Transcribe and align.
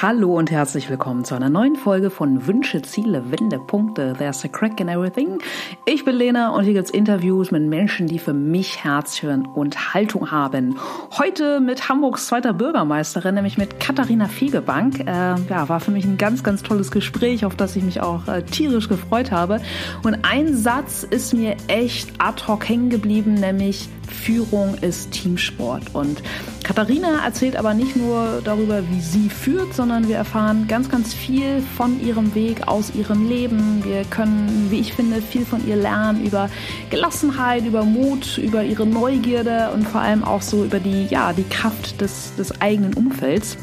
Hallo 0.00 0.38
und 0.38 0.52
herzlich 0.52 0.88
willkommen 0.90 1.24
zu 1.24 1.34
einer 1.34 1.48
neuen 1.48 1.74
Folge 1.74 2.10
von 2.10 2.46
Wünsche, 2.46 2.82
Ziele, 2.82 3.32
Wendepunkte. 3.32 4.14
There's 4.16 4.44
a 4.44 4.48
crack 4.48 4.78
in 4.78 4.86
everything. 4.86 5.40
Ich 5.86 6.04
bin 6.04 6.14
Lena 6.14 6.50
und 6.50 6.62
hier 6.62 6.74
gibt's 6.74 6.92
Interviews 6.92 7.50
mit 7.50 7.64
Menschen, 7.64 8.06
die 8.06 8.20
für 8.20 8.32
mich 8.32 8.84
Herz 8.84 9.20
hören 9.22 9.44
und 9.44 9.94
Haltung 9.94 10.30
haben. 10.30 10.78
Heute 11.18 11.58
mit 11.58 11.88
Hamburgs 11.88 12.28
zweiter 12.28 12.52
Bürgermeisterin, 12.52 13.34
nämlich 13.34 13.58
mit 13.58 13.80
Katharina 13.80 14.28
Fegebank. 14.28 15.00
Äh, 15.00 15.34
ja, 15.50 15.68
war 15.68 15.80
für 15.80 15.90
mich 15.90 16.04
ein 16.04 16.16
ganz, 16.16 16.44
ganz 16.44 16.62
tolles 16.62 16.92
Gespräch, 16.92 17.44
auf 17.44 17.56
das 17.56 17.74
ich 17.74 17.82
mich 17.82 18.00
auch 18.00 18.28
äh, 18.28 18.42
tierisch 18.44 18.88
gefreut 18.88 19.32
habe. 19.32 19.60
Und 20.04 20.18
ein 20.22 20.54
Satz 20.54 21.02
ist 21.02 21.34
mir 21.34 21.56
echt 21.66 22.12
ad 22.18 22.46
hoc 22.46 22.68
hängen 22.68 22.88
geblieben, 22.88 23.34
nämlich 23.34 23.88
Führung 24.10 24.74
ist 24.80 25.12
Teamsport. 25.12 25.94
Und 25.94 26.22
Katharina 26.62 27.24
erzählt 27.24 27.56
aber 27.56 27.74
nicht 27.74 27.96
nur 27.96 28.40
darüber, 28.44 28.82
wie 28.90 29.00
sie 29.00 29.28
führt, 29.28 29.74
sondern 29.74 30.08
wir 30.08 30.16
erfahren 30.16 30.66
ganz, 30.68 30.88
ganz 30.88 31.14
viel 31.14 31.62
von 31.76 32.00
ihrem 32.04 32.34
Weg, 32.34 32.68
aus 32.68 32.94
ihrem 32.94 33.28
Leben. 33.28 33.82
Wir 33.84 34.04
können, 34.04 34.66
wie 34.70 34.80
ich 34.80 34.92
finde, 34.92 35.22
viel 35.22 35.44
von 35.44 35.66
ihr 35.66 35.76
lernen 35.76 36.24
über 36.24 36.50
Gelassenheit, 36.90 37.64
über 37.64 37.84
Mut, 37.84 38.38
über 38.38 38.62
ihre 38.64 38.86
Neugierde 38.86 39.70
und 39.74 39.86
vor 39.86 40.00
allem 40.00 40.24
auch 40.24 40.42
so 40.42 40.64
über 40.64 40.80
die, 40.80 41.06
ja, 41.06 41.32
die 41.32 41.44
Kraft 41.44 42.00
des, 42.00 42.34
des 42.36 42.60
eigenen 42.60 42.94
Umfelds. 42.94 43.56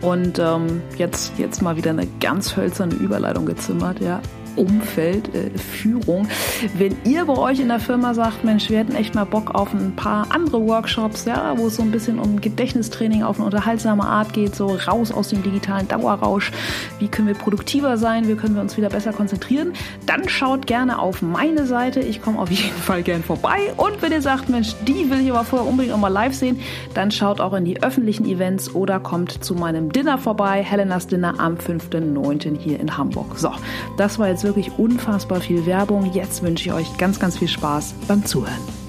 Und 0.00 0.40
ähm, 0.40 0.82
jetzt, 0.98 1.38
jetzt 1.38 1.62
mal 1.62 1.76
wieder 1.76 1.90
eine 1.90 2.08
ganz 2.20 2.56
hölzerne 2.56 2.94
Überleitung 2.94 3.46
gezimmert, 3.46 4.00
ja. 4.00 4.20
Umfeld, 4.56 5.34
äh, 5.34 5.56
Führung. 5.58 6.28
Wenn 6.76 6.96
ihr 7.04 7.24
bei 7.24 7.36
euch 7.36 7.60
in 7.60 7.68
der 7.68 7.80
Firma 7.80 8.14
sagt, 8.14 8.44
Mensch, 8.44 8.68
wir 8.68 8.78
hätten 8.78 8.94
echt 8.94 9.14
mal 9.14 9.24
Bock 9.24 9.54
auf 9.54 9.72
ein 9.72 9.94
paar 9.96 10.26
andere 10.30 10.66
Workshops, 10.66 11.24
ja, 11.24 11.54
wo 11.56 11.68
es 11.68 11.76
so 11.76 11.82
ein 11.82 11.90
bisschen 11.90 12.18
um 12.18 12.40
Gedächtnistraining 12.40 13.22
auf 13.22 13.36
eine 13.36 13.46
unterhaltsame 13.46 14.04
Art 14.04 14.32
geht, 14.32 14.54
so 14.54 14.66
raus 14.86 15.12
aus 15.12 15.28
dem 15.28 15.42
digitalen 15.42 15.88
Dauerrausch, 15.88 16.52
wie 16.98 17.08
können 17.08 17.28
wir 17.28 17.34
produktiver 17.34 17.96
sein, 17.96 18.28
wie 18.28 18.34
können 18.34 18.54
wir 18.54 18.62
uns 18.62 18.76
wieder 18.76 18.90
besser 18.90 19.12
konzentrieren, 19.12 19.72
dann 20.06 20.28
schaut 20.28 20.66
gerne 20.66 20.98
auf 20.98 21.22
meine 21.22 21.66
Seite. 21.66 22.00
Ich 22.00 22.20
komme 22.20 22.38
auf 22.38 22.50
jeden 22.50 22.76
Fall 22.76 23.02
gern 23.02 23.22
vorbei. 23.22 23.72
Und 23.76 24.02
wenn 24.02 24.12
ihr 24.12 24.22
sagt, 24.22 24.48
Mensch, 24.48 24.74
die 24.86 25.10
will 25.10 25.20
ich 25.20 25.30
aber 25.30 25.44
vorher 25.44 25.68
unbedingt 25.68 25.94
auch 25.94 26.00
mal 26.00 26.08
live 26.08 26.34
sehen, 26.34 26.60
dann 26.94 27.10
schaut 27.10 27.40
auch 27.40 27.54
in 27.54 27.64
die 27.64 27.82
öffentlichen 27.82 28.26
Events 28.26 28.74
oder 28.74 29.00
kommt 29.00 29.42
zu 29.44 29.54
meinem 29.54 29.92
Dinner 29.92 30.18
vorbei, 30.18 30.62
Helenas 30.62 31.06
Dinner 31.06 31.34
am 31.38 31.54
5.9. 31.54 32.58
hier 32.58 32.78
in 32.78 32.96
Hamburg. 32.98 33.38
So, 33.38 33.50
das 33.96 34.18
war 34.18 34.28
jetzt 34.28 34.41
jetzt 34.41 34.41
wirklich 34.42 34.72
unfassbar 34.78 35.40
viel 35.40 35.66
Werbung. 35.66 36.12
Jetzt 36.12 36.42
wünsche 36.42 36.68
ich 36.68 36.74
euch 36.74 36.96
ganz, 36.96 37.18
ganz 37.18 37.38
viel 37.38 37.48
Spaß 37.48 37.94
beim 38.08 38.24
Zuhören. 38.24 38.81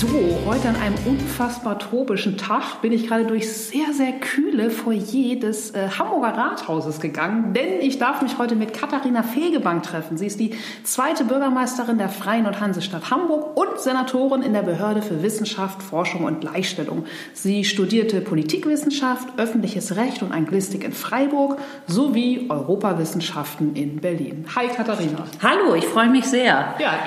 So, 0.00 0.06
heute 0.46 0.68
an 0.68 0.76
einem 0.76 0.94
unfassbar 1.06 1.76
tropischen 1.76 2.38
Tag 2.38 2.82
bin 2.82 2.92
ich 2.92 3.08
gerade 3.08 3.24
durch 3.24 3.52
sehr, 3.52 3.92
sehr 3.92 4.12
kühle 4.12 4.70
Foyer 4.70 5.34
des 5.40 5.72
äh, 5.72 5.88
Hamburger 5.98 6.38
Rathauses 6.38 7.00
gegangen, 7.00 7.52
denn 7.52 7.80
ich 7.80 7.98
darf 7.98 8.22
mich 8.22 8.38
heute 8.38 8.54
mit 8.54 8.72
Katharina 8.72 9.24
Fegebank 9.24 9.82
treffen. 9.82 10.16
Sie 10.16 10.26
ist 10.26 10.38
die 10.38 10.52
zweite 10.84 11.24
Bürgermeisterin 11.24 11.98
der 11.98 12.10
Freien 12.10 12.46
und 12.46 12.60
Hansestadt 12.60 13.10
Hamburg 13.10 13.56
und 13.56 13.80
Senatorin 13.80 14.42
in 14.42 14.52
der 14.52 14.62
Behörde 14.62 15.02
für 15.02 15.24
Wissenschaft, 15.24 15.82
Forschung 15.82 16.22
und 16.22 16.42
Gleichstellung. 16.42 17.04
Sie 17.32 17.64
studierte 17.64 18.20
Politikwissenschaft, 18.20 19.26
öffentliches 19.36 19.96
Recht 19.96 20.22
und 20.22 20.30
Anglistik 20.30 20.84
in 20.84 20.92
Freiburg 20.92 21.58
sowie 21.88 22.46
Europawissenschaften 22.48 23.74
in 23.74 23.96
Berlin. 23.96 24.44
Hi 24.54 24.68
Katharina. 24.68 25.24
Hallo, 25.42 25.74
ich 25.74 25.86
freue 25.86 26.08
mich 26.08 26.26
sehr. 26.26 26.76
Ja, 26.78 27.00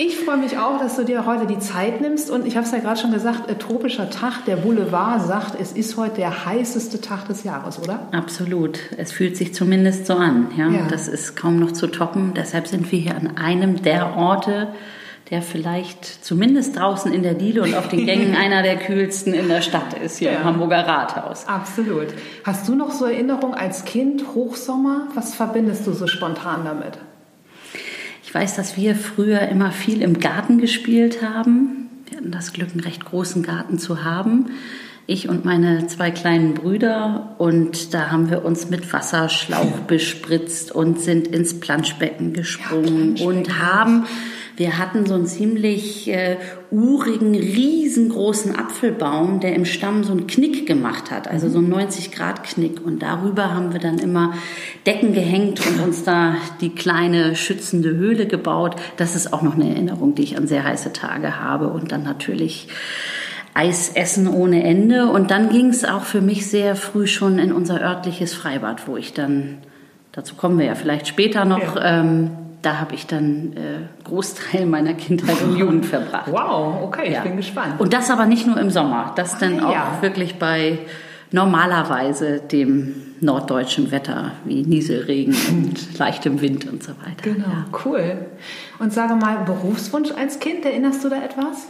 ich 0.00 0.16
freue 0.16 0.38
mich 0.38 0.56
auch, 0.56 0.78
dass 0.78 0.96
du 0.96 1.04
dir 1.04 1.26
heute 1.26 1.46
die 1.46 1.58
Zeit 1.58 2.00
nimmst 2.00 2.30
und 2.30 2.46
ich 2.46 2.56
habe 2.56 2.64
es 2.64 2.72
ja 2.72 2.78
gerade 2.78 2.98
schon 2.98 3.12
gesagt, 3.12 3.50
äh, 3.50 3.56
tropischer 3.56 4.08
Tag. 4.08 4.46
Der 4.46 4.56
Boulevard 4.56 5.20
sagt, 5.20 5.60
es 5.60 5.72
ist 5.72 5.98
heute 5.98 6.16
der 6.16 6.46
heißeste 6.46 7.02
Tag 7.02 7.28
des 7.28 7.44
Jahres, 7.44 7.78
oder? 7.78 8.08
Absolut. 8.10 8.78
Es 8.96 9.12
fühlt 9.12 9.36
sich 9.36 9.52
zumindest 9.52 10.06
so 10.06 10.14
an. 10.14 10.48
Ja? 10.56 10.70
ja. 10.70 10.86
Das 10.88 11.06
ist 11.06 11.36
kaum 11.36 11.60
noch 11.60 11.72
zu 11.72 11.86
toppen. 11.86 12.32
Deshalb 12.34 12.66
sind 12.66 12.90
wir 12.90 12.98
hier 12.98 13.14
an 13.14 13.36
einem 13.36 13.82
der 13.82 14.16
Orte, 14.16 14.68
der 15.28 15.42
vielleicht 15.42 16.24
zumindest 16.24 16.78
draußen 16.78 17.12
in 17.12 17.22
der 17.22 17.34
Diele 17.34 17.62
und 17.62 17.74
auf 17.74 17.88
den 17.88 18.06
Gängen 18.06 18.34
einer 18.42 18.62
der 18.62 18.78
kühlsten 18.78 19.34
in 19.34 19.48
der 19.48 19.60
Stadt 19.60 19.92
ist, 20.02 20.16
hier 20.16 20.32
ja. 20.32 20.38
im 20.38 20.44
Hamburger 20.44 20.88
Rathaus. 20.88 21.46
Absolut. 21.46 22.06
Hast 22.44 22.66
du 22.66 22.74
noch 22.74 22.92
so 22.92 23.04
Erinnerungen 23.04 23.52
als 23.52 23.84
Kind, 23.84 24.34
Hochsommer? 24.34 25.08
Was 25.14 25.34
verbindest 25.34 25.86
du 25.86 25.92
so 25.92 26.06
spontan 26.06 26.64
damit? 26.64 26.98
Ich 28.30 28.34
weiß, 28.34 28.54
dass 28.54 28.76
wir 28.76 28.94
früher 28.94 29.40
immer 29.48 29.72
viel 29.72 30.02
im 30.02 30.20
Garten 30.20 30.58
gespielt 30.58 31.20
haben. 31.20 31.88
Wir 32.08 32.18
hatten 32.18 32.30
das 32.30 32.52
Glück, 32.52 32.70
einen 32.70 32.78
recht 32.78 33.04
großen 33.04 33.42
Garten 33.42 33.76
zu 33.76 34.04
haben. 34.04 34.50
Ich 35.08 35.28
und 35.28 35.44
meine 35.44 35.88
zwei 35.88 36.12
kleinen 36.12 36.54
Brüder. 36.54 37.34
Und 37.38 37.92
da 37.92 38.12
haben 38.12 38.30
wir 38.30 38.44
uns 38.44 38.70
mit 38.70 38.92
Wasserschlauch 38.92 39.80
bespritzt 39.88 40.70
und 40.70 41.00
sind 41.00 41.26
ins 41.26 41.58
Planschbecken 41.58 42.32
gesprungen 42.32 43.16
ja, 43.16 43.26
und 43.26 43.58
haben 43.58 44.06
wir 44.60 44.76
hatten 44.76 45.06
so 45.06 45.14
einen 45.14 45.24
ziemlich 45.24 46.06
äh, 46.10 46.36
urigen, 46.70 47.34
riesengroßen 47.34 48.54
Apfelbaum, 48.56 49.40
der 49.40 49.54
im 49.54 49.64
Stamm 49.64 50.04
so 50.04 50.12
einen 50.12 50.26
Knick 50.26 50.66
gemacht 50.66 51.10
hat, 51.10 51.28
also 51.28 51.48
so 51.48 51.60
einen 51.60 51.72
90-Grad-Knick. 51.72 52.84
Und 52.84 53.00
darüber 53.02 53.54
haben 53.54 53.72
wir 53.72 53.80
dann 53.80 53.98
immer 53.98 54.34
Decken 54.84 55.14
gehängt 55.14 55.66
und 55.66 55.80
uns 55.82 56.04
da 56.04 56.34
die 56.60 56.74
kleine 56.74 57.36
schützende 57.36 57.88
Höhle 57.88 58.26
gebaut. 58.26 58.76
Das 58.98 59.16
ist 59.16 59.32
auch 59.32 59.40
noch 59.40 59.54
eine 59.54 59.70
Erinnerung, 59.70 60.14
die 60.14 60.24
ich 60.24 60.36
an 60.36 60.46
sehr 60.46 60.62
heiße 60.62 60.92
Tage 60.92 61.40
habe. 61.40 61.68
Und 61.68 61.90
dann 61.90 62.02
natürlich 62.02 62.68
Eis 63.54 63.92
essen 63.94 64.28
ohne 64.28 64.62
Ende. 64.62 65.06
Und 65.06 65.30
dann 65.30 65.48
ging 65.48 65.70
es 65.70 65.86
auch 65.86 66.04
für 66.04 66.20
mich 66.20 66.50
sehr 66.50 66.76
früh 66.76 67.06
schon 67.06 67.38
in 67.38 67.54
unser 67.54 67.80
örtliches 67.80 68.34
Freibad, 68.34 68.86
wo 68.86 68.98
ich 68.98 69.14
dann, 69.14 69.56
dazu 70.12 70.34
kommen 70.34 70.58
wir 70.58 70.66
ja 70.66 70.74
vielleicht 70.74 71.08
später 71.08 71.46
noch, 71.46 71.76
ja. 71.76 72.00
ähm, 72.00 72.30
da 72.62 72.78
habe 72.78 72.94
ich 72.94 73.06
dann 73.06 73.52
äh, 73.54 74.04
Großteil 74.04 74.66
meiner 74.66 74.94
Kindheit 74.94 75.40
und 75.42 75.56
Jugend 75.56 75.86
verbracht. 75.86 76.30
Wow, 76.30 76.82
okay, 76.82 77.12
ja. 77.12 77.18
ich 77.18 77.24
bin 77.24 77.36
gespannt. 77.36 77.80
Und 77.80 77.92
das 77.92 78.10
aber 78.10 78.26
nicht 78.26 78.46
nur 78.46 78.58
im 78.58 78.70
Sommer, 78.70 79.12
das 79.16 79.38
dann 79.38 79.60
ah, 79.60 79.66
auch 79.66 79.72
ja. 79.72 79.98
wirklich 80.00 80.38
bei 80.38 80.78
normalerweise 81.32 82.40
dem 82.40 82.94
norddeutschen 83.20 83.90
Wetter 83.90 84.32
wie 84.44 84.62
Nieselregen 84.62 85.34
und 85.50 85.98
leichtem 85.98 86.40
Wind 86.40 86.66
und 86.66 86.82
so 86.82 86.92
weiter. 86.92 87.22
Genau, 87.22 87.46
ja. 87.46 87.66
cool. 87.84 88.26
Und 88.78 88.92
sage 88.92 89.14
mal, 89.14 89.44
Berufswunsch 89.44 90.10
als 90.12 90.38
Kind, 90.38 90.64
erinnerst 90.64 91.04
du 91.04 91.08
da 91.08 91.22
etwas? 91.22 91.68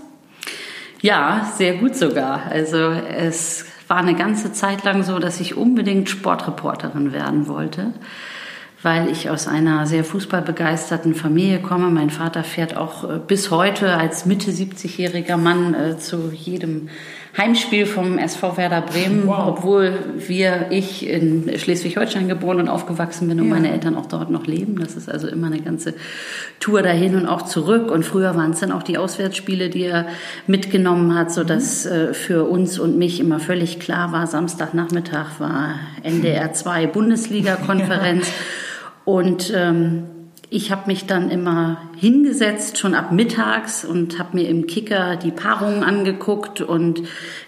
Ja, 1.02 1.50
sehr 1.56 1.76
gut 1.76 1.96
sogar. 1.96 2.42
Also 2.50 2.76
es 2.76 3.64
war 3.88 3.98
eine 3.98 4.14
ganze 4.14 4.52
Zeit 4.52 4.84
lang 4.84 5.02
so, 5.02 5.18
dass 5.18 5.40
ich 5.40 5.56
unbedingt 5.56 6.08
Sportreporterin 6.08 7.12
werden 7.12 7.48
wollte 7.48 7.92
weil 8.82 9.10
ich 9.10 9.28
aus 9.28 9.46
einer 9.46 9.86
sehr 9.86 10.04
fußballbegeisterten 10.04 11.14
Familie 11.14 11.60
komme. 11.60 11.90
Mein 11.90 12.10
Vater 12.10 12.44
fährt 12.44 12.76
auch 12.76 13.04
äh, 13.04 13.18
bis 13.18 13.50
heute 13.50 13.94
als 13.94 14.24
Mitte 14.24 14.50
70-jähriger 14.50 15.36
Mann 15.36 15.74
äh, 15.74 15.98
zu 15.98 16.30
jedem 16.32 16.88
Heimspiel 17.36 17.86
vom 17.86 18.18
SV 18.18 18.56
Werder 18.56 18.80
Bremen, 18.80 19.26
wow. 19.26 19.44
obwohl 19.46 19.92
wir, 20.16 20.66
ich 20.70 21.06
in 21.06 21.50
Schleswig-Holstein 21.56 22.26
geboren 22.26 22.58
und 22.58 22.68
aufgewachsen 22.68 23.28
bin 23.28 23.38
und 23.40 23.48
ja. 23.48 23.54
meine 23.54 23.70
Eltern 23.70 23.96
auch 23.96 24.06
dort 24.06 24.30
noch 24.30 24.46
leben. 24.46 24.80
Das 24.80 24.96
ist 24.96 25.08
also 25.08 25.28
immer 25.28 25.46
eine 25.46 25.60
ganze 25.60 25.94
Tour 26.58 26.82
dahin 26.82 27.14
und 27.14 27.26
auch 27.26 27.42
zurück. 27.42 27.90
Und 27.90 28.04
früher 28.04 28.34
waren 28.34 28.50
es 28.50 28.60
dann 28.60 28.72
auch 28.72 28.82
die 28.82 28.98
Auswärtsspiele, 28.98 29.70
die 29.70 29.84
er 29.84 30.06
mitgenommen 30.46 31.14
hat, 31.14 31.30
so 31.30 31.44
dass 31.44 31.84
mhm. 31.84 31.92
äh, 31.92 32.14
für 32.14 32.44
uns 32.44 32.78
und 32.78 32.98
mich 32.98 33.20
immer 33.20 33.38
völlig 33.38 33.78
klar 33.78 34.10
war, 34.10 34.26
Samstagnachmittag 34.26 35.38
war 35.38 35.74
NDR 36.02 36.52
2 36.54 36.86
Bundesliga-Konferenz. 36.86 38.26
Ja. 38.40 38.69
Und 39.04 39.52
ähm, 39.54 40.04
ich 40.52 40.72
habe 40.72 40.88
mich 40.88 41.06
dann 41.06 41.30
immer 41.30 41.80
hingesetzt, 41.96 42.76
schon 42.76 42.94
ab 42.94 43.12
mittags, 43.12 43.84
und 43.84 44.18
habe 44.18 44.36
mir 44.36 44.48
im 44.48 44.66
Kicker 44.66 45.16
die 45.16 45.30
Paarungen 45.30 45.84
angeguckt 45.84 46.60
und 46.60 47.02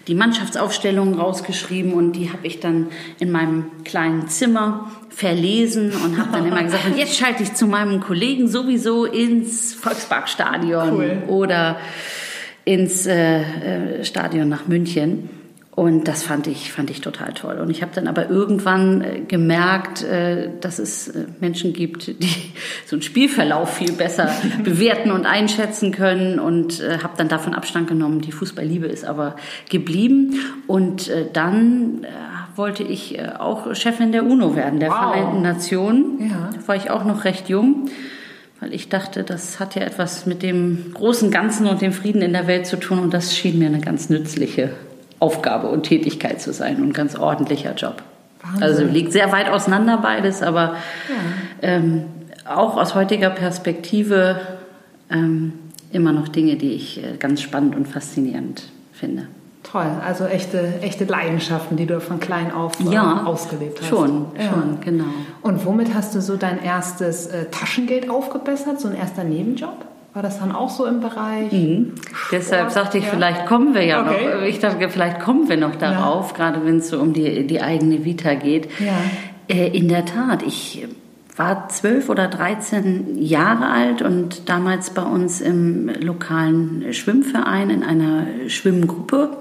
die 0.07 0.15
Mannschaftsaufstellungen 0.15 1.15
rausgeschrieben. 1.15 1.93
Und 1.93 2.13
die 2.13 2.31
habe 2.31 2.47
ich 2.47 2.61
dann 2.61 2.87
in 3.19 3.29
meinem 3.29 3.65
kleinen 3.83 4.29
Zimmer 4.29 4.89
verlesen 5.09 5.91
und 5.91 6.17
habe 6.17 6.31
dann 6.31 6.47
immer 6.47 6.63
gesagt, 6.63 6.85
und 6.85 6.97
jetzt 6.97 7.15
schalte 7.15 7.43
ich 7.43 7.53
zu 7.53 7.67
meinem 7.67 7.99
Kollegen 7.99 8.47
sowieso 8.47 9.03
ins 9.03 9.73
Volksparkstadion 9.73 10.93
cool. 10.93 11.23
oder 11.27 11.77
ins 12.63 13.05
äh, 13.05 13.41
äh 13.41 14.05
Stadion 14.05 14.47
nach 14.47 14.67
München. 14.67 15.29
Und 15.75 16.07
das 16.07 16.21
fand 16.21 16.45
ich, 16.45 16.71
fand 16.71 16.91
ich 16.91 17.01
total 17.01 17.33
toll. 17.33 17.57
Und 17.57 17.71
ich 17.71 17.81
habe 17.81 17.91
dann 17.95 18.07
aber 18.07 18.29
irgendwann 18.29 19.01
äh, 19.01 19.21
gemerkt, 19.21 20.03
äh, 20.03 20.51
dass 20.61 20.77
es 20.77 21.07
äh, 21.07 21.25
Menschen 21.39 21.73
gibt, 21.73 22.07
die 22.21 22.53
so 22.85 22.95
einen 22.95 23.01
Spielverlauf 23.01 23.73
viel 23.73 23.91
besser 23.91 24.29
bewerten 24.63 25.11
und 25.11 25.25
einschätzen 25.25 25.91
können 25.91 26.39
und 26.39 26.83
habe 27.01 27.13
dann 27.17 27.27
davon 27.27 27.55
Abstand 27.55 27.87
genommen. 27.87 28.21
Die 28.21 28.31
Fußballliebe 28.31 28.85
ist 28.85 29.03
aber 29.03 29.35
geblieben. 29.69 30.35
Und 30.67 31.09
dann 31.33 32.05
wollte 32.55 32.83
ich 32.83 33.19
auch 33.39 33.73
Chefin 33.75 34.11
der 34.11 34.25
UNO 34.25 34.55
werden, 34.55 34.79
der 34.79 34.89
wow. 34.89 34.97
Vereinten 34.97 35.41
Nationen. 35.41 36.29
Ja. 36.29 36.49
Da 36.53 36.67
war 36.67 36.75
ich 36.75 36.91
auch 36.91 37.03
noch 37.03 37.25
recht 37.25 37.49
jung 37.49 37.89
weil 38.59 38.73
ich 38.73 38.87
dachte, 38.87 39.25
das 39.25 39.59
hat 39.59 39.75
ja 39.75 39.81
etwas 39.81 40.25
mit 40.25 40.41
dem 40.41 40.93
großen 40.93 41.31
Ganzen 41.31 41.67
und 41.67 41.81
dem 41.81 41.91
Frieden 41.91 42.21
in 42.21 42.31
der 42.31 42.47
Welt 42.47 42.65
zu 42.65 42.79
tun 42.79 42.99
und 42.99 43.13
das 43.13 43.35
schien 43.35 43.59
mir 43.59 43.67
eine 43.67 43.81
ganz 43.81 44.09
nützliche 44.09 44.69
Aufgabe 45.23 45.67
und 45.69 45.83
Tätigkeit 45.83 46.41
zu 46.41 46.51
sein 46.51 46.77
und 46.81 46.89
ein 46.89 46.93
ganz 46.93 47.15
ordentlicher 47.15 47.73
Job. 47.75 48.03
Wahnsinn. 48.41 48.63
Also 48.63 48.83
liegt 48.83 49.13
sehr 49.13 49.31
weit 49.31 49.49
auseinander 49.49 49.97
beides, 49.97 50.41
aber 50.41 50.75
ähm, 51.61 52.03
auch 52.45 52.75
aus 52.75 52.93
heutiger 52.93 53.29
Perspektive 53.29 54.39
ähm, 55.09 55.53
immer 55.91 56.11
noch 56.11 56.27
Dinge, 56.27 56.57
die 56.57 56.73
ich 56.73 57.01
äh, 57.01 57.15
ganz 57.17 57.41
spannend 57.41 57.75
und 57.75 57.87
faszinierend 57.87 58.63
finde. 58.91 59.27
Toll, 59.63 59.85
also 60.05 60.25
echte, 60.25 60.73
echte 60.81 61.05
Leidenschaften, 61.05 61.77
die 61.77 61.85
du 61.85 62.01
von 62.01 62.19
klein 62.19 62.51
auf 62.51 62.73
äh, 62.81 62.91
Ja, 62.93 63.23
ausgelebt 63.25 63.79
hast. 63.81 63.87
schon, 63.87 64.25
Ja. 64.37 64.49
schon, 64.49 64.81
genau. 64.81 65.05
Und 65.41 65.65
womit 65.65 65.93
hast 65.93 66.13
du 66.13 66.21
so 66.21 66.35
dein 66.35 66.61
erstes 66.61 67.27
äh, 67.27 67.45
Taschengeld 67.49 68.09
aufgebessert, 68.09 68.81
so 68.81 68.89
ein 68.89 68.95
erster 68.95 69.23
Nebenjob? 69.23 69.85
War 70.13 70.21
das 70.21 70.39
dann 70.39 70.51
auch 70.51 70.69
so 70.69 70.85
im 70.85 70.99
Bereich? 70.99 71.49
Deshalb 72.31 72.69
sagte 72.69 72.99
ich, 72.99 73.05
ja. 73.05 73.09
vielleicht 73.09 73.47
kommen 73.47 73.73
wir 73.73 73.83
ja 73.83 74.01
Okay. 74.01 74.35
noch. 74.35 74.41
Ich 74.43 74.59
dachte, 74.59 74.87
vielleicht 74.89 75.19
kommen 75.19 75.49
wir 75.49 75.57
noch 75.57 75.75
darauf, 75.75 76.35
gerade 76.35 76.63
wenn 76.65 76.77
es 76.77 76.89
so 76.89 76.99
um 76.99 77.13
die, 77.13 77.47
die 77.47 77.61
eigene 77.61 78.05
Vita 78.05 78.35
geht. 78.35 78.67
Ja. 78.79 78.93
Äh, 79.47 79.75
in 79.75 79.87
der 79.87 80.05
Tat, 80.05 80.43
ich 80.43 80.87
war 81.35 81.67
zwölf 81.69 82.09
oder 82.09 82.27
13 82.27 83.17
Jahre 83.19 83.67
alt 83.67 84.03
und 84.03 84.49
damals 84.49 84.91
bei 84.91 85.01
uns 85.01 85.41
im 85.41 85.89
lokalen 85.99 86.93
Schwimmverein 86.93 87.71
in 87.71 87.81
einer 87.81 88.27
Schwimmgruppe. 88.47 89.37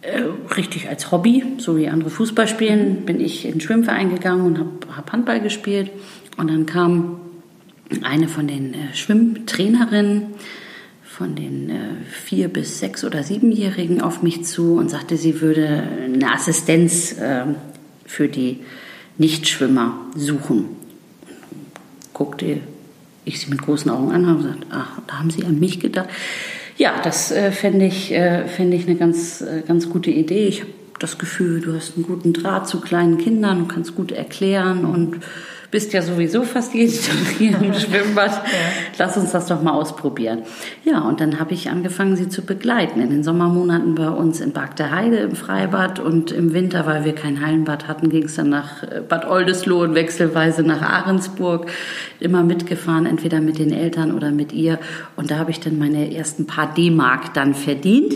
Äh, 0.00 0.22
richtig 0.56 0.88
als 0.88 1.12
Hobby, 1.12 1.44
so 1.58 1.76
wie 1.76 1.88
andere 1.88 2.08
Fußball 2.08 2.48
spielen, 2.48 3.04
bin 3.04 3.20
ich 3.20 3.44
in 3.44 3.52
den 3.52 3.60
Schwimmverein 3.60 4.08
gegangen 4.08 4.46
und 4.46 4.58
habe 4.58 4.96
hab 4.96 5.12
Handball 5.12 5.40
gespielt. 5.40 5.90
Und 6.38 6.48
dann 6.50 6.64
kam 6.64 7.20
eine 8.02 8.28
von 8.28 8.46
den 8.46 8.74
äh, 8.74 8.94
Schwimmtrainerinnen 8.94 10.34
von 11.16 11.34
den 11.34 11.70
äh, 11.70 11.74
vier 12.10 12.48
bis 12.48 12.78
sechs 12.78 13.02
oder 13.02 13.22
siebenjährigen 13.22 14.02
auf 14.02 14.22
mich 14.22 14.44
zu 14.44 14.74
und 14.74 14.90
sagte, 14.90 15.16
sie 15.16 15.40
würde 15.40 15.82
eine 16.04 16.30
Assistenz 16.30 17.12
äh, 17.12 17.44
für 18.04 18.28
die 18.28 18.60
Nichtschwimmer 19.16 19.94
suchen. 20.14 20.66
Guckte 22.12 22.58
ich 23.24 23.40
sie 23.40 23.48
mit 23.48 23.62
großen 23.62 23.90
Augen 23.90 24.12
an 24.12 24.26
und 24.26 24.42
gesagt, 24.42 24.66
ach, 24.70 25.00
da 25.06 25.18
haben 25.18 25.30
Sie 25.30 25.44
an 25.44 25.58
mich 25.58 25.80
gedacht. 25.80 26.08
Ja, 26.76 27.00
das 27.02 27.32
äh, 27.32 27.50
fände 27.50 27.86
ich, 27.86 28.12
äh, 28.12 28.44
ich 28.44 28.86
eine 28.86 28.96
ganz, 28.96 29.40
äh, 29.40 29.62
ganz 29.66 29.88
gute 29.88 30.10
Idee. 30.10 30.46
Ich 30.48 30.60
habe 30.60 30.72
das 30.98 31.16
Gefühl, 31.16 31.60
du 31.60 31.74
hast 31.74 31.96
einen 31.96 32.06
guten 32.06 32.34
Draht 32.34 32.68
zu 32.68 32.80
kleinen 32.80 33.16
Kindern 33.16 33.62
und 33.62 33.68
kannst 33.68 33.94
gut 33.94 34.12
erklären 34.12 34.84
und 34.84 35.20
bist 35.76 35.92
ja 35.92 36.00
sowieso 36.00 36.42
fast 36.42 36.72
jeden 36.72 36.90
Tag 37.02 37.34
hier 37.36 37.60
im 37.60 37.74
Schwimmbad. 37.74 38.40
Lass 38.96 39.18
uns 39.18 39.32
das 39.32 39.44
doch 39.44 39.60
mal 39.60 39.72
ausprobieren. 39.72 40.44
Ja, 40.86 41.00
und 41.00 41.20
dann 41.20 41.38
habe 41.38 41.52
ich 41.52 41.68
angefangen, 41.68 42.16
sie 42.16 42.30
zu 42.30 42.40
begleiten. 42.40 42.98
In 43.02 43.10
den 43.10 43.22
Sommermonaten 43.22 43.94
bei 43.94 44.08
uns 44.08 44.40
in 44.40 44.52
Bark 44.52 44.76
der 44.76 44.90
Heide 44.90 45.18
im 45.18 45.36
Freibad 45.36 45.98
und 45.98 46.32
im 46.32 46.54
Winter, 46.54 46.86
weil 46.86 47.04
wir 47.04 47.14
kein 47.14 47.44
Hallenbad 47.44 47.88
hatten, 47.88 48.08
ging 48.08 48.24
es 48.24 48.36
dann 48.36 48.48
nach 48.48 48.84
äh, 48.84 49.02
Bad 49.06 49.28
Oldesloe 49.28 49.84
und 49.84 49.94
wechselweise 49.94 50.62
nach 50.62 50.80
Ahrensburg. 50.80 51.66
Immer 52.20 52.42
mitgefahren, 52.42 53.04
entweder 53.04 53.42
mit 53.42 53.58
den 53.58 53.70
Eltern 53.70 54.14
oder 54.14 54.30
mit 54.30 54.54
ihr. 54.54 54.78
Und 55.14 55.30
da 55.30 55.36
habe 55.36 55.50
ich 55.50 55.60
dann 55.60 55.78
meine 55.78 56.16
ersten 56.16 56.46
paar 56.46 56.72
D-Mark 56.72 57.34
dann 57.34 57.54
verdient 57.54 58.14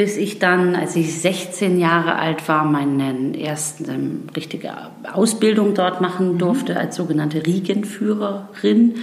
bis 0.00 0.16
ich 0.16 0.38
dann, 0.38 0.76
als 0.76 0.96
ich 0.96 1.20
16 1.20 1.78
Jahre 1.78 2.14
alt 2.14 2.48
war, 2.48 2.64
meine 2.64 3.36
erste 3.36 3.92
ähm, 3.92 4.22
richtige 4.34 4.72
Ausbildung 5.12 5.74
dort 5.74 6.00
machen 6.00 6.38
durfte 6.38 6.78
als 6.78 6.96
sogenannte 6.96 7.44
Riegenführerin. 7.44 8.94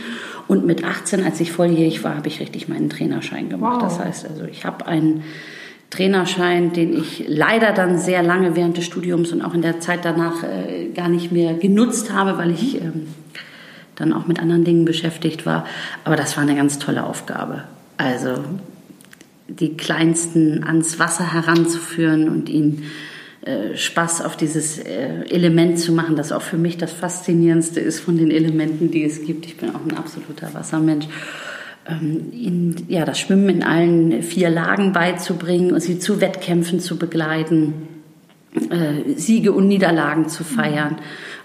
Und 0.48 0.66
mit 0.66 0.84
18, 0.84 1.24
als 1.24 1.40
ich 1.40 1.52
volljährig 1.52 2.04
war, 2.04 2.16
habe 2.16 2.28
ich 2.28 2.40
richtig 2.40 2.68
meinen 2.68 2.90
Trainerschein 2.90 3.48
gemacht. 3.48 3.84
Wow. 3.84 3.84
Das 3.84 4.00
heißt 4.00 4.28
also, 4.28 4.46
ich 4.46 4.66
habe 4.66 4.88
einen 4.88 5.24
Trainerschein, 5.92 6.74
den 6.74 6.98
ich 6.98 7.26
leider 7.28 7.74
dann 7.74 8.00
sehr 8.00 8.24
lange 8.24 8.56
während 8.56 8.78
des 8.78 8.86
Studiums 8.86 9.32
und 9.32 9.44
auch 9.44 9.54
in 9.54 9.62
der 9.62 9.80
Zeit 9.80 10.04
danach 10.04 10.42
äh, 10.42 10.88
gar 10.96 11.10
nicht 11.10 11.32
mehr 11.32 11.54
genutzt 11.54 12.12
habe, 12.12 12.40
weil 12.40 12.50
ich 12.50 12.82
ähm, 12.82 13.06
dann 13.94 14.14
auch 14.14 14.26
mit 14.26 14.40
anderen 14.40 14.64
Dingen 14.64 14.86
beschäftigt 14.86 15.46
war. 15.46 15.64
Aber 16.06 16.16
das 16.16 16.36
war 16.38 16.42
eine 16.42 16.56
ganz 16.56 16.80
tolle 16.80 17.04
Aufgabe. 17.04 17.66
Also 17.98 18.40
die 19.48 19.78
Kleinsten 19.78 20.64
ans 20.64 21.00
Wasser 21.00 21.34
heranzuführen 21.34 22.30
und 22.30 22.50
ihnen 22.50 22.84
äh, 23.42 23.78
Spaß 23.78 24.22
auf 24.22 24.36
dieses 24.36 24.80
äh, 24.80 25.22
Element 25.30 25.80
zu 25.80 25.94
machen, 25.94 26.16
das 26.16 26.32
auch 26.32 26.42
für 26.42 26.58
mich 26.58 26.78
das 26.78 26.92
Faszinierendste 26.92 27.80
ist 27.80 28.00
von 28.00 28.18
den 28.18 28.32
Elementen, 28.32 28.92
die 28.92 29.04
es 29.04 29.24
gibt. 29.24 29.46
Ich 29.46 29.58
bin 29.58 29.70
auch 29.74 29.86
ein 29.86 29.98
absoluter 29.98 30.54
Wassermensch. 30.54 31.08
Ähm, 31.88 32.34
ihnen 32.34 32.86
ja, 32.90 33.06
das 33.06 33.20
Schwimmen 33.20 33.48
in 33.48 33.64
allen 33.64 34.22
vier 34.22 34.50
Lagen 34.50 34.92
beizubringen 34.92 35.72
und 35.72 35.80
sie 35.80 36.00
zu 36.00 36.20
Wettkämpfen 36.20 36.82
zu 36.82 36.98
begleiten, 36.98 37.74
äh, 38.70 39.14
Siege 39.16 39.54
und 39.54 39.68
Niederlagen 39.68 40.28
zu 40.28 40.44
feiern, 40.44 40.98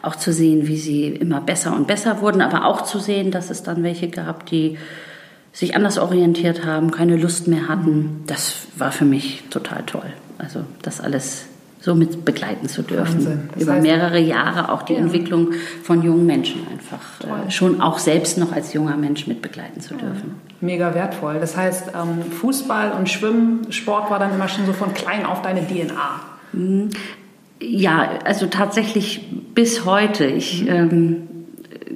auch 0.02 0.16
zu 0.16 0.32
sehen, 0.32 0.66
wie 0.66 0.78
sie 0.78 1.06
immer 1.06 1.40
besser 1.40 1.76
und 1.76 1.86
besser 1.86 2.20
wurden, 2.20 2.40
aber 2.40 2.64
auch 2.64 2.82
zu 2.82 2.98
sehen, 2.98 3.30
dass 3.30 3.50
es 3.50 3.62
dann 3.62 3.84
welche 3.84 4.08
gab, 4.08 4.46
die 4.46 4.76
sich 5.52 5.76
anders 5.76 5.98
orientiert 5.98 6.64
haben, 6.64 6.90
keine 6.90 7.16
Lust 7.16 7.46
mehr 7.48 7.68
hatten. 7.68 8.22
Das 8.26 8.54
war 8.76 8.90
für 8.92 9.04
mich 9.04 9.44
total 9.50 9.82
toll. 9.84 10.10
Also 10.38 10.60
das 10.82 11.00
alles 11.00 11.44
so 11.80 11.94
mit 11.96 12.24
begleiten 12.24 12.68
zu 12.68 12.82
dürfen. 12.82 13.50
Über 13.58 13.72
heißt- 13.72 13.80
mehrere 13.82 14.20
Jahre 14.20 14.70
auch 14.72 14.82
die 14.82 14.92
Ja. 14.92 15.00
Entwicklung 15.00 15.48
von 15.82 16.02
jungen 16.02 16.26
Menschen 16.26 16.60
einfach 16.70 17.46
äh, 17.46 17.50
schon 17.50 17.80
auch 17.80 17.98
selbst 17.98 18.38
noch 18.38 18.52
als 18.52 18.72
junger 18.72 18.96
Mensch 18.96 19.26
mit 19.26 19.42
begleiten 19.42 19.80
zu 19.80 19.94
dürfen. 19.94 20.36
Mega 20.60 20.94
wertvoll. 20.94 21.38
Das 21.40 21.56
heißt, 21.56 21.88
ähm, 21.88 22.30
Fußball 22.30 22.92
und 22.92 23.08
Schwimmen, 23.08 23.70
Sport 23.72 24.10
war 24.10 24.20
dann 24.20 24.32
immer 24.32 24.46
schon 24.48 24.64
so 24.64 24.72
von 24.72 24.94
klein 24.94 25.26
auf 25.26 25.42
deine 25.42 25.66
DNA. 25.66 26.20
Ja, 27.60 28.10
also 28.24 28.46
tatsächlich 28.46 29.28
bis 29.54 29.84
heute. 29.84 30.24
Ich 30.26 30.68
ähm, 30.68 31.28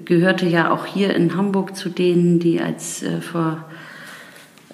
gehörte 0.06 0.46
ja 0.46 0.72
auch 0.72 0.86
hier 0.86 1.14
in 1.14 1.36
Hamburg 1.36 1.76
zu 1.76 1.90
denen, 1.90 2.38
die 2.38 2.60
als 2.60 3.02
äh, 3.02 3.20
vor 3.20 3.64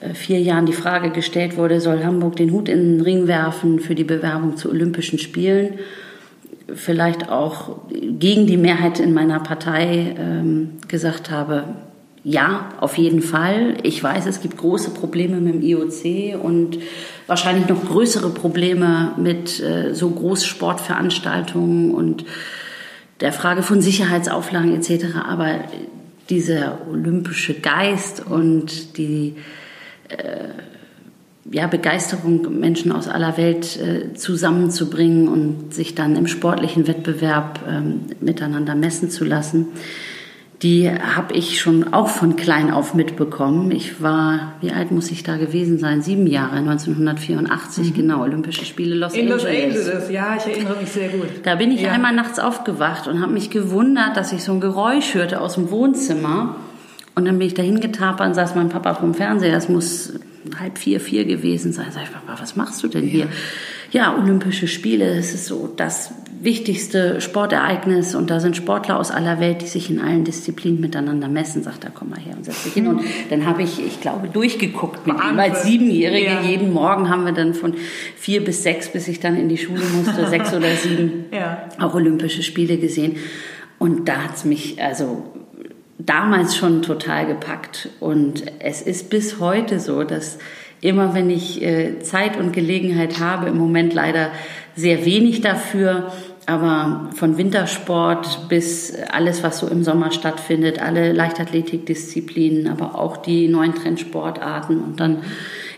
äh, 0.01 0.15
vier 0.15 0.41
Jahren 0.41 0.67
die 0.67 0.73
Frage 0.73 1.11
gestellt 1.11 1.57
wurde, 1.57 1.81
soll 1.81 2.05
Hamburg 2.05 2.37
den 2.37 2.53
Hut 2.53 2.69
in 2.69 2.99
den 2.99 3.01
Ring 3.01 3.27
werfen 3.27 3.81
für 3.81 3.95
die 3.95 4.05
Bewerbung 4.05 4.57
zu 4.57 4.71
Olympischen 4.71 5.19
Spielen? 5.19 5.79
Vielleicht 6.75 7.29
auch 7.29 7.81
gegen 7.91 8.47
die 8.47 8.57
Mehrheit 8.57 9.01
in 9.01 9.13
meiner 9.13 9.41
Partei 9.41 10.15
ähm, 10.19 10.79
gesagt 10.89 11.31
habe, 11.31 11.65
ja, 12.25 12.69
auf 12.81 12.99
jeden 12.99 13.21
Fall. 13.21 13.79
Ich 13.83 14.03
weiß, 14.03 14.27
es 14.27 14.41
gibt 14.41 14.57
große 14.57 14.91
Probleme 14.91 15.41
mit 15.41 15.55
dem 15.55 15.63
IOC 15.63 16.41
und 16.41 16.79
wahrscheinlich 17.27 17.69
noch 17.69 17.85
größere 17.85 18.31
Probleme 18.31 19.13
mit 19.17 19.61
äh, 19.61 19.93
so 19.93 20.11
Großsportveranstaltungen 20.11 21.93
und 21.93 22.25
der 23.23 23.33
Frage 23.33 23.63
von 23.63 23.81
Sicherheitsauflagen 23.81 24.75
etc. 24.75 25.17
Aber 25.27 25.61
dieser 26.29 26.79
olympische 26.91 27.55
Geist 27.55 28.25
und 28.27 28.99
die 28.99 29.37
äh, 30.09 30.49
ja, 31.51 31.67
Begeisterung, 31.67 32.59
Menschen 32.59 32.93
aus 32.93 33.09
aller 33.09 33.37
Welt 33.37 33.79
äh, 33.81 34.15
zusammenzubringen 34.15 35.29
und 35.29 35.73
sich 35.73 35.95
dann 35.95 36.17
im 36.17 36.27
sportlichen 36.27 36.87
Wettbewerb 36.87 37.61
ähm, 37.69 38.03
miteinander 38.21 38.75
messen 38.75 39.11
zu 39.11 39.25
lassen, 39.25 39.69
die 40.63 40.89
habe 40.89 41.35
ich 41.35 41.61
schon 41.61 41.93
auch 41.93 42.09
von 42.09 42.37
klein 42.37 42.71
auf 42.71 42.95
mitbekommen. 42.95 43.71
Ich 43.73 44.01
war, 44.01 44.53
wie 44.61 44.71
alt 44.71 44.93
muss 44.93 45.11
ich 45.11 45.25
da 45.25 45.37
gewesen 45.37 45.79
sein? 45.79 46.03
Sieben 46.03 46.27
Jahre, 46.29 46.57
1984, 46.57 47.95
genau, 47.95 48.23
Olympische 48.23 48.65
Spiele 48.65 48.95
Los 48.95 49.15
In 49.15 49.29
Los 49.29 49.45
Angeles. 49.45 49.89
Angeles, 49.89 50.11
ja, 50.11 50.37
ich 50.37 50.47
erinnere 50.47 50.77
mich 50.81 50.91
sehr 50.91 51.09
gut. 51.09 51.27
Da 51.43 51.57
bin 51.57 51.73
ich 51.73 51.81
Ja. 51.83 51.91
einmal 51.91 52.15
nachts 52.15 52.39
aufgewacht 52.39 53.09
und 53.09 53.21
habe 53.21 53.33
mich 53.33 53.51
gewundert, 53.51 54.17
dass 54.17 54.33
ich 54.33 54.45
so 54.45 54.53
ein 54.53 54.61
Geräusch 54.61 55.15
hörte 55.15 55.41
aus 55.41 55.55
dem 55.55 55.71
Wohnzimmer. 55.71 56.55
Und 57.15 57.27
dann 57.27 57.39
bin 57.39 57.47
ich 57.49 57.55
dahin 57.55 57.81
getapert 57.81 58.29
und 58.29 58.35
saß 58.35 58.55
mein 58.55 58.69
Papa 58.69 58.95
vom 58.95 59.15
Fernseher. 59.15 59.57
Es 59.57 59.69
muss 59.69 60.15
halb 60.59 60.79
vier, 60.79 61.01
vier 61.01 61.25
gewesen 61.25 61.73
sein. 61.73 61.87
Sag 61.91 62.05
ich, 62.05 62.13
Papa, 62.13 62.41
was 62.41 62.57
machst 62.57 62.83
du 62.83 62.89
denn 62.89 63.05
hier? 63.05 63.25
Ja, 63.25 63.31
Olympische 64.01 64.69
Spiele, 64.69 65.17
das 65.17 65.35
ist 65.35 65.47
so 65.47 65.71
das 65.77 66.13
wichtigste 66.41 67.21
Sportereignis 67.21 68.15
und 68.17 68.31
da 68.31 68.41
sind 68.41 68.57
Sportler 68.57 68.99
aus 68.99 69.11
aller 69.11 69.39
Welt, 69.39 69.63
die 69.63 69.67
sich 69.67 69.91
in 69.91 70.01
allen 70.01 70.25
Disziplinen 70.25 70.81
miteinander 70.81 71.29
messen. 71.29 71.63
Sagt 71.63 71.85
er, 71.85 71.91
komm 71.91 72.11
mal 72.11 72.19
her 72.19 72.35
und 72.37 72.45
setz 72.45 72.65
dich 72.65 72.73
hin. 72.73 72.89
Und 72.89 73.03
dann 73.31 73.47
habe 73.47 73.63
ich, 73.63 73.79
ich 73.85 74.01
glaube, 74.01 74.29
durchgeguckt 74.29 75.07
mit 75.07 75.17
ihm 75.17 75.39
als 75.39 75.63
Siebenjährige. 75.63 76.27
Ja. 76.27 76.41
Jeden 76.41 76.73
Morgen 76.73 77.09
haben 77.11 77.25
wir 77.25 77.33
dann 77.33 77.55
von 77.55 77.75
vier 78.17 78.43
bis 78.45 78.63
sechs, 78.63 78.89
bis 78.89 79.07
ich 79.09 79.21
dann 79.21 79.37
in 79.37 79.49
die 79.49 79.59
Schule 79.59 79.85
musste, 79.95 80.27
sechs 80.27 80.53
oder 80.55 80.75
sieben, 80.75 81.27
Ja. 81.31 81.69
auch 81.79 81.95
Olympische 81.95 82.43
Spiele 82.43 82.79
gesehen. 82.79 83.17
Und 83.79 84.09
da 84.09 84.25
hat's 84.25 84.45
mich 84.45 84.83
also 84.83 85.25
damals 85.99 86.57
schon 86.57 86.83
total 86.83 87.27
gepackt. 87.27 87.89
Und 88.01 88.43
es 88.59 88.83
ist 88.83 89.11
bis 89.11 89.39
heute 89.39 89.79
so, 89.79 90.03
dass 90.03 90.39
immer 90.83 91.15
wenn 91.15 91.31
ich 91.31 91.63
äh, 91.63 92.01
Zeit 92.01 92.37
und 92.37 92.53
Gelegenheit 92.53 93.21
habe, 93.21 93.49
im 93.49 93.57
Moment 93.57 93.95
leider 93.95 94.31
sehr 94.75 95.07
wenig 95.07 95.41
dafür, 95.41 96.13
aber 96.45 97.11
von 97.15 97.39
Wintersport 97.39 98.49
bis 98.49 98.93
alles, 99.11 99.45
was 99.45 99.61
so 99.61 99.69
im 99.69 99.85
Sommer 99.85 100.11
stattfindet, 100.11 100.83
alle 100.83 101.13
Leichtathletikdisziplinen, 101.13 102.67
aber 102.67 102.99
auch 102.99 103.17
die 103.17 103.47
neuen 103.47 103.77
Trendsportarten 103.77 104.83
und 104.83 104.99
dann 104.99 105.23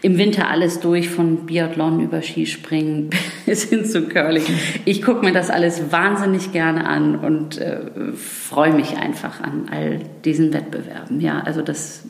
im 0.04 0.18
Winter 0.18 0.50
alles 0.50 0.80
durch, 0.80 1.08
von 1.08 1.46
Biathlon 1.46 1.98
über 1.98 2.20
Skispringen 2.20 3.08
bis 3.46 3.64
hin 3.64 3.86
zu 3.86 4.02
Curling. 4.02 4.44
Ich 4.84 5.00
gucke 5.00 5.24
mir 5.24 5.32
das 5.32 5.48
alles 5.48 5.90
wahnsinnig 5.92 6.52
gerne 6.52 6.86
an 6.86 7.16
und 7.16 7.56
äh, 7.56 7.80
freue 8.14 8.74
mich 8.74 8.98
einfach 8.98 9.40
an 9.40 9.70
all 9.70 10.00
diesen 10.26 10.52
Wettbewerben. 10.52 11.22
Ja, 11.22 11.40
also 11.40 11.62
das 11.62 12.02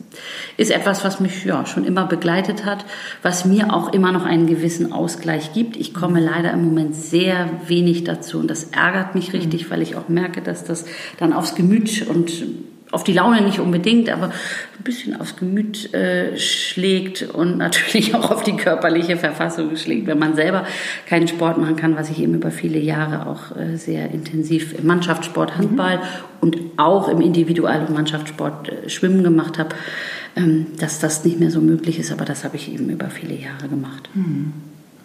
ist 0.57 0.71
etwas, 0.71 1.05
was 1.05 1.21
mich 1.21 1.45
ja 1.45 1.65
schon 1.65 1.85
immer 1.85 2.05
begleitet 2.05 2.65
hat, 2.65 2.83
was 3.21 3.45
mir 3.45 3.73
auch 3.73 3.93
immer 3.93 4.11
noch 4.11 4.25
einen 4.25 4.45
gewissen 4.45 4.91
Ausgleich 4.91 5.53
gibt. 5.53 5.77
Ich 5.77 5.93
komme 5.93 6.19
leider 6.19 6.51
im 6.51 6.65
Moment 6.65 6.95
sehr 6.95 7.49
wenig 7.67 8.03
dazu 8.03 8.39
und 8.39 8.51
das 8.51 8.65
ärgert 8.73 9.15
mich 9.15 9.31
richtig, 9.31 9.71
weil 9.71 9.81
ich 9.81 9.95
auch 9.95 10.09
merke, 10.09 10.41
dass 10.41 10.65
das 10.65 10.83
dann 11.17 11.31
aufs 11.31 11.55
Gemüt 11.55 12.05
und 12.09 12.43
auf 12.91 13.03
die 13.03 13.13
Laune 13.13 13.41
nicht 13.41 13.59
unbedingt, 13.59 14.09
aber 14.09 14.27
ein 14.27 14.83
bisschen 14.83 15.19
aufs 15.19 15.35
Gemüt 15.35 15.93
äh, 15.93 16.37
schlägt 16.37 17.23
und 17.23 17.57
natürlich 17.57 18.15
auch 18.15 18.31
auf 18.31 18.43
die 18.43 18.55
körperliche 18.55 19.17
Verfassung 19.17 19.75
schlägt, 19.75 20.07
wenn 20.07 20.19
man 20.19 20.35
selber 20.35 20.65
keinen 21.07 21.27
Sport 21.27 21.57
machen 21.57 21.75
kann, 21.75 21.95
was 21.95 22.09
ich 22.09 22.21
eben 22.21 22.35
über 22.35 22.51
viele 22.51 22.79
Jahre 22.79 23.27
auch 23.27 23.55
äh, 23.55 23.75
sehr 23.77 24.11
intensiv 24.11 24.77
im 24.77 24.85
Mannschaftssport, 24.87 25.57
Handball 25.57 25.97
mhm. 25.97 26.01
und 26.41 26.57
auch 26.77 27.09
im 27.09 27.21
Individual- 27.21 27.85
und 27.85 27.93
Mannschaftssport 27.93 28.69
äh, 28.69 28.89
Schwimmen 28.89 29.23
gemacht 29.23 29.57
habe, 29.57 29.75
ähm, 30.35 30.67
dass 30.79 30.99
das 30.99 31.25
nicht 31.25 31.39
mehr 31.39 31.51
so 31.51 31.61
möglich 31.61 31.99
ist, 31.99 32.11
aber 32.11 32.25
das 32.25 32.43
habe 32.43 32.55
ich 32.55 32.71
eben 32.71 32.89
über 32.89 33.09
viele 33.09 33.35
Jahre 33.35 33.67
gemacht. 33.67 34.09
Mhm. 34.13 34.53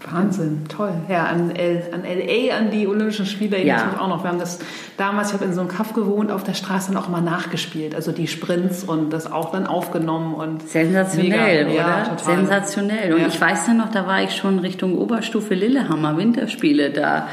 Wahnsinn, 0.09 0.65
toll. 0.69 0.95
Ja, 1.09 1.25
an, 1.25 1.55
L, 1.55 1.83
an 1.93 2.03
LA, 2.05 2.57
an 2.57 2.71
die 2.71 2.87
Olympischen 2.87 3.27
Spiele 3.27 3.63
ja. 3.63 3.91
ich 3.93 4.01
auch 4.01 4.09
noch. 4.09 4.25
Wir 4.25 4.31
haben 4.31 4.39
das 4.39 4.59
damals, 4.97 5.29
ich 5.29 5.35
habe 5.35 5.45
in 5.45 5.53
so 5.53 5.61
einem 5.61 5.69
Kaff 5.69 5.93
gewohnt, 5.93 6.31
auf 6.31 6.43
der 6.43 6.55
Straße 6.55 6.93
dann 6.93 7.03
auch 7.03 7.09
mal 7.09 7.21
nachgespielt. 7.21 7.95
Also 7.95 8.11
die 8.11 8.27
Sprints 8.27 8.83
und 8.83 9.11
das 9.11 9.31
auch 9.31 9.53
dann 9.53 9.67
aufgenommen 9.67 10.35
und. 10.35 10.67
Sensationell, 10.69 11.67
mega, 11.67 11.83
oder? 11.83 11.99
Ja, 11.99 12.05
total. 12.05 12.37
Sensationell. 12.37 13.13
Und 13.13 13.21
ja. 13.21 13.27
ich 13.27 13.39
weiß 13.39 13.67
dann 13.67 13.77
noch, 13.77 13.91
da 13.91 14.07
war 14.07 14.23
ich 14.23 14.35
schon 14.35 14.59
Richtung 14.59 14.97
Oberstufe 14.97 15.55
Lillehammer, 15.55 16.17
Winterspiele 16.17 16.91
da 16.91 17.29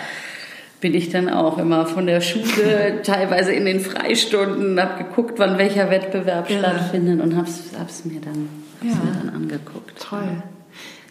bin 0.79 0.93
ich 0.93 1.09
dann 1.09 1.29
auch 1.29 1.57
immer 1.57 1.85
von 1.87 2.05
der 2.05 2.21
Schule 2.21 3.01
teilweise 3.03 3.51
in 3.51 3.65
den 3.65 3.79
Freistunden, 3.79 4.79
habe 4.79 5.03
geguckt, 5.05 5.39
wann 5.39 5.57
welcher 5.57 5.89
Wettbewerb 5.89 6.49
ja. 6.49 6.59
stattfindet 6.59 7.21
und 7.21 7.35
habe 7.35 7.47
es 7.47 8.05
mir, 8.05 8.21
dann, 8.21 8.49
ja. 8.83 8.89
mir 8.89 9.19
dann 9.23 9.33
angeguckt. 9.33 9.99
Toll. 9.99 10.43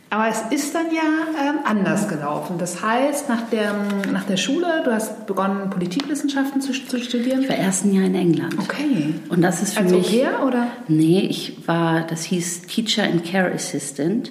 Aber 0.08 0.28
es 0.28 0.40
ist 0.52 0.72
dann 0.75 0.86
ja 0.94 1.02
ähm, 1.02 1.58
anders 1.64 2.08
gelaufen. 2.08 2.58
Das 2.58 2.82
heißt, 2.82 3.28
nach 3.28 3.50
der, 3.50 3.75
nach 4.12 4.22
der 4.25 4.36
Schule, 4.36 4.82
du 4.84 4.92
hast 4.92 5.26
begonnen, 5.26 5.68
Politikwissenschaften 5.68 6.60
zu, 6.60 6.72
zu 6.72 7.00
studieren? 7.00 7.42
Ich 7.42 7.48
war 7.48 7.56
ersten 7.56 7.92
Jahr 7.92 8.04
in 8.04 8.14
England. 8.14 8.56
Okay. 8.58 9.14
Und 9.28 9.42
das 9.42 9.62
ist 9.62 9.75
für 9.75 9.80
Als 9.80 9.90
mich... 9.90 10.25
Als 10.25 10.42
oder? 10.44 10.68
Nee, 10.86 11.26
ich 11.28 11.66
war, 11.66 12.02
das 12.02 12.22
hieß 12.22 12.62
Teacher 12.62 13.02
and 13.02 13.25
Care 13.25 13.52
Assistant. 13.52 14.30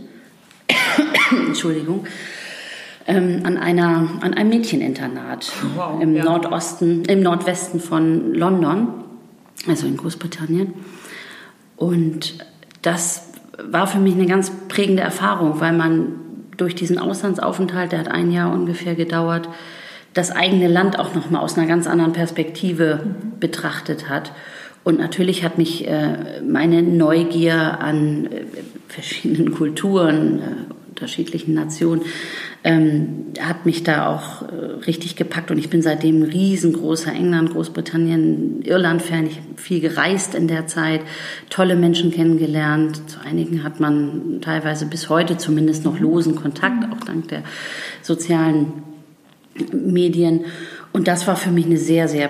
Entschuldigung. 1.48 2.05
Ähm, 3.05 3.41
an, 3.44 3.58
einer, 3.58 4.10
an 4.22 4.34
einem 4.34 4.50
Mädcheninternat 4.50 5.51
wow, 5.75 6.01
im 6.01 6.15
ja. 6.15 6.24
Nordosten, 6.24 7.03
im 7.05 7.22
Nordwesten 7.22 7.79
von 7.82 8.34
London, 8.34 8.88
also 9.67 9.86
in 9.86 9.98
Großbritannien. 9.98 10.74
Und 11.75 12.38
das 12.82 13.25
war 13.63 13.88
für 13.88 14.00
mich 14.00 14.15
eine 14.15 14.25
ganz 14.25 14.51
prägende 14.67 15.03
Erfahrung, 15.03 15.59
weil 15.59 15.74
man 15.74 16.13
durch 16.57 16.75
diesen 16.75 16.97
Auslandsaufenthalt, 16.97 17.91
der 17.91 18.00
hat 18.00 18.07
ein 18.09 18.31
Jahr 18.31 18.53
ungefähr 18.53 18.95
gedauert, 18.95 19.50
das 20.13 20.31
eigene 20.31 20.67
Land 20.67 20.97
auch 20.97 21.13
noch 21.13 21.29
mal 21.29 21.39
aus 21.39 21.57
einer 21.57 21.67
ganz 21.67 21.88
anderen 21.88 22.13
Perspektive 22.13 23.01
mhm. 23.03 23.39
betrachtet 23.39 24.09
hat. 24.09 24.31
Und 24.83 25.00
natürlich 25.00 25.43
hat 25.43 25.57
mich 25.57 25.88
äh, 25.88 26.41
meine 26.41 26.81
Neugier 26.83 27.79
an 27.79 28.27
äh, 28.27 28.45
verschiedenen 28.88 29.53
Kulturen, 29.53 30.39
äh, 30.39 30.43
unterschiedlichen 30.96 31.54
Nationen, 31.54 32.04
ähm, 32.64 33.34
hat 33.42 33.66
mich 33.66 33.84
da 33.84 34.08
auch 34.08 34.44
äh, 34.44 34.56
richtig 34.88 35.18
gepackt 35.18 35.52
und 35.52 35.58
ich 35.58 35.70
bin 35.70 35.82
seitdem 35.82 36.22
ein 36.22 36.24
riesengroßer 36.24 37.12
England, 37.12 37.52
Großbritannien, 37.52 38.62
Irland-Fan. 38.64 39.28
Ich 39.28 39.36
habe 39.36 39.48
viel 39.58 39.82
gereist 39.82 40.36
in 40.36 40.48
der 40.48 40.68
Zeit, 40.68 41.02
tolle 41.50 41.75
Menschen 41.75 42.12
kennengelernt. 42.12 43.10
Zu 43.10 43.20
einigen 43.20 43.64
hat 43.64 43.82
man 43.82 44.40
teilweise 44.42 44.86
bis 44.86 45.10
heute 45.10 45.38
zumindest 45.38 45.84
noch 45.84 46.00
losen 46.00 46.36
Kontakt, 46.36 46.86
auch 46.90 47.04
dank 47.06 47.28
der 47.28 47.44
sozialen 48.02 48.72
Medien. 49.74 50.46
Und 50.94 51.10
das 51.10 51.28
war 51.28 51.36
für 51.36 51.52
mich 51.52 51.66
eine 51.66 51.78
sehr, 51.78 52.08
sehr 52.08 52.30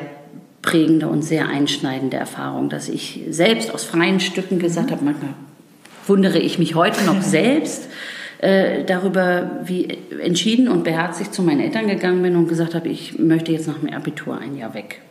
prägende 0.63 1.07
und 1.07 1.21
sehr 1.21 1.47
einschneidende 1.47 2.17
Erfahrung, 2.17 2.69
dass 2.69 2.89
ich 2.89 3.21
selbst 3.29 3.71
aus 3.71 3.83
freien 3.83 4.19
Stücken 4.19 4.57
gesagt 4.57 4.89
habe, 4.89 5.05
manchmal 5.05 5.35
wundere 6.07 6.39
ich 6.39 6.59
mich 6.59 6.73
heute 6.73 7.03
noch 7.05 7.21
selbst, 7.21 7.87
äh, 8.39 8.83
darüber, 8.83 9.61
wie 9.63 9.97
entschieden 10.21 10.67
und 10.67 10.83
beherzigt 10.83 11.33
zu 11.33 11.43
meinen 11.43 11.61
Eltern 11.61 11.87
gegangen 11.87 12.21
bin 12.21 12.35
und 12.35 12.47
gesagt 12.47 12.75
habe, 12.75 12.89
ich 12.89 13.17
möchte 13.19 13.51
jetzt 13.51 13.67
nach 13.67 13.79
dem 13.79 13.93
Abitur 13.93 14.37
ein 14.37 14.55
Jahr 14.55 14.73
weg. 14.73 15.01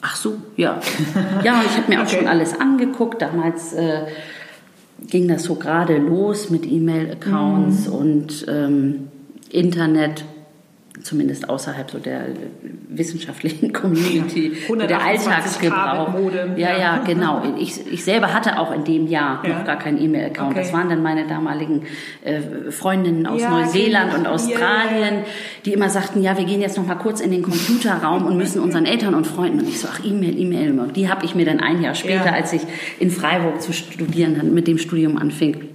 Ach 0.00 0.16
so, 0.16 0.36
ja. 0.56 0.80
Ja, 1.44 1.60
und 1.60 1.66
ich 1.66 1.76
habe 1.76 1.88
mir 1.88 2.00
okay. 2.00 2.02
auch 2.02 2.08
schon 2.08 2.26
alles 2.26 2.58
angeguckt. 2.58 3.22
Damals 3.22 3.72
äh, 3.72 4.06
ging 5.08 5.28
das 5.28 5.44
so 5.44 5.54
gerade 5.54 5.96
los 5.98 6.50
mit 6.50 6.66
E-Mail-Accounts 6.66 7.88
mhm. 7.88 7.94
und 7.94 8.46
ähm, 8.48 9.08
Internet 9.50 10.24
zumindest 11.02 11.48
außerhalb 11.48 11.90
so 11.90 11.98
der 11.98 12.26
wissenschaftlichen 12.88 13.72
Community, 13.72 14.52
ja, 14.68 14.86
der 14.86 15.02
Alltagsgebrauch. 15.02 16.14
Ja, 16.56 16.78
ja, 16.78 16.98
genau. 16.98 17.42
Ich, 17.58 17.86
ich 17.90 18.04
selber 18.04 18.32
hatte 18.32 18.58
auch 18.58 18.72
in 18.72 18.84
dem 18.84 19.06
Jahr 19.06 19.42
ja. 19.46 19.58
noch 19.58 19.64
gar 19.64 19.78
keinen 19.78 20.00
E-Mail-Account. 20.00 20.52
Okay. 20.52 20.60
Das 20.60 20.72
waren 20.72 20.88
dann 20.88 21.02
meine 21.02 21.26
damaligen 21.26 21.82
äh, 22.24 22.70
Freundinnen 22.70 23.26
aus 23.26 23.40
ja, 23.40 23.50
Neuseeland 23.50 24.14
und 24.14 24.26
Australien, 24.26 25.24
die 25.64 25.72
immer 25.72 25.88
sagten, 25.88 26.22
ja, 26.22 26.36
wir 26.36 26.44
gehen 26.44 26.60
jetzt 26.60 26.76
noch 26.76 26.86
mal 26.86 26.96
kurz 26.96 27.20
in 27.20 27.30
den 27.30 27.42
Computerraum 27.42 28.26
und 28.26 28.36
müssen 28.36 28.60
unseren 28.60 28.86
Eltern 28.86 29.14
und 29.14 29.26
Freunden. 29.26 29.60
Und 29.60 29.68
ich 29.68 29.80
so, 29.80 29.88
ach, 29.90 30.00
E-Mail, 30.04 30.38
E-Mail. 30.38 30.72
Die 30.94 31.08
habe 31.08 31.24
ich 31.24 31.34
mir 31.34 31.44
dann 31.44 31.60
ein 31.60 31.82
Jahr 31.82 31.94
später, 31.94 32.32
als 32.32 32.52
ich 32.52 32.62
in 32.98 33.10
Freiburg 33.10 33.60
zu 33.60 33.72
studieren, 33.72 34.54
mit 34.54 34.68
dem 34.68 34.78
Studium 34.78 35.18
anfing, 35.18 35.71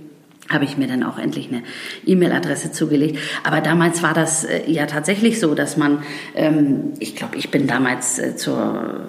habe 0.50 0.66
ich 0.66 0.78
mir 0.78 0.88
dann 0.88 1.04
auch 1.04 1.18
endlich 1.18 1.50
eine 1.50 1.64
E-Mail-Adresse 2.06 2.72
zugelegt. 2.72 3.20
Aber 3.44 3.62
damals 3.62 4.04
war 4.04 4.14
das 4.14 4.44
äh, 4.44 4.70
ja 4.70 4.86
tatsächlich 4.86 5.40
so, 5.40 5.56
dass 5.56 5.78
man, 5.78 6.04
ähm, 6.36 6.94
ich 7.00 7.16
glaube, 7.16 7.38
ich 7.38 7.52
bin 7.52 7.68
damals 7.68 8.20
äh, 8.20 8.36
zur, 8.36 9.08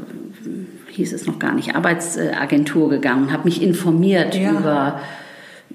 hieß 0.91 1.13
es 1.13 1.27
noch 1.27 1.39
gar 1.39 1.55
nicht, 1.55 1.75
Arbeitsagentur 1.77 2.91
gegangen, 2.91 3.33
habe 3.33 3.45
mich 3.45 3.63
informiert 3.63 4.35
ja. 4.35 4.51
über 4.51 5.01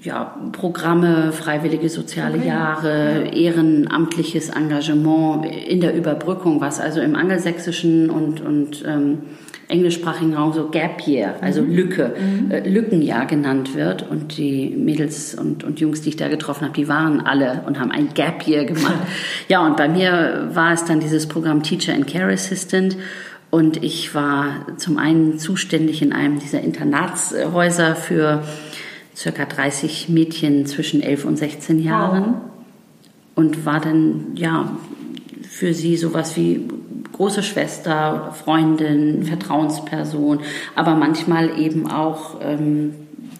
ja, 0.02 0.36
Programme, 0.52 1.32
freiwillige 1.32 1.88
soziale 1.88 2.38
okay. 2.38 2.48
Jahre, 2.48 3.24
ja. 3.24 3.32
ehrenamtliches 3.32 4.50
Engagement 4.50 5.46
in 5.46 5.80
der 5.80 5.96
Überbrückung, 5.96 6.60
was 6.60 6.78
also 6.80 7.00
im 7.00 7.16
angelsächsischen 7.16 8.10
und, 8.10 8.40
und 8.40 8.84
ähm, 8.86 9.22
englischsprachigen 9.68 10.34
Raum 10.34 10.52
so 10.52 10.68
Gap 10.68 11.06
Year, 11.06 11.36
also 11.40 11.62
mhm. 11.62 11.74
Lücke, 11.74 12.14
mhm. 12.18 12.50
Äh, 12.50 12.68
Lückenjahr 12.68 13.26
genannt 13.26 13.74
wird. 13.74 14.08
Und 14.08 14.36
die 14.36 14.70
Mädels 14.70 15.34
und, 15.34 15.64
und 15.64 15.80
Jungs, 15.80 16.02
die 16.02 16.10
ich 16.10 16.16
da 16.16 16.28
getroffen 16.28 16.64
habe, 16.64 16.74
die 16.74 16.88
waren 16.88 17.20
alle 17.20 17.62
und 17.66 17.80
haben 17.80 17.90
ein 17.90 18.08
Gap 18.14 18.46
Year 18.46 18.64
gemacht. 18.64 18.98
ja, 19.48 19.64
und 19.64 19.76
bei 19.76 19.88
mir 19.88 20.50
war 20.52 20.72
es 20.72 20.84
dann 20.84 21.00
dieses 21.00 21.26
Programm 21.26 21.62
Teacher 21.62 21.94
and 21.94 22.06
Care 22.06 22.32
Assistant. 22.32 22.96
Und 23.50 23.82
ich 23.82 24.14
war 24.14 24.66
zum 24.78 24.98
einen 24.98 25.38
zuständig 25.38 26.02
in 26.02 26.12
einem 26.12 26.40
dieser 26.40 26.60
Internatshäuser 26.60 27.94
für 27.94 28.42
circa 29.16 29.44
30 29.44 30.08
Mädchen 30.08 30.66
zwischen 30.66 31.00
11 31.00 31.24
und 31.24 31.36
16 31.36 31.80
Jahren. 31.80 32.24
Wow. 32.24 32.34
Und 33.36 33.64
war 33.64 33.80
dann, 33.80 34.32
ja, 34.34 34.76
für 35.48 35.72
sie 35.72 35.96
sowas 35.96 36.36
wie 36.36 36.62
große 37.14 37.42
Schwester, 37.42 38.34
Freundin, 38.44 39.24
Vertrauensperson, 39.24 40.40
aber 40.74 40.94
manchmal 40.94 41.58
eben 41.58 41.90
auch 41.90 42.40
ähm, 42.42 42.94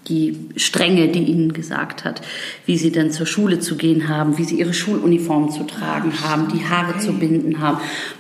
die 0.09 0.51
Strenge, 0.57 1.09
die 1.09 1.25
ihnen 1.25 1.53
gesagt 1.53 2.05
hat, 2.05 2.21
wie 2.67 2.77
sie 2.77 2.93
denn 2.93 3.11
zur 3.11 3.27
Schule 3.27 3.61
zu 3.61 3.77
gehen 3.77 4.09
haben, 4.09 4.39
wie 4.39 4.45
sie 4.45 4.59
ihre 4.59 4.75
Schuluniform 4.75 5.51
zu 5.51 5.65
tragen 5.65 6.13
haben, 6.23 6.49
die 6.49 6.65
Haare 6.65 6.99
zu 6.99 7.15
binden 7.15 7.61
haben. 7.61 7.79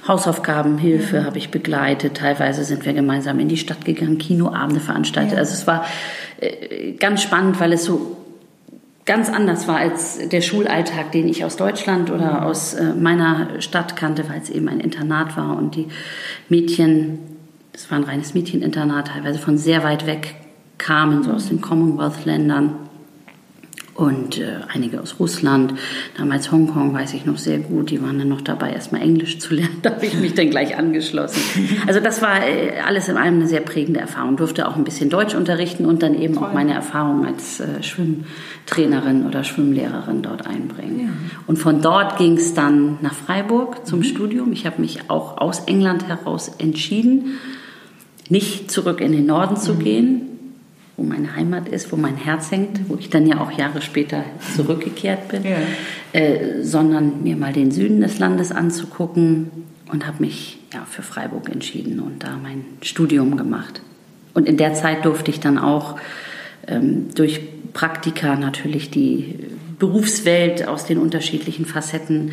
Hausaufgabenhilfe 0.08 1.24
habe 1.24 1.38
ich 1.38 1.50
begleitet. 1.50 2.16
Teilweise 2.16 2.64
sind 2.64 2.86
wir 2.86 2.94
gemeinsam 2.94 3.38
in 3.38 3.48
die 3.48 3.56
Stadt 3.56 3.84
gegangen, 3.84 4.18
Kinoabende 4.18 4.80
veranstaltet. 4.80 5.34
Ja. 5.34 5.38
Also 5.38 5.54
es 5.54 5.66
war 5.66 5.84
äh, 6.40 6.92
ganz 6.92 7.22
spannend, 7.22 7.60
weil 7.60 7.72
es 7.74 7.84
so 7.84 8.16
ganz 9.04 9.28
anders 9.28 9.68
war 9.68 9.76
als 9.76 10.18
der 10.28 10.40
Schulalltag, 10.40 11.12
den 11.12 11.28
ich 11.28 11.44
aus 11.44 11.56
Deutschland 11.56 12.10
oder 12.10 12.46
aus 12.46 12.74
äh, 12.74 12.94
meiner 12.94 13.60
Stadt 13.60 13.96
kannte, 13.96 14.28
weil 14.28 14.40
es 14.40 14.50
eben 14.50 14.68
ein 14.68 14.80
Internat 14.80 15.36
war 15.36 15.56
und 15.56 15.74
die 15.74 15.88
Mädchen, 16.48 17.18
das 17.72 17.90
war 17.90 17.98
ein 17.98 18.04
reines 18.04 18.34
Mädcheninternat, 18.34 19.08
teilweise 19.08 19.38
von 19.38 19.58
sehr 19.58 19.84
weit 19.84 20.06
weg 20.06 20.34
kamen, 20.78 21.22
so 21.22 21.32
aus 21.32 21.48
den 21.48 21.60
Commonwealth-Ländern. 21.60 22.76
Und 23.94 24.40
äh, 24.40 24.56
einige 24.72 25.00
aus 25.00 25.16
Russland. 25.20 25.74
Damals 26.16 26.50
Hongkong 26.50 26.92
weiß 26.92 27.14
ich 27.14 27.26
noch 27.26 27.38
sehr 27.38 27.58
gut. 27.58 27.90
Die 27.90 28.02
waren 28.02 28.18
dann 28.18 28.28
noch 28.28 28.40
dabei, 28.40 28.72
erstmal 28.72 29.02
Englisch 29.02 29.38
zu 29.38 29.54
lernen. 29.54 29.76
Da 29.82 29.90
habe 29.90 30.06
ich 30.06 30.14
mich 30.14 30.34
dann 30.34 30.50
gleich 30.50 30.76
angeschlossen. 30.76 31.40
Also 31.86 32.00
das 32.00 32.22
war 32.22 32.44
äh, 32.44 32.80
alles 32.84 33.08
in 33.08 33.16
allem 33.16 33.34
eine 33.34 33.46
sehr 33.46 33.60
prägende 33.60 34.00
Erfahrung. 34.00 34.36
Durfte 34.36 34.66
auch 34.66 34.76
ein 34.76 34.84
bisschen 34.84 35.10
Deutsch 35.10 35.34
unterrichten 35.34 35.84
und 35.86 36.02
dann 36.02 36.20
eben 36.20 36.34
Toll. 36.34 36.44
auch 36.44 36.52
meine 36.52 36.74
Erfahrung 36.74 37.26
als 37.26 37.60
äh, 37.60 37.82
Schwimmtrainerin 37.82 39.26
oder 39.26 39.44
Schwimmlehrerin 39.44 40.22
dort 40.22 40.46
einbringen. 40.46 41.00
Ja. 41.00 41.38
Und 41.46 41.58
von 41.58 41.80
dort 41.80 42.18
ging 42.18 42.36
es 42.36 42.54
dann 42.54 42.98
nach 43.02 43.14
Freiburg 43.14 43.86
zum 43.86 44.00
mhm. 44.00 44.04
Studium. 44.04 44.52
Ich 44.52 44.66
habe 44.66 44.80
mich 44.80 45.10
auch 45.10 45.38
aus 45.38 45.60
England 45.66 46.08
heraus 46.08 46.50
entschieden, 46.58 47.38
nicht 48.28 48.70
zurück 48.70 49.00
in 49.00 49.12
den 49.12 49.26
Norden 49.26 49.56
zu 49.56 49.74
mhm. 49.74 49.78
gehen 49.78 50.33
wo 50.96 51.02
meine 51.02 51.34
Heimat 51.34 51.68
ist, 51.68 51.90
wo 51.90 51.96
mein 51.96 52.16
Herz 52.16 52.50
hängt, 52.50 52.88
wo 52.88 52.96
ich 52.96 53.10
dann 53.10 53.26
ja 53.26 53.40
auch 53.40 53.50
Jahre 53.50 53.82
später 53.82 54.24
zurückgekehrt 54.54 55.28
bin, 55.28 55.44
ja. 55.44 55.56
äh, 56.12 56.62
sondern 56.62 57.22
mir 57.22 57.36
mal 57.36 57.52
den 57.52 57.72
Süden 57.72 58.00
des 58.00 58.18
Landes 58.18 58.52
anzugucken 58.52 59.50
und 59.90 60.06
habe 60.06 60.22
mich 60.22 60.58
ja, 60.72 60.84
für 60.88 61.02
Freiburg 61.02 61.48
entschieden 61.50 62.00
und 62.00 62.22
da 62.22 62.36
mein 62.40 62.64
Studium 62.82 63.36
gemacht. 63.36 63.80
Und 64.34 64.48
in 64.48 64.56
der 64.56 64.74
Zeit 64.74 65.04
durfte 65.04 65.30
ich 65.30 65.40
dann 65.40 65.58
auch 65.58 65.96
ähm, 66.66 67.08
durch 67.14 67.40
Praktika 67.72 68.36
natürlich 68.36 68.90
die 68.90 69.36
Berufswelt 69.78 70.66
aus 70.66 70.86
den 70.86 70.98
unterschiedlichen 70.98 71.66
Facetten 71.66 72.32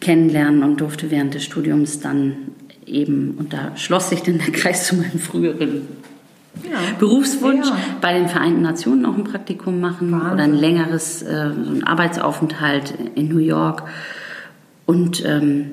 kennenlernen 0.00 0.62
und 0.62 0.80
durfte 0.80 1.10
während 1.10 1.34
des 1.34 1.44
Studiums 1.44 2.00
dann 2.00 2.36
eben, 2.86 3.34
und 3.38 3.52
da 3.52 3.76
schloss 3.76 4.10
sich 4.10 4.22
dann 4.22 4.38
der 4.38 4.52
Kreis 4.52 4.86
zu 4.86 4.96
meinem 4.96 5.18
früheren 5.18 5.88
ja. 6.62 6.78
Berufswunsch 6.98 7.68
ja. 7.68 7.76
bei 8.00 8.14
den 8.14 8.28
Vereinten 8.28 8.62
Nationen 8.62 9.06
auch 9.06 9.16
ein 9.16 9.24
Praktikum 9.24 9.80
machen 9.80 10.12
Wahnsinn. 10.12 10.32
oder 10.32 10.42
ein 10.44 10.54
längeres 10.54 11.22
äh, 11.22 11.50
so 11.62 11.70
ein 11.70 11.84
Arbeitsaufenthalt 11.84 12.94
in 13.14 13.28
New 13.28 13.38
York. 13.38 13.84
Und 14.86 15.24
ähm, 15.24 15.72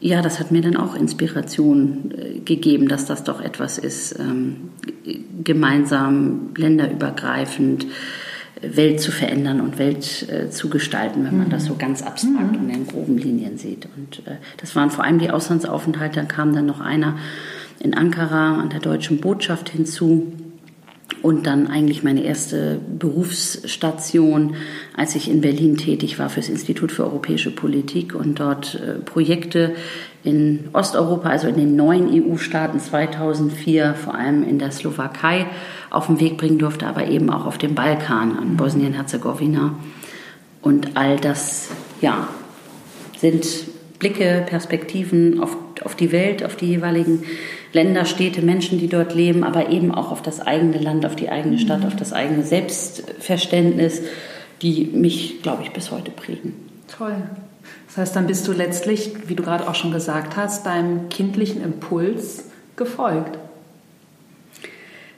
ja, 0.00 0.20
das 0.20 0.40
hat 0.40 0.50
mir 0.50 0.62
dann 0.62 0.76
auch 0.76 0.94
Inspiration 0.94 2.12
äh, 2.16 2.38
gegeben, 2.40 2.88
dass 2.88 3.06
das 3.06 3.24
doch 3.24 3.40
etwas 3.40 3.78
ist, 3.78 4.18
ähm, 4.18 4.70
gemeinsam, 5.44 6.50
länderübergreifend 6.56 7.86
Welt 8.62 9.00
zu 9.00 9.10
verändern 9.10 9.60
und 9.60 9.78
Welt 9.78 10.28
äh, 10.28 10.50
zu 10.50 10.70
gestalten, 10.70 11.24
wenn 11.24 11.36
man 11.36 11.46
mhm. 11.48 11.50
das 11.50 11.64
so 11.64 11.74
ganz 11.76 12.02
abstrakt 12.02 12.52
mhm. 12.52 12.60
und 12.60 12.70
in 12.70 12.86
groben 12.86 13.18
Linien 13.18 13.58
sieht. 13.58 13.88
Und 13.96 14.26
äh, 14.26 14.36
das 14.56 14.74
waren 14.76 14.90
vor 14.90 15.04
allem 15.04 15.18
die 15.18 15.30
Auslandsaufenthalte. 15.30 16.20
Da 16.20 16.26
kam 16.26 16.54
dann 16.54 16.66
noch 16.66 16.80
einer 16.80 17.16
in 17.82 17.94
Ankara 17.94 18.60
an 18.60 18.70
der 18.70 18.80
deutschen 18.80 19.18
Botschaft 19.18 19.68
hinzu. 19.68 20.32
Und 21.20 21.46
dann 21.46 21.68
eigentlich 21.68 22.02
meine 22.02 22.24
erste 22.24 22.80
Berufsstation, 22.98 24.56
als 24.96 25.14
ich 25.14 25.30
in 25.30 25.40
Berlin 25.40 25.76
tätig 25.76 26.18
war 26.18 26.28
fürs 26.28 26.48
Institut 26.48 26.90
für 26.90 27.04
europäische 27.04 27.50
Politik 27.50 28.14
und 28.14 28.40
dort 28.40 28.74
äh, 28.74 28.94
Projekte 28.94 29.74
in 30.24 30.68
Osteuropa, 30.72 31.28
also 31.28 31.48
in 31.48 31.56
den 31.56 31.76
neuen 31.76 32.08
EU-Staaten 32.08 32.80
2004, 32.80 33.94
vor 33.94 34.14
allem 34.14 34.42
in 34.42 34.58
der 34.58 34.72
Slowakei, 34.72 35.46
auf 35.90 36.06
den 36.06 36.18
Weg 36.18 36.38
bringen 36.38 36.58
durfte, 36.58 36.86
aber 36.86 37.06
eben 37.06 37.30
auch 37.30 37.46
auf 37.46 37.58
dem 37.58 37.74
Balkan, 37.74 38.36
an 38.36 38.56
Bosnien-Herzegowina. 38.56 39.76
Und 40.60 40.96
all 40.96 41.18
das, 41.18 41.70
ja, 42.00 42.28
sind 43.18 43.46
Blicke, 43.98 44.44
Perspektiven 44.46 45.40
auf, 45.40 45.56
auf 45.84 45.94
die 45.94 46.10
Welt, 46.10 46.44
auf 46.44 46.56
die 46.56 46.66
jeweiligen 46.66 47.24
Länder, 47.72 48.04
Städte, 48.04 48.42
Menschen, 48.42 48.78
die 48.78 48.88
dort 48.88 49.14
leben, 49.14 49.44
aber 49.44 49.70
eben 49.70 49.94
auch 49.94 50.12
auf 50.12 50.22
das 50.22 50.40
eigene 50.40 50.78
Land, 50.78 51.06
auf 51.06 51.16
die 51.16 51.30
eigene 51.30 51.58
Stadt, 51.58 51.80
mhm. 51.80 51.86
auf 51.86 51.96
das 51.96 52.12
eigene 52.12 52.42
Selbstverständnis, 52.42 54.02
die 54.60 54.90
mich, 54.92 55.42
glaube 55.42 55.62
ich, 55.62 55.72
bis 55.72 55.90
heute 55.90 56.10
prägen. 56.10 56.54
Toll. 56.86 57.16
Das 57.86 57.96
heißt, 57.96 58.16
dann 58.16 58.26
bist 58.26 58.46
du 58.48 58.52
letztlich, 58.52 59.12
wie 59.26 59.34
du 59.34 59.42
gerade 59.42 59.68
auch 59.68 59.74
schon 59.74 59.92
gesagt 59.92 60.36
hast, 60.36 60.66
deinem 60.66 61.08
kindlichen 61.08 61.62
Impuls 61.62 62.44
gefolgt. 62.76 63.38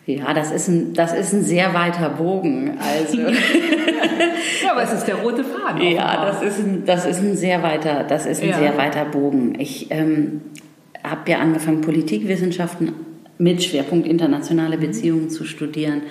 Ja, 0.07 0.35
das 0.35 0.51
ist 0.51 0.69
ein, 0.69 0.93
das 0.93 1.15
ist 1.15 1.33
ein 1.33 1.45
sehr 1.45 1.73
weiter 1.73 2.11
Bogen. 2.11 2.79
Also. 2.79 3.19
ja, 4.63 4.73
aber 4.73 4.83
es 4.83 4.93
ist 4.93 5.07
der 5.07 5.17
rote 5.17 5.45
Faden. 5.45 5.81
Ja, 5.81 6.27
das 6.27 6.43
ist 6.43 6.59
ein, 6.59 6.85
das 6.85 7.07
ist 7.07 7.21
ein 7.21 7.37
sehr 7.37 7.63
weiter, 7.63 8.05
das 8.05 8.27
ist 8.27 8.43
ein 8.43 8.51
ja. 8.51 8.59
sehr 8.59 8.77
weiter 8.77 9.07
Bogen. 9.07 9.59
Ich 9.59 9.91
ähm, 9.91 10.43
habe 11.05 11.31
ja 11.31 11.39
angefangen, 11.39 11.83
Politikwissenschaften 11.83 12.93
mit 13.39 13.63
Schwerpunkt 13.63 14.09
internationale 14.09 14.79
Beziehungen 14.79 15.29
zu 15.29 15.45
studieren, 15.45 16.03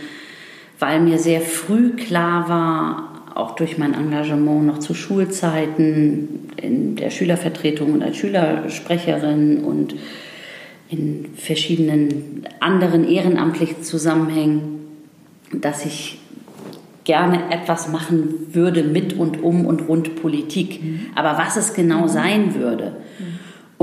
weil 0.79 1.01
mir 1.01 1.17
sehr 1.17 1.41
früh 1.41 1.91
klar 1.95 2.47
war, 2.47 3.09
auch 3.35 3.55
durch 3.55 3.79
mein 3.79 3.95
Engagement 3.95 4.67
noch 4.67 4.77
zu 4.77 4.93
Schulzeiten 4.93 6.49
in 6.61 6.95
der 6.95 7.09
Schülervertretung 7.09 7.93
und 7.93 8.03
als 8.03 8.17
Schülersprecherin 8.17 9.63
und 9.63 9.95
in 10.89 11.29
verschiedenen 11.35 12.43
anderen 12.59 13.09
ehrenamtlichen 13.09 13.81
Zusammenhängen, 13.81 14.81
dass 15.51 15.85
ich 15.85 16.19
gerne 17.05 17.51
etwas 17.51 17.91
machen 17.91 18.53
würde 18.53 18.83
mit 18.83 19.13
und 19.13 19.41
um 19.41 19.65
und 19.65 19.87
rund 19.87 20.15
Politik. 20.21 20.83
Mhm. 20.83 20.99
Aber 21.15 21.39
was 21.39 21.57
es 21.57 21.73
genau 21.73 22.07
sein 22.07 22.53
würde, 22.53 22.97
mhm 23.17 23.32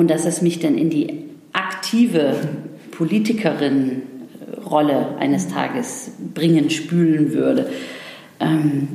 und 0.01 0.09
dass 0.09 0.25
es 0.25 0.41
mich 0.41 0.61
dann 0.61 0.79
in 0.79 0.89
die 0.89 1.25
aktive 1.53 2.35
Politikerin-Rolle 2.93 5.19
eines 5.19 5.49
Tages 5.49 6.13
bringen, 6.33 6.71
spülen 6.71 7.35
würde. 7.35 7.69
Ähm, 8.41 8.89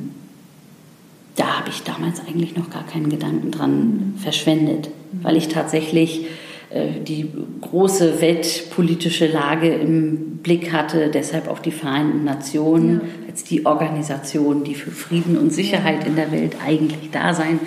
da 1.35 1.59
habe 1.59 1.69
ich 1.69 1.83
damals 1.83 2.21
eigentlich 2.27 2.55
noch 2.55 2.71
gar 2.71 2.87
keinen 2.87 3.09
Gedanken 3.09 3.51
dran 3.51 4.15
verschwendet, 4.17 4.89
weil 5.21 5.37
ich 5.37 5.47
tatsächlich 5.47 6.25
äh, 6.71 6.87
die 7.07 7.31
große 7.61 8.19
weltpolitische 8.19 9.27
Lage 9.27 9.75
im 9.75 10.37
Blick 10.37 10.73
hatte, 10.73 11.11
deshalb 11.13 11.47
auch 11.47 11.59
die 11.59 11.69
Vereinten 11.69 12.23
Nationen 12.23 12.95
ja. 12.95 13.01
als 13.29 13.43
die 13.43 13.67
Organisation, 13.67 14.63
die 14.63 14.73
für 14.73 14.89
Frieden 14.89 15.37
und 15.37 15.53
Sicherheit 15.53 16.07
in 16.07 16.15
der 16.15 16.31
Welt 16.31 16.55
eigentlich 16.65 17.11
da 17.11 17.35
sein 17.35 17.59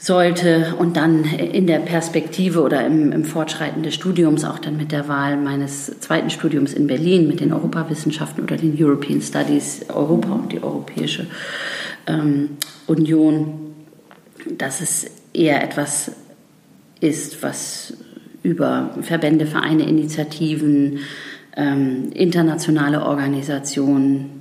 sollte 0.00 0.74
und 0.78 0.96
dann 0.96 1.24
in 1.24 1.66
der 1.66 1.78
Perspektive 1.78 2.62
oder 2.62 2.86
im, 2.86 3.12
im, 3.12 3.24
Fortschreiten 3.24 3.82
des 3.82 3.94
Studiums, 3.94 4.44
auch 4.44 4.58
dann 4.58 4.78
mit 4.78 4.92
der 4.92 5.08
Wahl 5.08 5.36
meines 5.36 6.00
zweiten 6.00 6.30
Studiums 6.30 6.72
in 6.72 6.86
Berlin 6.86 7.28
mit 7.28 7.40
den 7.40 7.52
Europawissenschaften 7.52 8.42
oder 8.42 8.56
den 8.56 8.82
European 8.82 9.20
Studies 9.20 9.82
Europa 9.90 10.32
und 10.32 10.52
die 10.52 10.62
Europäische 10.62 11.26
ähm, 12.06 12.56
Union, 12.86 13.74
dass 14.56 14.80
es 14.80 15.06
eher 15.34 15.62
etwas 15.62 16.12
ist, 17.00 17.42
was 17.42 17.92
über 18.42 18.94
Verbände, 19.02 19.44
Vereine, 19.44 19.86
Initiativen, 19.86 21.00
ähm, 21.58 22.10
internationale 22.14 23.04
Organisationen, 23.04 24.39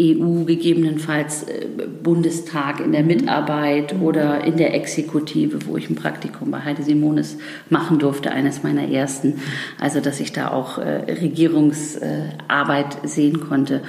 EU 0.00 0.44
gegebenenfalls 0.44 1.42
äh, 1.42 1.66
Bundestag 2.02 2.80
in 2.80 2.92
der 2.92 3.02
Mitarbeit 3.02 3.94
oder 4.00 4.42
in 4.44 4.56
der 4.56 4.74
Exekutive, 4.74 5.66
wo 5.66 5.76
ich 5.76 5.90
ein 5.90 5.96
Praktikum 5.96 6.50
bei 6.50 6.60
Heide 6.60 6.82
Simonis 6.82 7.36
machen 7.68 7.98
durfte, 7.98 8.30
eines 8.30 8.62
meiner 8.62 8.88
ersten. 8.88 9.40
Also, 9.78 10.00
dass 10.00 10.20
ich 10.20 10.32
da 10.32 10.50
auch 10.50 10.78
äh, 10.78 11.12
Regierungsarbeit 11.12 12.98
sehen 13.04 13.40
konnte 13.40 13.82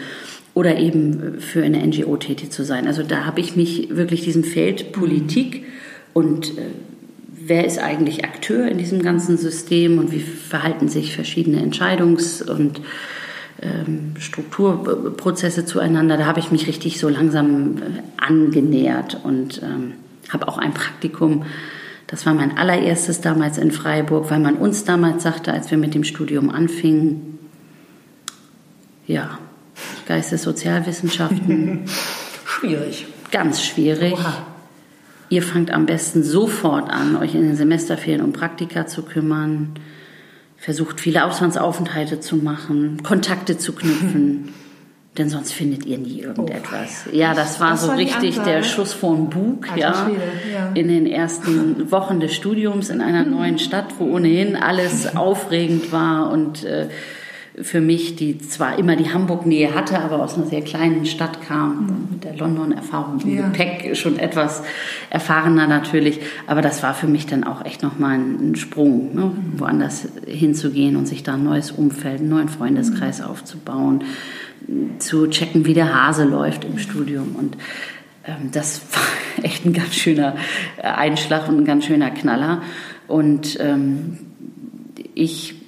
oder 0.53 0.77
eben 0.77 1.39
für 1.39 1.63
eine 1.63 1.85
NGO 1.85 2.17
tätig 2.17 2.51
zu 2.51 2.63
sein. 2.63 2.87
Also 2.87 3.03
da 3.03 3.25
habe 3.25 3.39
ich 3.39 3.55
mich 3.55 3.95
wirklich 3.95 4.23
diesem 4.23 4.43
Feld 4.43 4.91
Politik 4.91 5.63
und 6.13 6.57
äh, 6.57 6.63
wer 7.45 7.65
ist 7.65 7.79
eigentlich 7.79 8.25
Akteur 8.25 8.67
in 8.67 8.77
diesem 8.77 9.01
ganzen 9.01 9.37
System 9.37 9.97
und 9.97 10.11
wie 10.11 10.19
verhalten 10.19 10.89
sich 10.89 11.15
verschiedene 11.15 11.61
Entscheidungs- 11.61 12.43
und 12.43 12.81
Strukturprozesse 14.19 15.65
zueinander. 15.65 16.17
Da 16.17 16.25
habe 16.25 16.39
ich 16.39 16.51
mich 16.51 16.67
richtig 16.67 16.99
so 16.99 17.09
langsam 17.09 17.77
äh, 17.77 17.81
angenähert 18.17 19.19
und 19.23 19.61
ähm, 19.61 19.93
habe 20.29 20.47
auch 20.47 20.57
ein 20.57 20.73
Praktikum. 20.73 21.45
Das 22.07 22.25
war 22.25 22.33
mein 22.33 22.57
allererstes 22.57 23.21
damals 23.21 23.57
in 23.57 23.71
Freiburg, 23.71 24.31
weil 24.31 24.39
man 24.39 24.55
uns 24.55 24.83
damals 24.83 25.23
sagte, 25.23 25.53
als 25.53 25.69
wir 25.71 25.77
mit 25.77 25.93
dem 25.93 26.03
Studium 26.03 26.49
anfingen, 26.49 27.39
ja, 29.07 29.39
Geistessozialwissenschaften. 30.07 31.81
schwierig. 32.45 33.05
Ganz 33.31 33.63
schwierig. 33.63 34.13
Oha. 34.13 34.45
Ihr 35.29 35.43
fangt 35.43 35.71
am 35.71 35.85
besten 35.85 36.23
sofort 36.23 36.89
an, 36.89 37.15
euch 37.15 37.35
in 37.35 37.43
den 37.43 37.55
Semesterferien 37.55 38.21
um 38.21 38.33
Praktika 38.33 38.87
zu 38.87 39.03
kümmern 39.03 39.75
versucht 40.61 41.01
viele 41.01 41.25
Auslandsaufenthalte 41.25 42.19
zu 42.19 42.35
machen, 42.37 43.01
Kontakte 43.03 43.57
zu 43.57 43.73
knüpfen. 43.73 44.53
Denn 45.17 45.27
sonst 45.27 45.51
findet 45.51 45.85
ihr 45.85 45.97
nie 45.97 46.21
irgendetwas. 46.21 47.05
Oh, 47.11 47.13
ja, 47.13 47.33
das 47.33 47.59
war 47.59 47.71
das 47.71 47.81
so 47.81 47.89
war 47.89 47.97
richtig 47.97 48.39
der 48.43 48.63
Schuss 48.63 48.93
vom 48.93 49.29
Bug, 49.29 49.67
ja, 49.75 50.09
ja, 50.53 50.71
In 50.73 50.87
den 50.87 51.05
ersten 51.05 51.91
Wochen 51.91 52.21
des 52.21 52.33
Studiums 52.33 52.89
in 52.89 53.01
einer 53.01 53.25
neuen 53.25 53.59
Stadt, 53.59 53.87
wo 53.99 54.05
ohnehin 54.05 54.55
alles 54.55 55.13
aufregend 55.17 55.91
war 55.91 56.31
und 56.31 56.63
äh, 56.63 56.87
für 57.59 57.81
mich, 57.81 58.15
die 58.15 58.37
zwar 58.37 58.79
immer 58.79 58.95
die 58.95 59.11
Hamburg-Nähe 59.11 59.75
hatte, 59.75 59.99
aber 59.99 60.23
aus 60.23 60.35
einer 60.35 60.45
sehr 60.45 60.61
kleinen 60.61 61.05
Stadt 61.05 61.41
kam, 61.41 61.85
mhm. 61.85 62.07
mit 62.11 62.23
der 62.23 62.37
London-Erfahrung 62.37 63.19
im 63.21 63.35
ja. 63.35 63.47
Gepäck 63.47 63.97
schon 63.97 64.17
etwas 64.17 64.63
erfahrener 65.09 65.67
natürlich. 65.67 66.21
Aber 66.47 66.61
das 66.61 66.81
war 66.81 66.93
für 66.93 67.07
mich 67.07 67.25
dann 67.25 67.43
auch 67.43 67.65
echt 67.65 67.83
nochmal 67.83 68.17
ein, 68.19 68.55
Sprung, 68.55 69.13
ne? 69.13 69.25
mhm. 69.25 69.59
woanders 69.59 70.07
hinzugehen 70.25 70.95
und 70.95 71.07
sich 71.07 71.23
da 71.23 71.33
ein 71.33 71.43
neues 71.43 71.71
Umfeld, 71.71 72.21
einen 72.21 72.29
neuen 72.29 72.49
Freundeskreis 72.49 73.19
mhm. 73.19 73.25
aufzubauen, 73.25 74.03
zu 74.99 75.27
checken, 75.27 75.65
wie 75.65 75.73
der 75.73 75.93
Hase 75.93 76.23
läuft 76.23 76.63
im 76.63 76.77
Studium. 76.77 77.35
Und 77.35 77.57
ähm, 78.25 78.49
das 78.53 78.81
war 78.93 79.43
echt 79.43 79.65
ein 79.65 79.73
ganz 79.73 79.93
schöner 79.95 80.35
Einschlag 80.81 81.49
und 81.49 81.57
ein 81.57 81.65
ganz 81.65 81.85
schöner 81.85 82.11
Knaller. 82.11 82.61
Und 83.09 83.57
ähm, 83.59 84.19
ich 85.15 85.60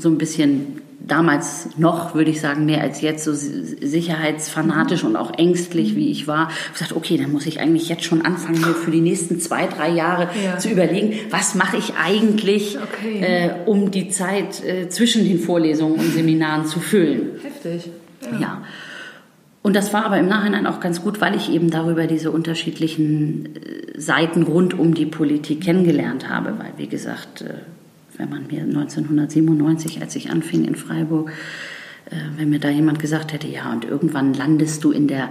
so 0.00 0.08
ein 0.08 0.18
bisschen 0.18 0.80
damals 1.00 1.70
noch, 1.76 2.14
würde 2.14 2.30
ich 2.30 2.40
sagen, 2.40 2.66
mehr 2.66 2.82
als 2.82 3.00
jetzt, 3.00 3.24
so 3.24 3.32
sicherheitsfanatisch 3.34 5.02
und 5.04 5.16
auch 5.16 5.36
ängstlich, 5.36 5.96
wie 5.96 6.10
ich 6.10 6.26
war, 6.26 6.50
ich 6.66 6.72
gesagt, 6.74 6.92
okay, 6.94 7.16
dann 7.16 7.32
muss 7.32 7.46
ich 7.46 7.60
eigentlich 7.60 7.88
jetzt 7.88 8.04
schon 8.04 8.22
anfangen, 8.22 8.60
mir 8.60 8.74
für 8.74 8.90
die 8.90 9.00
nächsten 9.00 9.40
zwei, 9.40 9.66
drei 9.66 9.90
Jahre 9.90 10.28
ja. 10.44 10.58
zu 10.58 10.68
überlegen, 10.68 11.14
was 11.30 11.54
mache 11.54 11.78
ich 11.78 11.94
eigentlich, 11.94 12.78
okay. 12.78 13.20
äh, 13.20 13.50
um 13.66 13.90
die 13.90 14.08
Zeit 14.10 14.62
äh, 14.64 14.88
zwischen 14.88 15.24
den 15.24 15.38
Vorlesungen 15.38 15.98
und 15.98 16.12
Seminaren 16.12 16.66
zu 16.66 16.80
füllen. 16.80 17.30
Heftig. 17.42 17.90
Ja. 18.32 18.38
ja. 18.38 18.62
Und 19.62 19.76
das 19.76 19.92
war 19.92 20.06
aber 20.06 20.18
im 20.18 20.28
Nachhinein 20.28 20.66
auch 20.66 20.80
ganz 20.80 21.02
gut, 21.02 21.20
weil 21.20 21.36
ich 21.36 21.50
eben 21.50 21.70
darüber 21.70 22.06
diese 22.06 22.30
unterschiedlichen 22.30 23.56
äh, 23.56 24.00
Seiten 24.00 24.42
rund 24.42 24.78
um 24.78 24.94
die 24.94 25.06
Politik 25.06 25.62
kennengelernt 25.62 26.28
habe, 26.28 26.54
weil, 26.58 26.72
wie 26.76 26.86
gesagt, 26.86 27.42
äh, 27.42 27.54
wenn 28.20 28.28
man 28.28 28.46
mir 28.46 28.62
1997, 28.62 30.02
als 30.02 30.14
ich 30.14 30.30
anfing 30.30 30.64
in 30.64 30.74
Freiburg, 30.74 31.30
äh, 32.10 32.16
wenn 32.36 32.50
mir 32.50 32.60
da 32.60 32.68
jemand 32.68 32.98
gesagt 32.98 33.32
hätte, 33.32 33.48
ja, 33.48 33.72
und 33.72 33.84
irgendwann 33.84 34.34
landest 34.34 34.84
du 34.84 34.92
in 34.92 35.08
der 35.08 35.30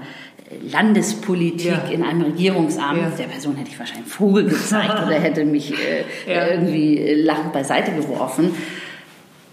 Landespolitik 0.63 1.65
ja. 1.65 1.89
in 1.91 2.03
einem 2.03 2.23
Regierungsamt, 2.23 2.99
ja. 2.99 3.09
der 3.11 3.25
Person 3.25 3.55
hätte 3.55 3.69
ich 3.69 3.77
wahrscheinlich 3.77 4.05
einen 4.05 4.11
Vogel 4.11 4.45
gezeigt 4.45 5.03
oder 5.05 5.19
hätte 5.19 5.45
mich 5.45 5.73
äh, 5.73 6.03
ja. 6.27 6.47
irgendwie 6.47 7.13
lachend 7.13 7.53
beiseite 7.53 7.91
geworfen. 7.91 8.55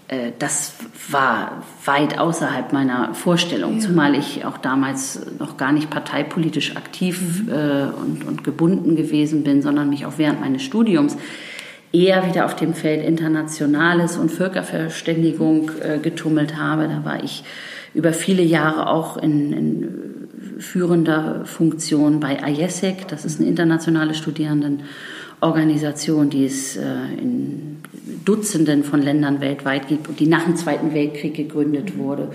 Äh, 0.07 0.31
das 0.39 0.73
war 1.11 1.63
weit 1.85 2.17
außerhalb 2.17 2.73
meiner 2.73 3.13
Vorstellung, 3.13 3.79
zumal 3.79 4.15
ich 4.15 4.45
auch 4.45 4.57
damals 4.57 5.21
noch 5.37 5.57
gar 5.57 5.71
nicht 5.71 5.91
parteipolitisch 5.91 6.75
aktiv 6.75 7.43
mhm. 7.43 7.49
äh, 7.49 7.83
und, 7.83 8.25
und 8.27 8.43
gebunden 8.43 8.95
gewesen 8.95 9.43
bin, 9.43 9.61
sondern 9.61 9.89
mich 9.89 10.07
auch 10.07 10.13
während 10.17 10.41
meines 10.41 10.63
Studiums 10.63 11.17
eher 11.91 12.25
wieder 12.27 12.45
auf 12.45 12.55
dem 12.55 12.73
Feld 12.73 13.05
Internationales 13.05 14.15
und 14.17 14.31
Völkerverständigung 14.31 15.69
äh, 15.81 15.99
getummelt 15.99 16.57
habe. 16.57 16.87
Da 16.87 17.05
war 17.05 17.23
ich 17.23 17.43
über 17.93 18.13
viele 18.13 18.41
Jahre 18.43 18.89
auch 18.89 19.17
in, 19.17 19.53
in 19.53 19.89
führender 20.59 21.45
Funktion 21.45 22.19
bei 22.19 22.39
IESEC. 22.45 23.07
Das 23.07 23.23
ist 23.25 23.39
eine 23.39 23.49
internationale 23.49 24.13
Studierendenorganisation, 24.13 26.29
die 26.29 26.45
es 26.45 26.77
äh, 26.77 26.83
in 27.19 27.77
Dutzenden 28.25 28.83
von 28.83 29.01
Ländern 29.01 29.41
weltweit 29.41 29.87
gibt 29.87 30.07
und 30.09 30.19
die 30.19 30.27
nach 30.27 30.43
dem 30.43 30.57
Zweiten 30.57 30.93
Weltkrieg 30.93 31.33
gegründet 31.35 31.97
wurde 31.97 32.29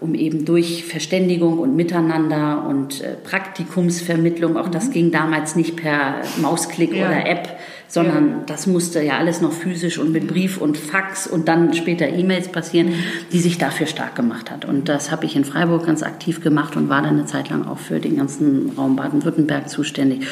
um 0.00 0.14
eben 0.14 0.44
durch 0.44 0.84
Verständigung 0.84 1.58
und 1.58 1.74
Miteinander 1.74 2.64
und 2.68 3.00
äh, 3.00 3.14
Praktikumsvermittlung, 3.14 4.56
auch 4.56 4.68
das 4.68 4.88
mhm. 4.88 4.92
ging 4.92 5.10
damals 5.10 5.56
nicht 5.56 5.76
per 5.76 6.22
Mausklick 6.40 6.94
ja. 6.94 7.08
oder 7.08 7.26
App, 7.26 7.58
sondern 7.88 8.28
ja. 8.28 8.36
das 8.46 8.66
musste 8.66 9.02
ja 9.02 9.16
alles 9.16 9.40
noch 9.40 9.52
physisch 9.52 9.98
und 9.98 10.12
mit 10.12 10.28
Brief 10.28 10.58
und 10.58 10.76
Fax 10.76 11.26
und 11.26 11.48
dann 11.48 11.72
später 11.72 12.06
E-Mails 12.06 12.48
passieren, 12.48 12.92
die 13.32 13.40
sich 13.40 13.56
dafür 13.56 13.86
stark 13.86 14.14
gemacht 14.14 14.50
hat. 14.50 14.66
Und 14.66 14.88
das 14.88 15.10
habe 15.10 15.24
ich 15.24 15.34
in 15.34 15.44
Freiburg 15.44 15.86
ganz 15.86 16.02
aktiv 16.02 16.42
gemacht 16.42 16.76
und 16.76 16.90
war 16.90 17.00
dann 17.00 17.14
eine 17.14 17.24
Zeit 17.24 17.48
lang 17.48 17.66
auch 17.66 17.78
für 17.78 17.98
den 17.98 18.16
ganzen 18.16 18.72
Raum 18.76 18.96
Baden-Württemberg 18.96 19.70
zuständig. 19.70 20.26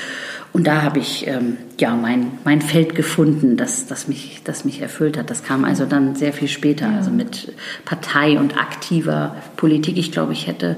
Und 0.52 0.66
da 0.66 0.82
habe 0.82 0.98
ich 0.98 1.26
ähm, 1.26 1.56
ja 1.80 1.94
mein, 1.94 2.32
mein 2.44 2.60
Feld 2.60 2.94
gefunden, 2.94 3.56
das, 3.56 3.86
das, 3.86 4.06
mich, 4.06 4.42
das 4.44 4.64
mich 4.64 4.80
erfüllt 4.80 5.16
hat. 5.18 5.30
Das 5.30 5.42
kam 5.42 5.64
also 5.64 5.86
dann 5.86 6.14
sehr 6.14 6.32
viel 6.32 6.48
später, 6.48 6.88
also 6.88 7.10
mit 7.10 7.52
Partei 7.84 8.38
und 8.38 8.58
aktiver 8.58 9.34
Politik. 9.56 9.96
Ich 9.96 10.12
glaube, 10.12 10.34
ich 10.34 10.46
hätte 10.46 10.76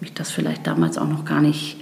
mich 0.00 0.12
das 0.12 0.30
vielleicht 0.30 0.66
damals 0.66 0.98
auch 0.98 1.08
noch 1.08 1.24
gar 1.24 1.40
nicht 1.40 1.79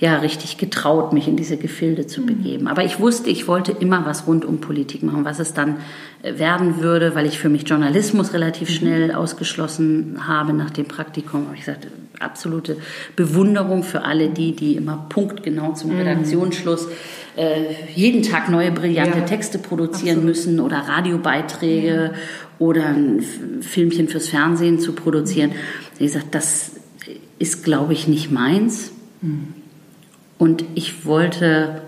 ja 0.00 0.18
richtig 0.18 0.56
getraut, 0.56 1.12
mich 1.12 1.28
in 1.28 1.36
diese 1.36 1.58
Gefilde 1.58 2.06
zu 2.06 2.22
mhm. 2.22 2.26
begeben. 2.26 2.68
Aber 2.68 2.84
ich 2.84 2.98
wusste, 2.98 3.28
ich 3.28 3.46
wollte 3.46 3.72
immer 3.72 4.06
was 4.06 4.26
rund 4.26 4.46
um 4.46 4.58
Politik 4.58 5.02
machen. 5.02 5.26
Was 5.26 5.38
es 5.38 5.52
dann 5.52 5.76
äh, 6.22 6.38
werden 6.38 6.80
würde, 6.80 7.14
weil 7.14 7.26
ich 7.26 7.38
für 7.38 7.50
mich 7.50 7.68
Journalismus 7.68 8.32
relativ 8.32 8.70
mhm. 8.70 8.74
schnell 8.74 9.12
ausgeschlossen 9.12 10.26
habe 10.26 10.54
nach 10.54 10.70
dem 10.70 10.86
Praktikum, 10.86 11.46
habe 11.46 11.54
ich 11.54 11.60
gesagt, 11.60 11.86
absolute 12.18 12.78
Bewunderung 13.14 13.82
für 13.82 14.02
alle 14.04 14.30
die, 14.30 14.56
die 14.56 14.76
immer 14.76 15.06
punktgenau 15.10 15.74
zum 15.74 15.92
mhm. 15.92 15.98
Redaktionsschluss 15.98 16.88
äh, 17.36 17.74
jeden 17.94 18.22
Tag 18.22 18.48
neue 18.48 18.72
brillante 18.72 19.18
ja, 19.18 19.24
Texte 19.24 19.58
produzieren 19.58 20.18
absolut. 20.18 20.24
müssen 20.24 20.60
oder 20.60 20.78
Radiobeiträge 20.78 22.12
ja. 22.12 22.12
oder 22.58 22.86
ein 22.86 23.22
Filmchen 23.60 24.08
fürs 24.08 24.28
Fernsehen 24.28 24.80
zu 24.80 24.94
produzieren. 24.94 25.52
Wie 25.98 26.04
gesagt, 26.04 26.34
das 26.34 26.72
ist, 27.38 27.64
glaube 27.64 27.92
ich, 27.92 28.08
nicht 28.08 28.30
meins. 28.30 28.92
Mhm. 29.20 29.59
Und 30.40 30.64
ich 30.74 31.04
wollte, 31.04 31.82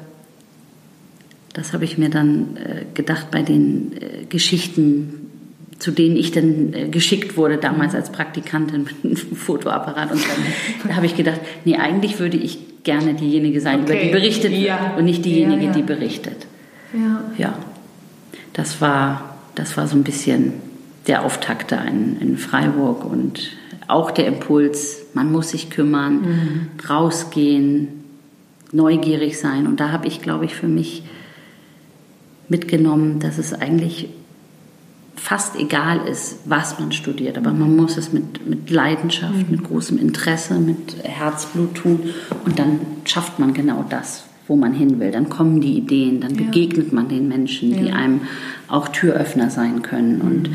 das 1.54 1.72
habe 1.72 1.84
ich 1.86 1.96
mir 1.96 2.10
dann 2.10 2.58
äh, 2.58 2.84
gedacht, 2.92 3.30
bei 3.30 3.40
den 3.40 3.92
äh, 3.94 4.24
Geschichten, 4.26 5.30
zu 5.78 5.90
denen 5.90 6.16
ich 6.16 6.32
dann 6.32 6.74
äh, 6.74 6.88
geschickt 6.88 7.38
wurde, 7.38 7.56
damals 7.56 7.94
als 7.94 8.12
Praktikantin 8.12 8.84
mit 8.84 8.94
einem 9.02 9.16
Fotoapparat 9.36 10.12
und 10.12 10.18
so, 10.18 10.28
da 10.86 10.96
habe 10.96 11.06
ich 11.06 11.16
gedacht, 11.16 11.40
nee, 11.64 11.76
eigentlich 11.76 12.18
würde 12.18 12.36
ich 12.36 12.82
gerne 12.84 13.14
diejenige 13.14 13.62
sein, 13.62 13.84
okay. 13.84 13.92
über 13.92 14.02
die 14.02 14.10
berichtet 14.10 14.52
ja. 14.52 14.96
und 14.98 15.06
nicht 15.06 15.24
diejenige, 15.24 15.62
ja, 15.62 15.68
ja. 15.68 15.72
die 15.72 15.82
berichtet. 15.82 16.46
Ja. 16.92 17.24
ja. 17.38 17.58
Das 18.52 18.82
war, 18.82 19.38
das 19.54 19.78
war 19.78 19.88
so 19.88 19.96
ein 19.96 20.04
bisschen 20.04 20.52
der 21.06 21.24
Auftakt 21.24 21.72
da 21.72 21.82
in, 21.84 22.20
in 22.20 22.36
Freiburg 22.36 23.06
und 23.06 23.52
auch 23.88 24.10
der 24.10 24.26
Impuls, 24.26 25.06
man 25.14 25.32
muss 25.32 25.48
sich 25.48 25.70
kümmern, 25.70 26.20
mhm. 26.20 26.68
rausgehen, 26.86 28.01
neugierig 28.72 29.38
sein. 29.38 29.66
Und 29.66 29.80
da 29.80 29.92
habe 29.92 30.08
ich, 30.08 30.22
glaube 30.22 30.44
ich, 30.46 30.54
für 30.54 30.68
mich 30.68 31.04
mitgenommen, 32.48 33.20
dass 33.20 33.38
es 33.38 33.52
eigentlich 33.52 34.08
fast 35.22 35.56
egal 35.56 36.08
ist, 36.08 36.40
was 36.46 36.80
man 36.80 36.90
studiert, 36.90 37.38
aber 37.38 37.52
man 37.52 37.76
muss 37.76 37.96
es 37.96 38.12
mit, 38.12 38.46
mit 38.48 38.70
Leidenschaft, 38.70 39.48
mhm. 39.48 39.50
mit 39.50 39.64
großem 39.64 39.96
Interesse, 39.98 40.54
mit 40.54 40.96
Herzblut 41.04 41.76
tun 41.76 42.00
und 42.44 42.58
dann 42.58 42.80
schafft 43.04 43.38
man 43.38 43.54
genau 43.54 43.84
das, 43.88 44.24
wo 44.48 44.56
man 44.56 44.74
hin 44.74 44.98
will. 44.98 45.12
Dann 45.12 45.28
kommen 45.28 45.60
die 45.60 45.78
Ideen, 45.78 46.20
dann 46.20 46.34
ja. 46.34 46.42
begegnet 46.42 46.92
man 46.92 47.08
den 47.08 47.28
Menschen, 47.28 47.70
ja. 47.70 47.82
die 47.82 47.92
einem 47.92 48.22
auch 48.66 48.88
Türöffner 48.88 49.48
sein 49.48 49.82
können. 49.82 50.16
Mhm. 50.16 50.20
Und 50.22 50.50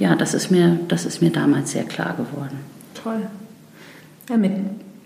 ja, 0.00 0.16
das 0.16 0.34
ist, 0.34 0.50
mir, 0.50 0.80
das 0.88 1.06
ist 1.06 1.22
mir 1.22 1.30
damals 1.30 1.70
sehr 1.70 1.84
klar 1.84 2.16
geworden. 2.16 2.58
Toll. 3.00 3.28
Ja, 4.28 4.36
mit 4.36 4.52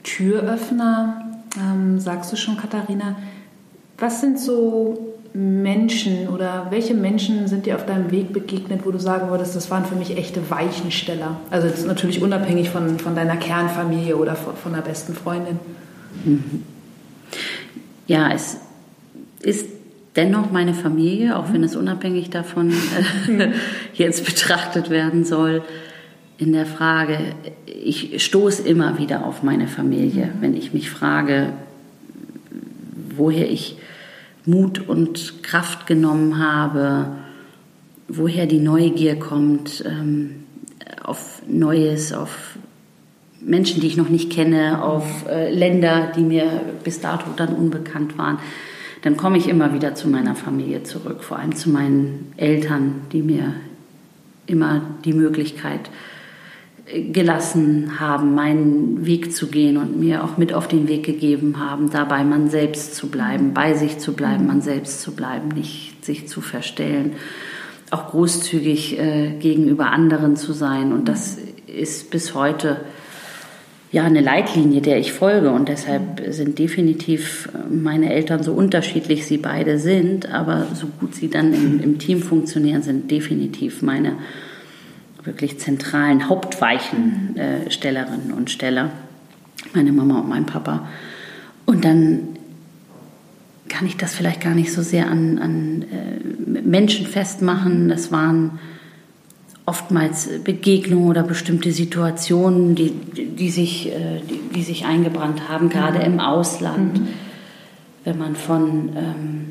Türöffner 0.03 1.24
ähm, 1.59 1.99
sagst 2.01 2.33
du 2.33 2.37
schon, 2.37 2.57
Katharina, 2.57 3.17
was 3.99 4.21
sind 4.21 4.39
so 4.39 5.15
Menschen 5.33 6.29
oder 6.29 6.69
welche 6.71 6.95
Menschen 6.95 7.49
sind 7.49 7.67
dir 7.67 7.75
auf 7.75 7.87
deinem 7.87 8.11
Weg 8.11 8.33
begegnet, 8.33 8.83
wo 8.85 8.91
du 8.91 8.99
sagen 8.99 9.31
würdest, 9.31 9.57
das 9.57 9.71
waren 9.71 9.85
für 9.85 9.97
mich 9.97 10.17
echte 10.17 10.49
Weichensteller? 10.51 11.41
Also 11.51 11.67
jetzt 11.67 11.87
natürlich 11.87 12.23
unabhängig 12.23 12.71
von, 12.71 12.99
von 12.99 13.15
deiner 13.15 13.37
Kernfamilie 13.37 14.17
oder 14.17 14.37
von, 14.37 14.55
von 14.57 14.75
einer 14.75 14.83
besten 14.83 15.15
Freundin. 15.15 15.59
Mhm. 16.25 16.63
Ja, 18.07 18.31
es 18.33 18.59
ist 19.41 19.67
dennoch 20.15 20.53
meine 20.53 20.75
Familie, 20.75 21.37
auch 21.37 21.53
wenn 21.53 21.65
es 21.65 21.75
unabhängig 21.75 22.31
davon 22.31 22.71
äh, 22.71 23.49
jetzt 23.95 24.25
betrachtet 24.25 24.91
werden 24.91 25.25
soll 25.25 25.63
in 26.39 26.53
der 26.53 26.67
Frage, 26.67 27.19
ich 27.67 28.25
stoße 28.25 28.63
immer 28.63 28.99
wieder 28.99 29.25
auf 29.25 29.43
meine 29.43 29.69
Familie, 29.69 30.33
wenn 30.41 30.57
ich 30.57 30.73
mich 30.73 30.91
frage, 30.91 31.53
woher 33.17 33.51
ich 33.51 33.77
Mut 34.45 34.89
und 34.89 35.43
Kraft 35.43 35.87
genommen 35.87 36.39
habe, 36.39 37.07
woher 38.09 38.47
die 38.47 38.59
Neugier 38.59 39.19
kommt 39.19 39.85
ähm, 39.87 40.45
auf 41.03 41.43
Neues, 41.47 42.13
auf 42.13 42.59
Menschen, 43.41 43.81
die 43.81 43.87
ich 43.87 43.97
noch 43.97 44.09
nicht 44.09 44.31
kenne, 44.31 44.83
auf 44.83 45.27
äh, 45.29 45.53
Länder, 45.53 46.13
die 46.17 46.23
mir 46.23 46.47
bis 46.83 47.01
dato 47.01 47.31
dann 47.37 47.55
unbekannt 47.55 48.19
waren, 48.19 48.39
dann 49.03 49.17
komme 49.17 49.37
ich 49.37 49.49
immer 49.49 49.75
wieder 49.75 49.95
zu 49.95 50.09
meiner 50.09 50.35
Familie 50.35 50.83
zurück, 50.83 51.23
vor 51.23 51.39
allem 51.39 51.55
zu 51.55 51.71
meinen 51.71 52.33
Eltern, 52.37 53.03
die 53.13 53.23
mir 53.23 53.53
immer 54.47 54.83
die 55.05 55.13
Möglichkeit 55.13 55.91
gelassen 56.87 57.99
haben, 57.99 58.35
meinen 58.35 59.07
Weg 59.07 59.35
zu 59.35 59.47
gehen 59.47 59.79
und 59.79 59.99
mir 59.99 60.23
auch 60.23 60.37
mit 60.37 60.53
auf 60.53 60.69
den 60.69 60.87
Weg 60.87 61.05
gegeben 61.05 61.59
haben, 61.59 61.91
dabei 61.91 62.25
man 62.25 62.51
selbst 62.51 62.95
zu 62.95 63.09
bleiben, 63.09 63.55
bei 63.55 63.75
sich 63.75 63.99
zu 63.99 64.13
bleiben, 64.13 64.47
man 64.47 64.61
selbst 64.61 65.01
zu 65.01 65.13
bleiben, 65.13 65.49
nicht 65.49 66.05
sich 66.05 66.29
zu 66.29 66.41
verstellen. 66.41 67.13
auch 67.91 68.11
großzügig 68.11 68.99
äh, 68.99 69.31
gegenüber 69.39 69.93
anderen 69.93 70.37
zu 70.37 70.53
sein. 70.53 70.93
Und 70.93 71.09
das 71.09 71.39
ist 71.67 72.11
bis 72.11 72.35
heute 72.35 72.81
ja 73.93 74.03
eine 74.05 74.21
Leitlinie, 74.21 74.81
der 74.81 74.99
ich 74.99 75.13
folge. 75.13 75.51
Und 75.53 75.69
deshalb 75.69 76.23
sind 76.31 76.59
definitiv 76.59 77.49
meine 77.71 78.13
Eltern 78.13 78.43
so 78.43 78.53
unterschiedlich 78.53 79.27
sie 79.27 79.39
beide 79.39 79.79
sind, 79.79 80.31
aber 80.31 80.67
so 80.75 80.89
gut 81.01 81.15
sie 81.15 81.31
dann 81.31 81.55
im, 81.55 81.81
im 81.81 81.99
Team 81.99 82.21
funktionieren, 82.21 82.83
sind 82.83 83.11
definitiv 83.11 83.81
meine 83.81 84.17
wirklich 85.25 85.59
zentralen 85.59 86.29
Hauptweichenstellerinnen 86.29 88.33
und 88.33 88.51
Steller, 88.51 88.91
meine 89.75 89.93
Mama 89.93 90.21
und 90.21 90.29
mein 90.29 90.47
Papa. 90.47 90.89
Und 91.67 91.85
dann 91.85 92.21
kann 93.69 93.87
ich 93.87 93.97
das 93.97 94.15
vielleicht 94.15 94.41
gar 94.41 94.55
nicht 94.55 94.73
so 94.73 94.83
sehr 94.83 95.11
an, 95.11 95.39
an 95.39 95.85
äh, 95.91 96.63
Menschen 96.63 97.07
festmachen. 97.07 97.89
Das 97.89 98.13
waren 98.13 98.59
oftmals 99.67 100.29
Begegnungen 100.45 101.09
oder 101.09 101.23
bestimmte 101.23 101.73
Situationen, 101.73 102.75
die, 102.75 102.91
die, 102.91 103.51
sich, 103.51 103.89
äh, 103.89 104.21
die, 104.29 104.41
die 104.55 104.63
sich 104.63 104.85
eingebrannt 104.85 105.49
haben, 105.49 105.71
gerade 105.71 106.01
mhm. 106.01 106.05
im 106.05 106.21
Ausland. 106.21 107.01
Mhm. 107.01 107.09
Wenn 108.05 108.19
man 108.19 108.37
von 108.37 108.91
ähm, 108.95 109.45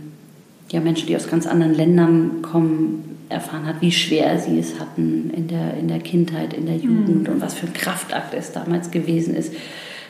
ja, 0.71 0.79
Menschen, 0.79 1.07
die 1.07 1.15
aus 1.15 1.27
ganz 1.27 1.47
anderen 1.47 1.73
Ländern 1.73 2.43
kommen, 2.43 3.12
erfahren 3.29 3.65
hat, 3.65 3.81
wie 3.81 3.91
schwer 3.91 4.37
sie 4.39 4.59
es 4.59 4.79
hatten 4.79 5.31
in 5.35 5.47
der, 5.47 5.75
in 5.75 5.87
der 5.87 5.99
Kindheit, 5.99 6.53
in 6.53 6.65
der 6.65 6.75
Jugend 6.75 7.27
mhm. 7.27 7.33
und 7.33 7.41
was 7.41 7.53
für 7.53 7.67
ein 7.67 7.73
Kraftakt 7.73 8.33
es 8.33 8.51
damals 8.51 8.91
gewesen 8.91 9.35
ist, 9.35 9.53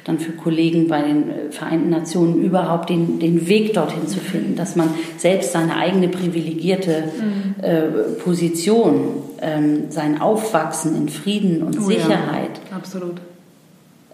dann 0.04 0.20
für 0.20 0.34
Kollegen 0.34 0.88
bei 0.88 1.02
den 1.02 1.52
Vereinten 1.52 1.90
Nationen 1.90 2.44
überhaupt 2.44 2.90
den, 2.90 3.20
den 3.20 3.48
Weg 3.48 3.74
dorthin 3.74 4.08
zu 4.08 4.20
finden, 4.20 4.56
dass 4.56 4.76
man 4.76 4.90
selbst 5.18 5.54
seine 5.54 5.78
eigene 5.78 6.10
privilegierte 6.10 7.06
mhm. 7.18 7.64
äh, 7.64 7.82
Position, 8.22 9.24
ähm, 9.42 9.86
sein 9.90 10.20
Aufwachsen 10.20 10.96
in 10.96 11.10
Frieden 11.10 11.64
und 11.64 11.80
oh, 11.80 11.84
Sicherheit, 11.84 12.60
ja. 12.70 12.76
absolut. 12.76 13.22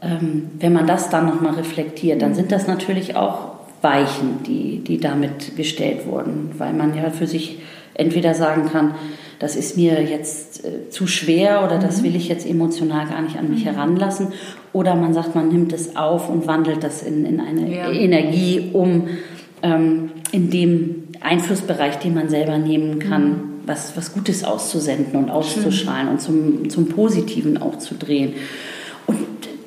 Ähm, 0.02 0.52
wenn 0.60 0.74
man 0.74 0.88
das 0.88 1.10
dann 1.10 1.26
nochmal 1.26 1.56
reflektiert, 1.56 2.22
dann 2.22 2.32
mhm. 2.32 2.36
sind 2.36 2.52
das 2.52 2.68
natürlich 2.68 3.16
auch 3.16 3.60
Weichen, 3.82 4.44
die, 4.46 4.80
die 4.80 5.00
damit 5.00 5.56
gestellt 5.56 6.06
wurden, 6.06 6.52
weil 6.58 6.74
man 6.74 6.96
ja 6.96 7.10
für 7.10 7.28
sich 7.28 7.60
entweder 8.00 8.34
sagen 8.34 8.70
kann, 8.72 8.96
das 9.40 9.56
ist 9.56 9.78
mir 9.78 10.04
jetzt 10.04 10.66
äh, 10.66 10.90
zu 10.90 11.08
schwer 11.08 11.64
oder 11.64 11.78
das 11.80 12.00
mhm. 12.00 12.06
will 12.06 12.16
ich 12.16 12.28
jetzt 12.28 12.46
emotional 12.46 13.08
gar 13.08 13.22
nicht 13.22 13.38
an 13.38 13.50
mich 13.50 13.62
mhm. 13.62 13.70
heranlassen. 13.70 14.28
Oder 14.74 14.96
man 14.96 15.14
sagt, 15.14 15.34
man 15.34 15.48
nimmt 15.48 15.74
es 15.74 15.96
auf 15.96 16.30
und 16.30 16.46
wandelt 16.46 16.84
das 16.84 17.02
in, 17.02 17.26
in 17.26 17.40
eine 17.40 17.74
ja. 17.74 17.90
Energie, 17.90 18.70
um 18.74 19.08
ähm, 19.62 20.12
in 20.32 20.50
dem 20.50 21.04
Einflussbereich, 21.22 22.00
den 22.00 22.14
man 22.14 22.30
selber 22.30 22.58
nehmen 22.58 23.00
kann, 23.00 23.30
mhm. 23.30 23.44
was, 23.66 23.96
was 23.96 24.14
Gutes 24.14 24.44
auszusenden 24.44 25.18
und 25.18 25.32
auszustrahlen 25.32 26.08
Schön. 26.08 26.12
und 26.12 26.22
zum, 26.22 26.70
zum 26.70 26.88
Positiven 26.88 27.62
auch 27.62 27.78
zu 27.78 27.96
drehen. 27.96 28.34
Und 29.08 29.18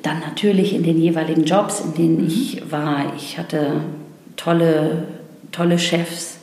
dann 0.03 0.19
natürlich 0.19 0.75
in 0.75 0.83
den 0.83 0.99
jeweiligen 0.99 1.45
Jobs, 1.45 1.81
in 1.81 1.93
denen 1.95 2.21
mhm. 2.21 2.27
ich 2.27 2.71
war. 2.71 3.13
Ich 3.17 3.39
hatte 3.39 3.81
tolle, 4.35 5.05
tolle 5.51 5.79
Chefs, 5.79 6.37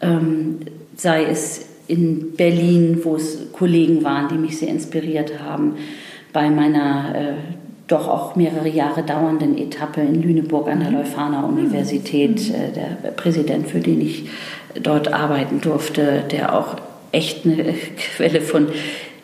ähm, 0.00 0.58
sei 1.02 1.24
es 1.24 1.66
in 1.88 2.36
Berlin, 2.36 3.00
wo 3.02 3.16
es 3.16 3.52
Kollegen 3.52 4.04
waren, 4.04 4.28
die 4.28 4.36
mich 4.36 4.58
sehr 4.58 4.68
inspiriert 4.68 5.40
haben, 5.42 5.74
bei 6.32 6.48
meiner 6.48 7.14
äh, 7.14 7.32
doch 7.88 8.08
auch 8.08 8.36
mehrere 8.36 8.68
Jahre 8.68 9.02
dauernden 9.02 9.58
Etappe 9.58 10.00
in 10.00 10.22
Lüneburg 10.22 10.68
an 10.68 10.80
der 10.80 10.90
mhm. 10.90 10.98
Leuphana 10.98 11.44
Universität, 11.44 12.48
mhm. 12.48 12.54
äh, 12.54 12.72
der 13.02 13.10
Präsident, 13.10 13.66
für 13.68 13.80
den 13.80 14.00
ich 14.00 14.28
dort 14.80 15.12
arbeiten 15.12 15.60
durfte, 15.60 16.22
der 16.30 16.56
auch 16.56 16.76
echt 17.10 17.44
eine 17.44 17.74
Quelle 18.16 18.40
von 18.40 18.68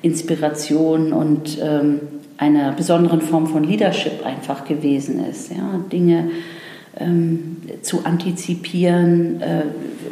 Inspiration 0.02 1.12
und 1.12 1.58
ähm, 1.62 2.00
einer 2.36 2.72
besonderen 2.72 3.20
Form 3.20 3.46
von 3.46 3.64
Leadership 3.64 4.24
einfach 4.26 4.64
gewesen 4.64 5.24
ist. 5.24 5.50
Ja, 5.50 5.80
Dinge 5.92 6.30
ähm, 6.98 7.58
zu 7.82 8.04
antizipieren, 8.04 9.40
äh, 9.40 9.62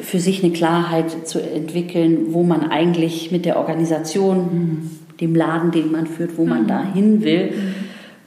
für 0.03 0.19
sich 0.19 0.43
eine 0.43 0.53
Klarheit 0.53 1.27
zu 1.27 1.41
entwickeln, 1.41 2.27
wo 2.31 2.43
man 2.43 2.71
eigentlich 2.71 3.33
mit 3.33 3.45
der 3.45 3.59
Organisation, 3.59 4.39
mhm. 4.39 4.91
dem 5.21 5.35
Laden, 5.35 5.71
den 5.71 5.91
man 5.91 6.07
führt, 6.07 6.37
wo 6.37 6.45
mhm. 6.45 6.49
man 6.49 6.67
da 6.67 6.85
hin 6.93 7.23
will. 7.23 7.53
Mhm. 7.53 7.75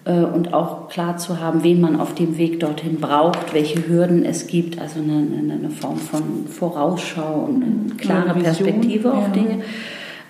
Äh, 0.06 0.24
und 0.24 0.54
auch 0.54 0.90
klar 0.90 1.18
zu 1.18 1.40
haben, 1.40 1.64
wen 1.64 1.80
man 1.82 2.00
auf 2.00 2.16
dem 2.16 2.38
Weg 2.38 2.60
dorthin 2.60 3.00
braucht, 3.00 3.54
welche 3.54 3.88
Hürden 3.88 4.26
es 4.26 4.48
gibt, 4.48 4.80
also 4.80 5.00
eine, 5.00 5.54
eine 5.54 5.70
Form 5.70 5.98
von 5.98 6.48
Vorausschau 6.48 7.46
und 7.48 7.64
eine 7.64 7.66
mhm. 7.66 7.98
klare 7.98 8.40
Perspektive 8.40 9.14
auf 9.14 9.28
ja. 9.28 9.34
Dinge. 9.34 9.62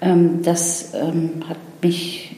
Ähm, 0.01 0.41
das 0.43 0.93
ähm, 0.93 1.31
hat 1.47 1.57
mich 1.81 2.35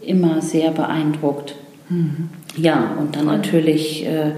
immer 0.00 0.42
sehr 0.42 0.70
beeindruckt. 0.70 1.54
Mhm. 1.88 2.28
Ja, 2.56 2.96
und 2.98 3.16
dann 3.16 3.26
natürlich 3.26 4.06
äh, 4.06 4.32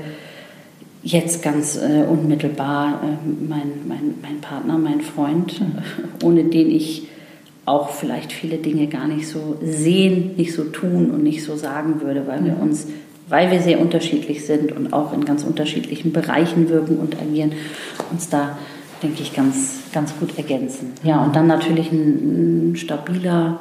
jetzt 1.04 1.42
ganz 1.42 1.76
äh, 1.76 2.04
unmittelbar 2.08 3.00
äh, 3.02 3.46
mein, 3.48 3.86
mein, 3.86 4.14
mein 4.22 4.40
Partner, 4.40 4.78
mein 4.78 5.02
Freund, 5.02 5.60
mhm. 5.60 5.78
ohne 6.24 6.44
den 6.44 6.70
ich 6.70 7.08
auch 7.66 7.90
vielleicht 7.90 8.32
viele 8.32 8.58
Dinge 8.58 8.88
gar 8.88 9.06
nicht 9.06 9.28
so 9.28 9.56
sehen, 9.62 10.32
nicht 10.36 10.52
so 10.52 10.64
tun 10.64 11.10
und 11.10 11.22
nicht 11.22 11.44
so 11.44 11.56
sagen 11.56 12.00
würde, 12.02 12.26
weil 12.26 12.40
mhm. 12.40 12.46
wir 12.46 12.60
uns, 12.60 12.88
weil 13.28 13.50
wir 13.50 13.60
sehr 13.60 13.80
unterschiedlich 13.80 14.44
sind 14.44 14.72
und 14.72 14.92
auch 14.92 15.12
in 15.12 15.24
ganz 15.24 15.44
unterschiedlichen 15.44 16.12
Bereichen 16.12 16.68
wirken 16.68 16.98
und 16.98 17.20
agieren, 17.20 17.52
uns 18.10 18.28
da, 18.28 18.58
denke 19.02 19.22
ich, 19.22 19.34
ganz, 19.34 19.80
ganz 19.92 20.14
gut 20.18 20.36
ergänzen. 20.36 20.92
Ja, 21.04 21.22
und 21.22 21.36
dann 21.36 21.46
natürlich 21.46 21.92
ein, 21.92 22.72
ein 22.72 22.76
stabiler 22.76 23.60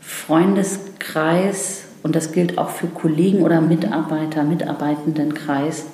Freundeskreis 0.00 1.84
und 2.02 2.14
das 2.14 2.32
gilt 2.32 2.58
auch 2.58 2.70
für 2.70 2.86
Kollegen 2.86 3.42
oder 3.42 3.60
Mitarbeiter, 3.60 4.42
Mitarbeitendenkreis, 4.44 5.86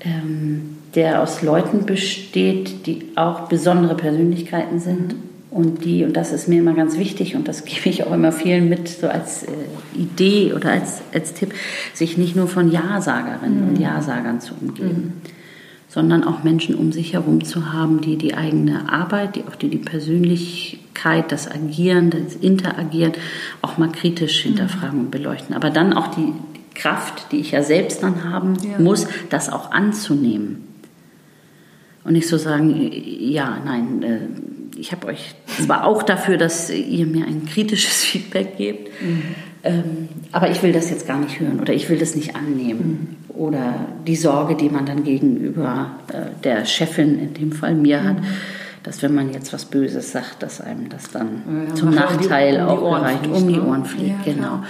ähm, 0.00 0.76
der 0.94 1.22
aus 1.22 1.42
Leuten 1.42 1.86
besteht, 1.86 2.86
die 2.86 3.06
auch 3.16 3.48
besondere 3.48 3.94
Persönlichkeiten 3.94 4.78
sind 4.78 5.14
mhm. 5.14 5.22
und 5.50 5.84
die, 5.84 6.04
und 6.04 6.16
das 6.16 6.32
ist 6.32 6.48
mir 6.48 6.60
immer 6.60 6.74
ganz 6.74 6.98
wichtig 6.98 7.36
und 7.36 7.48
das 7.48 7.64
gebe 7.64 7.88
ich 7.88 8.04
auch 8.04 8.12
immer 8.12 8.32
vielen 8.32 8.68
mit, 8.68 8.88
so 8.88 9.08
als 9.08 9.44
äh, 9.44 9.48
Idee 9.94 10.52
oder 10.54 10.70
als, 10.72 11.02
als 11.12 11.34
Tipp, 11.34 11.52
sich 11.94 12.16
nicht 12.16 12.36
nur 12.36 12.48
von 12.48 12.70
Ja-Sagerinnen 12.70 13.62
mhm. 13.62 13.68
und 13.68 13.80
Ja-Sagern 13.80 14.40
zu 14.40 14.54
umgeben. 14.60 14.88
Mhm. 14.88 15.12
sondern 15.90 16.22
auch 16.24 16.44
Menschen 16.44 16.74
um 16.74 16.92
sich 16.92 17.14
herum 17.14 17.44
zu 17.44 17.72
haben, 17.72 18.00
die 18.00 18.16
die 18.16 18.34
eigene 18.34 18.92
Arbeit, 18.92 19.36
die 19.36 19.44
auch 19.44 19.56
die, 19.56 19.68
die 19.68 19.78
Persönlichkeit, 19.78 21.32
das 21.32 21.50
Agieren, 21.50 22.10
das 22.10 22.36
Interagieren 22.36 23.12
auch 23.62 23.78
mal 23.78 23.90
kritisch 23.90 24.44
mhm. 24.44 24.48
hinterfragen 24.50 25.00
und 25.00 25.10
beleuchten. 25.10 25.56
Aber 25.56 25.70
dann 25.70 25.92
auch 25.94 26.08
die, 26.08 26.34
Kraft, 26.78 27.32
die 27.32 27.40
ich 27.40 27.50
ja 27.50 27.62
selbst 27.62 28.02
dann 28.02 28.24
haben 28.24 28.54
ja. 28.62 28.78
muss, 28.78 29.06
das 29.30 29.50
auch 29.50 29.70
anzunehmen. 29.70 30.64
Und 32.04 32.12
nicht 32.12 32.28
so 32.28 32.38
sagen, 32.38 32.90
ja, 32.92 33.58
nein, 33.64 34.02
äh, 34.02 34.78
ich 34.78 34.92
habe 34.92 35.08
euch 35.08 35.34
zwar 35.46 35.84
auch 35.84 36.02
dafür, 36.02 36.38
dass 36.38 36.70
ihr 36.70 37.06
mir 37.06 37.26
ein 37.26 37.46
kritisches 37.46 38.04
Feedback 38.04 38.56
gebt, 38.56 38.90
mhm. 39.02 39.22
Ähm, 39.64 40.08
aber 40.30 40.52
ich 40.52 40.62
will 40.62 40.72
das 40.72 40.88
jetzt 40.88 41.08
gar 41.08 41.18
nicht 41.18 41.40
hören 41.40 41.58
oder 41.58 41.74
ich 41.74 41.90
will 41.90 41.98
das 41.98 42.14
nicht 42.14 42.36
annehmen. 42.36 43.18
Mhm. 43.26 43.34
Oder 43.34 43.86
die 44.06 44.14
Sorge, 44.14 44.54
die 44.54 44.68
man 44.68 44.86
dann 44.86 45.02
gegenüber 45.02 45.98
äh, 46.12 46.26
der 46.44 46.64
Chefin 46.64 47.18
in 47.18 47.34
dem 47.34 47.50
Fall 47.50 47.74
mir 47.74 48.04
hat, 48.04 48.20
mhm 48.20 48.26
dass 48.82 49.02
wenn 49.02 49.14
man 49.14 49.32
jetzt 49.32 49.52
was 49.52 49.64
Böses 49.64 50.12
sagt, 50.12 50.42
dass 50.42 50.60
einem 50.60 50.88
das 50.88 51.10
dann 51.10 51.66
ja, 51.68 51.74
zum 51.74 51.90
Nachteil 51.90 52.56
die, 52.56 52.60
um 52.60 52.68
auch 52.68 52.96
gereicht, 52.96 53.26
um 53.26 53.48
die 53.48 53.56
ne? 53.56 53.64
Ohren 53.64 53.84
fliegt. 53.84 54.26
Ja, 54.26 54.32
genau. 54.32 54.62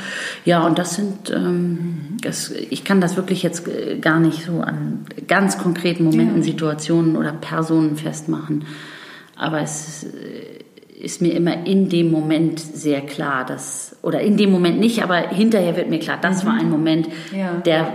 Ja, 0.44 0.66
und 0.66 0.78
das 0.78 0.94
sind, 0.94 1.30
ähm, 1.30 2.16
das, 2.20 2.50
ich 2.50 2.84
kann 2.84 3.00
das 3.00 3.16
wirklich 3.16 3.42
jetzt 3.42 3.68
äh, 3.68 3.98
gar 3.98 4.20
nicht 4.20 4.44
so 4.44 4.60
an 4.60 5.04
ganz 5.26 5.58
konkreten 5.58 6.04
Momenten, 6.04 6.38
ja. 6.38 6.42
Situationen 6.42 7.16
oder 7.16 7.32
Personen 7.32 7.96
festmachen. 7.96 8.64
Aber 9.36 9.60
es 9.60 10.04
äh, 10.04 11.04
ist 11.04 11.22
mir 11.22 11.34
immer 11.34 11.66
in 11.66 11.88
dem 11.88 12.10
Moment 12.10 12.58
sehr 12.60 13.00
klar, 13.02 13.44
dass, 13.46 13.96
oder 14.02 14.20
in 14.20 14.36
dem 14.36 14.50
Moment 14.50 14.80
nicht, 14.80 15.02
aber 15.02 15.16
hinterher 15.16 15.76
wird 15.76 15.88
mir 15.88 16.00
klar, 16.00 16.18
das 16.20 16.42
mhm. 16.42 16.48
war 16.48 16.54
ein 16.54 16.70
Moment, 16.70 17.08
der 17.64 17.92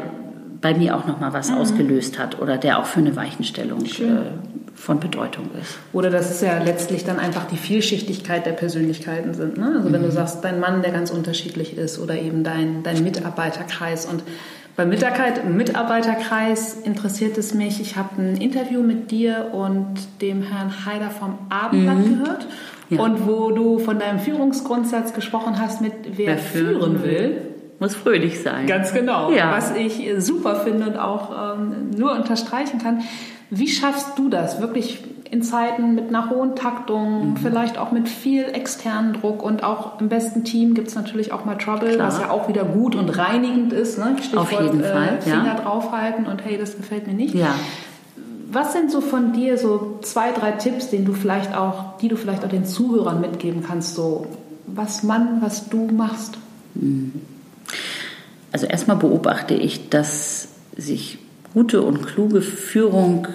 bei 0.61 0.73
mir 0.73 0.95
auch 0.95 1.05
nochmal 1.05 1.33
was 1.33 1.51
mhm. 1.51 1.57
ausgelöst 1.57 2.17
hat 2.17 2.39
oder 2.41 2.57
der 2.57 2.79
auch 2.79 2.85
für 2.85 3.01
eine 3.01 3.15
Weichenstellung 3.15 3.83
äh, 3.83 4.62
von 4.83 4.99
Bedeutung 4.99 5.49
ist. 5.61 5.79
Oder 5.93 6.09
dass 6.09 6.29
es 6.29 6.41
ja 6.41 6.61
letztlich 6.61 7.05
dann 7.05 7.17
einfach 7.17 7.45
die 7.45 7.55
Vielschichtigkeit 7.55 8.45
der 8.45 8.51
Persönlichkeiten 8.51 9.33
sind. 9.33 9.57
Ne? 9.57 9.75
Also 9.77 9.87
mhm. 9.87 9.93
wenn 9.93 10.01
du 10.01 10.09
mhm. 10.09 10.11
sagst, 10.11 10.43
dein 10.43 10.59
Mann, 10.59 10.81
der 10.81 10.91
ganz 10.91 11.09
unterschiedlich 11.09 11.77
ist 11.77 11.99
oder 11.99 12.19
eben 12.19 12.43
dein, 12.43 12.83
dein 12.83 13.01
Mitarbeiterkreis 13.01 14.05
und 14.05 14.23
beim 14.75 14.89
Mitarbeiterkreis 14.89 16.73
interessiert 16.83 17.37
es 17.37 17.53
mich. 17.53 17.79
Ich 17.79 17.95
habe 17.95 18.21
ein 18.21 18.35
Interview 18.35 18.81
mit 18.81 19.11
dir 19.11 19.51
und 19.53 19.93
dem 20.19 20.41
Herrn 20.41 20.85
Haider 20.85 21.11
vom 21.11 21.37
Abendblatt 21.49 21.97
mhm. 21.97 22.19
gehört. 22.19 22.47
Ja. 22.89 23.01
Und 23.01 23.25
wo 23.25 23.51
du 23.51 23.79
von 23.79 23.99
deinem 23.99 24.19
Führungsgrundsatz 24.19 25.13
gesprochen 25.13 25.61
hast, 25.61 25.79
mit 25.79 25.93
wer, 26.17 26.27
wer 26.27 26.37
führen 26.39 27.03
will, 27.03 27.41
muss 27.79 27.95
fröhlich 27.95 28.41
sein. 28.41 28.67
Ganz 28.67 28.93
genau. 28.93 29.31
Ja. 29.31 29.51
Was 29.55 29.75
ich 29.75 30.09
super 30.17 30.55
finde 30.55 30.87
und 30.87 30.97
auch 30.97 31.55
ähm, 31.55 31.91
nur 31.95 32.13
unterstreichen 32.13 32.79
kann. 32.79 33.03
Wie 33.55 33.67
schaffst 33.67 34.17
du 34.17 34.29
das, 34.29 34.59
wirklich 34.61 35.03
in 35.29 35.43
Zeiten 35.43 35.93
mit 35.93 36.09
einer 36.09 36.31
hohen 36.31 36.55
Taktung, 36.55 37.31
mhm. 37.31 37.37
vielleicht 37.37 37.77
auch 37.77 37.91
mit 37.91 38.09
viel 38.09 38.45
externen 38.45 39.13
Druck 39.13 39.43
und 39.43 39.63
auch 39.63 40.01
im 40.01 40.09
besten 40.09 40.43
Team 40.43 40.73
gibt 40.73 40.87
es 40.87 40.95
natürlich 40.95 41.31
auch 41.31 41.45
mal 41.45 41.55
Trouble, 41.55 41.93
Klar. 41.93 42.07
was 42.07 42.19
ja 42.19 42.31
auch 42.31 42.47
wieder 42.47 42.63
gut 42.63 42.95
und 42.95 43.09
reinigend 43.09 43.71
ist. 43.73 43.99
Ne? 43.99 44.15
Stichwort, 44.19 44.41
Auf 44.41 44.51
jeden 44.51 44.83
Fall. 44.83 45.17
Äh, 45.19 45.21
Finger 45.21 45.45
ja. 45.45 45.53
draufhalten 45.55 46.25
und 46.25 46.43
hey, 46.43 46.57
das 46.57 46.77
gefällt 46.77 47.05
mir 47.05 47.13
nicht. 47.13 47.35
Ja. 47.35 47.53
Was 48.51 48.73
sind 48.73 48.91
so 48.91 49.01
von 49.01 49.33
dir 49.33 49.59
so 49.59 49.99
zwei, 50.01 50.31
drei 50.31 50.51
Tipps, 50.53 50.89
den 50.89 51.05
du 51.05 51.13
vielleicht 51.13 51.55
auch, 51.55 51.97
die 51.97 52.07
du 52.07 52.15
vielleicht 52.15 52.43
auch 52.43 52.49
den 52.49 52.65
Zuhörern 52.65 53.21
mitgeben 53.21 53.63
kannst, 53.67 53.93
so 53.93 54.27
was 54.65 55.03
man, 55.03 55.41
was 55.41 55.69
du 55.69 55.87
machst? 55.87 56.37
Mhm. 56.73 57.13
Also 58.51 58.65
erstmal 58.65 58.97
beobachte 58.97 59.53
ich, 59.53 59.89
dass 59.89 60.47
sich 60.75 61.19
gute 61.53 61.81
und 61.81 62.05
kluge 62.05 62.41
Führung 62.41 63.27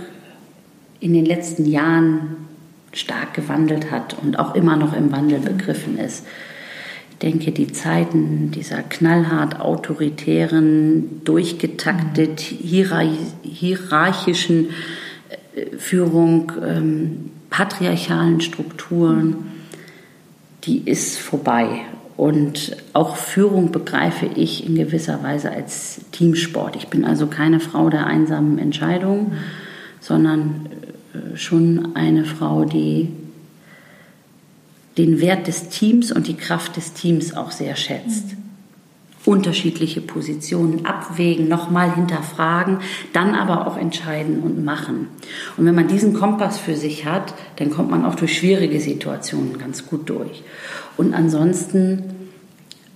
in 1.00 1.12
den 1.12 1.24
letzten 1.24 1.64
Jahren 1.64 2.48
stark 2.92 3.34
gewandelt 3.34 3.90
hat 3.90 4.16
und 4.22 4.38
auch 4.38 4.54
immer 4.54 4.76
noch 4.76 4.94
im 4.94 5.10
Wandel 5.12 5.40
begriffen 5.40 5.98
ist. 5.98 6.24
Ich 7.10 7.18
denke, 7.18 7.52
die 7.52 7.72
Zeiten 7.72 8.50
dieser 8.50 8.82
knallhart 8.82 9.60
autoritären, 9.60 11.22
durchgetaktet 11.24 12.40
hierarchischen 12.40 14.70
äh, 15.54 15.76
Führung, 15.76 16.52
ähm, 16.64 17.30
patriarchalen 17.50 18.40
Strukturen, 18.40 19.36
die 20.64 20.88
ist 20.88 21.18
vorbei. 21.18 21.80
Und 22.16 22.74
auch 22.94 23.16
Führung 23.16 23.70
begreife 23.70 24.24
ich 24.26 24.66
in 24.66 24.74
gewisser 24.74 25.22
Weise 25.22 25.50
als 25.50 26.00
Teamsport. 26.12 26.76
Ich 26.76 26.88
bin 26.88 27.04
also 27.04 27.26
keine 27.28 27.60
Frau 27.60 27.90
der 27.90 28.06
einsamen 28.06 28.58
Entscheidung, 28.58 29.32
sondern 30.00 30.68
schon 31.34 31.96
eine 31.96 32.24
Frau, 32.24 32.64
die 32.64 33.08
den 34.98 35.20
Wert 35.20 35.46
des 35.46 35.68
Teams 35.68 36.10
und 36.10 36.26
die 36.26 36.36
Kraft 36.36 36.76
des 36.76 36.92
Teams 36.92 37.34
auch 37.34 37.52
sehr 37.52 37.76
schätzt. 37.76 38.32
Mhm. 38.32 38.38
Unterschiedliche 39.24 40.00
Positionen 40.00 40.86
abwägen, 40.86 41.48
nochmal 41.48 41.94
hinterfragen, 41.94 42.78
dann 43.12 43.34
aber 43.34 43.66
auch 43.66 43.76
entscheiden 43.76 44.40
und 44.40 44.64
machen. 44.64 45.08
Und 45.56 45.66
wenn 45.66 45.74
man 45.74 45.86
diesen 45.86 46.14
Kompass 46.14 46.58
für 46.58 46.76
sich 46.76 47.04
hat, 47.04 47.34
dann 47.56 47.70
kommt 47.70 47.90
man 47.90 48.04
auch 48.04 48.14
durch 48.14 48.38
schwierige 48.38 48.80
Situationen 48.80 49.58
ganz 49.58 49.86
gut 49.86 50.08
durch. 50.08 50.42
Und 50.96 51.14
ansonsten 51.14 52.04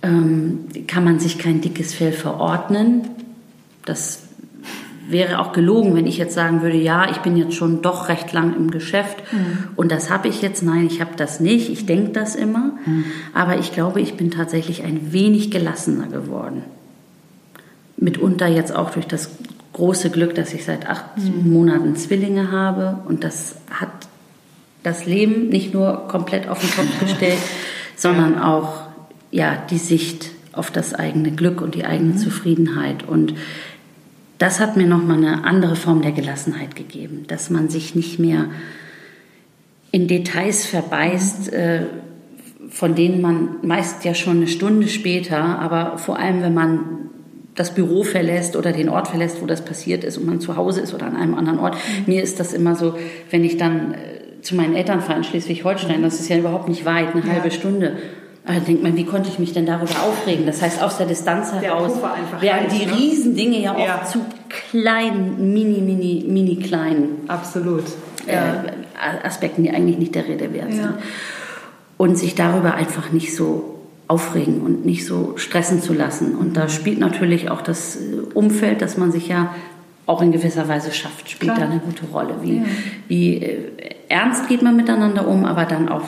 ähm, 0.01 0.65
kann 0.87 1.03
man 1.03 1.19
sich 1.19 1.37
kein 1.37 1.61
dickes 1.61 1.93
Fell 1.93 2.13
verordnen. 2.13 3.09
Das 3.85 4.22
wäre 5.07 5.39
auch 5.39 5.51
gelogen, 5.51 5.95
wenn 5.95 6.07
ich 6.07 6.17
jetzt 6.17 6.33
sagen 6.33 6.61
würde, 6.61 6.77
ja, 6.77 7.09
ich 7.09 7.17
bin 7.17 7.35
jetzt 7.35 7.55
schon 7.55 7.81
doch 7.81 8.09
recht 8.09 8.31
lang 8.33 8.55
im 8.55 8.71
Geschäft 8.71 9.17
mhm. 9.31 9.69
und 9.75 9.91
das 9.91 10.09
habe 10.09 10.27
ich 10.27 10.41
jetzt. 10.41 10.63
Nein, 10.63 10.87
ich 10.87 11.01
habe 11.01 11.11
das 11.17 11.39
nicht. 11.39 11.69
Ich 11.69 11.85
denke 11.85 12.11
das 12.11 12.35
immer. 12.35 12.71
Mhm. 12.85 13.05
Aber 13.33 13.57
ich 13.57 13.73
glaube, 13.73 14.01
ich 14.01 14.15
bin 14.15 14.31
tatsächlich 14.31 14.83
ein 14.83 15.11
wenig 15.11 15.51
gelassener 15.51 16.07
geworden. 16.07 16.63
Mitunter 17.97 18.47
jetzt 18.47 18.75
auch 18.75 18.91
durch 18.91 19.07
das 19.07 19.29
große 19.73 20.09
Glück, 20.09 20.35
dass 20.35 20.53
ich 20.53 20.65
seit 20.65 20.87
acht 20.87 21.17
mhm. 21.17 21.51
Monaten 21.51 21.95
Zwillinge 21.95 22.51
habe 22.51 22.99
und 23.05 23.23
das 23.23 23.55
hat 23.71 23.89
das 24.83 25.05
Leben 25.05 25.49
nicht 25.49 25.73
nur 25.73 26.07
komplett 26.07 26.47
auf 26.47 26.59
den 26.59 26.71
Kopf 26.71 26.99
gestellt, 26.99 27.39
sondern 27.95 28.39
auch 28.39 28.83
ja, 29.31 29.57
die 29.69 29.77
Sicht 29.77 30.31
auf 30.51 30.69
das 30.69 30.93
eigene 30.93 31.31
Glück 31.31 31.61
und 31.61 31.75
die 31.75 31.85
eigene 31.85 32.13
mhm. 32.13 32.17
Zufriedenheit. 32.17 33.07
Und 33.07 33.33
das 34.37 34.59
hat 34.59 34.77
mir 34.77 34.87
nochmal 34.87 35.17
eine 35.17 35.43
andere 35.45 35.75
Form 35.75 36.01
der 36.01 36.11
Gelassenheit 36.11 36.75
gegeben, 36.75 37.25
dass 37.27 37.49
man 37.49 37.69
sich 37.69 37.95
nicht 37.95 38.19
mehr 38.19 38.47
in 39.91 40.07
Details 40.07 40.65
verbeißt, 40.65 41.51
mhm. 41.51 41.57
äh, 41.57 41.81
von 42.69 42.95
denen 42.95 43.21
man 43.21 43.57
meist 43.61 44.03
ja 44.03 44.15
schon 44.15 44.37
eine 44.37 44.47
Stunde 44.47 44.87
später, 44.87 45.37
aber 45.37 45.97
vor 45.99 46.17
allem, 46.17 46.41
wenn 46.41 46.53
man 46.53 46.79
das 47.55 47.75
Büro 47.75 48.03
verlässt 48.03 48.55
oder 48.55 48.71
den 48.71 48.89
Ort 48.89 49.09
verlässt, 49.09 49.41
wo 49.41 49.45
das 49.45 49.63
passiert 49.63 50.03
ist 50.03 50.17
und 50.17 50.25
man 50.25 50.39
zu 50.39 50.57
Hause 50.57 50.81
ist 50.81 50.93
oder 50.93 51.05
an 51.05 51.15
einem 51.15 51.35
anderen 51.35 51.59
Ort. 51.59 51.75
Mhm. 51.75 52.13
Mir 52.13 52.23
ist 52.23 52.39
das 52.39 52.53
immer 52.53 52.75
so, 52.75 52.95
wenn 53.29 53.43
ich 53.43 53.57
dann 53.57 53.93
äh, 53.93 54.41
zu 54.41 54.55
meinen 54.55 54.75
Eltern 54.75 55.01
fahre 55.01 55.19
in 55.19 55.23
Schleswig-Holstein, 55.23 56.01
das 56.01 56.19
ist 56.19 56.29
ja 56.29 56.37
überhaupt 56.37 56.67
nicht 56.67 56.85
weit, 56.85 57.13
eine 57.13 57.25
ja. 57.25 57.33
halbe 57.33 57.51
Stunde. 57.51 57.97
Da 58.45 58.59
denkt 58.59 58.83
man, 58.83 58.97
wie 58.97 59.05
konnte 59.05 59.29
ich 59.29 59.39
mich 59.39 59.53
denn 59.53 59.65
darüber 59.65 60.03
aufregen? 60.03 60.45
Das 60.45 60.61
heißt, 60.61 60.81
aus 60.83 60.97
der 60.97 61.05
Distanz 61.05 61.53
heraus 61.53 61.93
werden 62.41 62.67
die 62.69 62.85
ne? 62.85 62.97
Riesendinge 62.97 63.59
ja 63.59 63.71
oft 63.71 63.87
ja. 63.87 64.03
zu 64.03 64.19
kleinen, 64.49 65.53
mini, 65.53 65.79
mini, 65.79 66.25
mini 66.27 66.57
kleinen 66.57 67.21
Absolut. 67.29 67.85
Äh, 68.27 68.41
Aspekten, 69.25 69.63
die 69.63 69.71
eigentlich 69.71 69.97
nicht 69.97 70.15
der 70.15 70.27
Rede 70.27 70.53
wert 70.53 70.73
sind. 70.73 70.93
Und 71.97 72.17
sich 72.17 72.35
darüber 72.35 72.73
einfach 72.73 73.11
nicht 73.11 73.35
so 73.35 73.79
aufregen 74.07 74.61
und 74.61 74.85
nicht 74.85 75.05
so 75.05 75.37
stressen 75.37 75.81
zu 75.81 75.93
lassen. 75.93 76.35
Und 76.35 76.57
da 76.57 76.67
spielt 76.67 76.99
natürlich 76.99 77.49
auch 77.49 77.61
das 77.61 77.97
Umfeld, 78.33 78.81
dass 78.81 78.97
man 78.97 79.11
sich 79.11 79.29
ja 79.29 79.55
auch 80.05 80.21
in 80.21 80.33
gewisser 80.33 80.67
Weise 80.67 80.91
schafft, 80.91 81.29
spielt 81.29 81.53
Klar. 81.53 81.67
da 81.67 81.71
eine 81.71 81.79
gute 81.79 82.05
Rolle. 82.07 82.35
Wie, 82.41 82.57
ja. 82.57 82.63
wie 83.07 83.37
äh, 83.37 83.71
ernst 84.09 84.49
geht 84.49 84.61
man 84.61 84.75
miteinander 84.75 85.27
um, 85.27 85.45
aber 85.45 85.63
dann 85.63 85.87
auch 85.87 86.03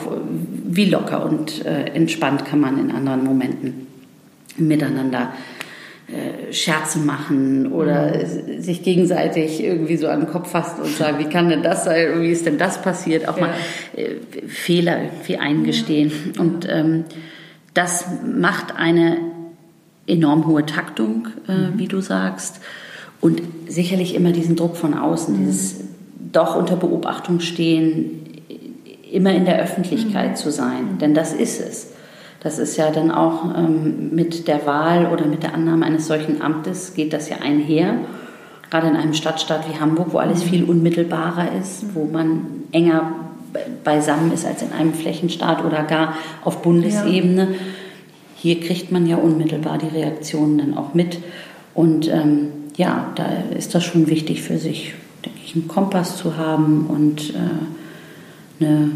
wie 0.68 0.86
locker 0.86 1.24
und 1.24 1.64
äh, 1.64 1.86
entspannt 1.86 2.44
kann 2.44 2.60
man 2.60 2.78
in 2.78 2.90
anderen 2.90 3.24
Momenten 3.24 3.86
miteinander 4.56 5.32
äh, 6.08 6.52
Scherze 6.52 6.98
machen 7.00 7.72
oder 7.72 8.12
mhm. 8.16 8.60
sich 8.60 8.82
gegenseitig 8.82 9.62
irgendwie 9.62 9.96
so 9.96 10.08
an 10.08 10.20
den 10.20 10.28
Kopf 10.28 10.50
fassen 10.50 10.82
und 10.82 10.96
sagen, 10.96 11.18
wie 11.18 11.28
kann 11.28 11.48
denn 11.48 11.62
das 11.62 11.84
sein, 11.84 12.22
wie 12.22 12.30
ist 12.30 12.46
denn 12.46 12.58
das 12.58 12.80
passiert, 12.80 13.28
auch 13.28 13.36
ja. 13.38 13.46
mal 13.46 13.54
äh, 13.96 14.14
Fehler 14.46 15.02
irgendwie 15.02 15.38
eingestehen. 15.38 16.12
Ja. 16.34 16.40
Und 16.40 16.66
ähm, 16.70 17.04
das 17.74 18.06
macht 18.24 18.76
eine 18.76 19.18
enorm 20.06 20.46
hohe 20.46 20.64
Taktung, 20.64 21.28
äh, 21.48 21.52
mhm. 21.52 21.78
wie 21.78 21.88
du 21.88 22.00
sagst 22.00 22.60
und 23.20 23.42
sicherlich 23.66 24.14
immer 24.14 24.30
diesen 24.32 24.54
Druck 24.54 24.76
von 24.76 24.94
außen, 24.94 25.34
mhm. 25.34 25.46
dieses 25.46 25.80
doch 26.32 26.54
unter 26.54 26.76
Beobachtung 26.76 27.40
stehen, 27.40 28.25
immer 29.10 29.32
in 29.32 29.44
der 29.44 29.60
Öffentlichkeit 29.60 30.30
mhm. 30.30 30.36
zu 30.36 30.50
sein, 30.50 30.98
denn 31.00 31.14
das 31.14 31.32
ist 31.32 31.60
es. 31.60 31.92
Das 32.40 32.58
ist 32.58 32.76
ja 32.76 32.90
dann 32.90 33.10
auch 33.10 33.56
ähm, 33.56 34.14
mit 34.14 34.46
der 34.46 34.66
Wahl 34.66 35.06
oder 35.06 35.26
mit 35.26 35.42
der 35.42 35.54
Annahme 35.54 35.84
eines 35.86 36.06
solchen 36.06 36.42
Amtes 36.42 36.94
geht 36.94 37.12
das 37.12 37.28
ja 37.28 37.38
einher. 37.38 37.96
Gerade 38.70 38.88
in 38.88 38.96
einem 38.96 39.14
Stadtstaat 39.14 39.68
wie 39.68 39.80
Hamburg, 39.80 40.08
wo 40.12 40.18
alles 40.18 40.44
mhm. 40.44 40.48
viel 40.48 40.64
unmittelbarer 40.64 41.48
ist, 41.60 41.84
mhm. 41.84 41.88
wo 41.94 42.04
man 42.04 42.46
enger 42.72 43.12
beisammen 43.84 44.32
ist 44.32 44.46
als 44.46 44.62
in 44.62 44.72
einem 44.72 44.92
Flächenstaat 44.92 45.64
oder 45.64 45.82
gar 45.84 46.14
auf 46.44 46.62
Bundesebene. 46.62 47.48
Ja. 47.50 47.58
Hier 48.36 48.60
kriegt 48.60 48.92
man 48.92 49.06
ja 49.06 49.16
unmittelbar 49.16 49.78
die 49.78 49.88
Reaktionen 49.88 50.58
dann 50.58 50.76
auch 50.76 50.94
mit. 50.94 51.18
Und 51.74 52.08
ähm, 52.08 52.48
ja, 52.76 53.10
da 53.14 53.26
ist 53.56 53.74
das 53.74 53.84
schon 53.84 54.08
wichtig 54.08 54.42
für 54.42 54.58
sich, 54.58 54.94
denke 55.24 55.38
ich, 55.44 55.54
einen 55.54 55.68
Kompass 55.68 56.16
zu 56.16 56.36
haben 56.36 56.86
und 56.88 57.30
äh, 57.30 57.38
eine 58.60 58.90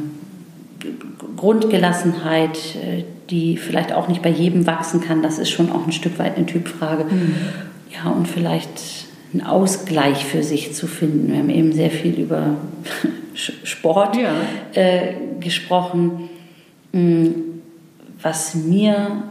Grundgelassenheit, 1.37 2.59
die 3.31 3.57
vielleicht 3.57 3.93
auch 3.93 4.09
nicht 4.09 4.23
bei 4.23 4.31
jedem 4.31 4.67
wachsen 4.67 5.01
kann. 5.01 5.23
Das 5.23 5.39
ist 5.39 5.51
schon 5.51 5.71
auch 5.71 5.87
ein 5.87 5.93
Stück 5.93 6.19
weit 6.19 6.37
eine 6.37 6.47
Typfrage. 6.47 7.05
Mhm. 7.05 7.35
Ja, 7.93 8.11
und 8.11 8.27
vielleicht 8.27 9.07
einen 9.33 9.43
Ausgleich 9.43 10.25
für 10.25 10.43
sich 10.43 10.75
zu 10.75 10.87
finden. 10.87 11.33
Wir 11.33 11.39
haben 11.39 11.51
eben 11.51 11.73
sehr 11.73 11.91
viel 11.91 12.19
über 12.19 12.57
Sport 13.35 14.17
ja. 14.17 14.33
äh, 14.75 15.15
gesprochen, 15.39 16.29
hm, 16.93 17.35
was 18.21 18.55
mir 18.55 19.23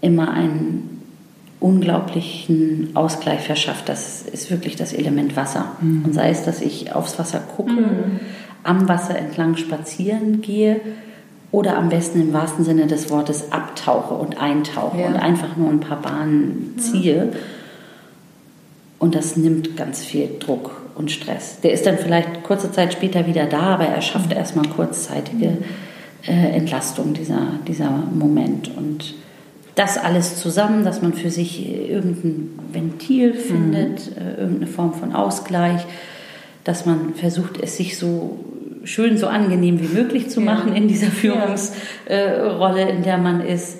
immer 0.00 0.32
ein 0.32 0.98
unglaublichen 1.60 2.90
Ausgleich 2.94 3.40
verschafft. 3.40 3.88
Das 3.88 4.22
ist 4.22 4.50
wirklich 4.50 4.76
das 4.76 4.92
Element 4.92 5.36
Wasser. 5.36 5.72
Mhm. 5.80 6.04
Und 6.04 6.12
sei 6.14 6.30
es, 6.30 6.44
dass 6.44 6.60
ich 6.60 6.92
aufs 6.94 7.18
Wasser 7.18 7.40
gucke, 7.40 7.72
mhm. 7.72 8.20
Am 8.62 8.88
Wasser 8.88 9.16
entlang 9.16 9.56
spazieren 9.56 10.40
gehe 10.40 10.80
oder 11.50 11.76
am 11.76 11.88
besten 11.88 12.20
im 12.20 12.32
wahrsten 12.32 12.64
Sinne 12.64 12.86
des 12.86 13.10
Wortes 13.10 13.52
abtauche 13.52 14.14
und 14.14 14.40
eintauche 14.40 15.00
ja. 15.00 15.06
und 15.06 15.16
einfach 15.16 15.56
nur 15.56 15.70
ein 15.70 15.80
paar 15.80 16.00
Bahnen 16.02 16.74
ziehe. 16.78 17.16
Ja. 17.16 17.38
Und 18.98 19.14
das 19.14 19.36
nimmt 19.36 19.76
ganz 19.76 20.04
viel 20.04 20.28
Druck 20.40 20.82
und 20.96 21.10
Stress. 21.10 21.60
Der 21.60 21.72
ist 21.72 21.86
dann 21.86 21.98
vielleicht 21.98 22.42
kurze 22.42 22.72
Zeit 22.72 22.92
später 22.92 23.26
wieder 23.26 23.46
da, 23.46 23.60
aber 23.60 23.84
er 23.84 24.02
schafft 24.02 24.30
mhm. 24.30 24.36
erstmal 24.36 24.68
kurzzeitige 24.68 25.50
mhm. 25.50 25.64
äh, 26.26 26.56
Entlastung, 26.56 27.14
dieser, 27.14 27.46
dieser 27.66 27.90
Moment. 27.90 28.76
Und 28.76 29.14
das 29.76 29.96
alles 29.96 30.36
zusammen, 30.36 30.84
dass 30.84 31.00
man 31.00 31.14
für 31.14 31.30
sich 31.30 31.88
irgendein 31.88 32.58
Ventil 32.72 33.32
findet, 33.32 34.10
mhm. 34.10 34.22
Äh, 34.22 34.40
irgendeine 34.40 34.66
Form 34.66 34.92
von 34.92 35.14
Ausgleich, 35.14 35.86
dass 36.68 36.84
man 36.84 37.14
versucht, 37.14 37.58
es 37.62 37.78
sich 37.78 37.96
so 37.96 38.44
schön, 38.84 39.16
so 39.16 39.26
angenehm 39.26 39.80
wie 39.80 39.88
möglich 39.88 40.28
zu 40.28 40.42
machen 40.42 40.72
ja. 40.72 40.74
in 40.74 40.86
dieser 40.86 41.06
Führungsrolle, 41.06 42.90
in 42.90 43.02
der 43.02 43.16
man 43.16 43.40
ist. 43.40 43.78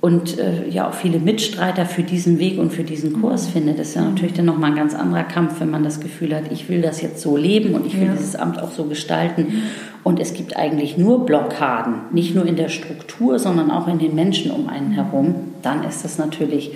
und 0.00 0.36
äh, 0.36 0.68
ja 0.68 0.88
auch 0.88 0.94
viele 0.94 1.20
Mitstreiter 1.20 1.86
für 1.86 2.02
diesen 2.02 2.40
Weg 2.40 2.58
und 2.58 2.72
für 2.72 2.82
diesen 2.82 3.20
Kurs 3.20 3.46
mhm. 3.46 3.52
findet, 3.52 3.78
ist 3.78 3.94
ja 3.94 4.02
natürlich 4.02 4.34
dann 4.34 4.44
nochmal 4.44 4.72
ein 4.72 4.76
ganz 4.76 4.92
anderer 4.92 5.22
Kampf, 5.22 5.60
wenn 5.60 5.70
man 5.70 5.84
das 5.84 6.00
Gefühl 6.00 6.34
hat, 6.34 6.50
ich 6.50 6.68
will 6.68 6.82
das 6.82 7.00
jetzt 7.00 7.22
so 7.22 7.36
leben 7.36 7.74
und 7.74 7.86
ich 7.86 7.96
will 7.96 8.08
ja. 8.08 8.12
dieses 8.12 8.34
Amt 8.34 8.60
auch 8.60 8.72
so 8.72 8.86
gestalten. 8.86 9.62
Und 10.02 10.18
es 10.18 10.34
gibt 10.34 10.56
eigentlich 10.56 10.98
nur 10.98 11.26
Blockaden, 11.26 11.94
nicht 12.10 12.34
nur 12.34 12.44
in 12.44 12.56
der 12.56 12.70
Struktur, 12.70 13.38
sondern 13.38 13.70
auch 13.70 13.86
in 13.86 14.00
den 14.00 14.16
Menschen 14.16 14.50
um 14.50 14.68
einen 14.68 14.90
herum. 14.90 15.36
Dann 15.62 15.84
ist 15.84 16.04
das 16.04 16.18
natürlich 16.18 16.72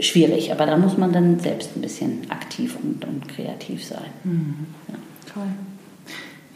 schwierig. 0.00 0.52
Aber 0.52 0.66
da 0.66 0.76
muss 0.76 0.96
man 0.96 1.12
dann 1.12 1.38
selbst 1.40 1.76
ein 1.76 1.80
bisschen 1.80 2.30
aktiv 2.30 2.76
und, 2.82 3.04
und 3.04 3.28
kreativ 3.28 3.84
sein. 3.84 4.10
Mhm. 4.24 4.66
Ja. 4.88 4.94
Toll. 5.32 5.48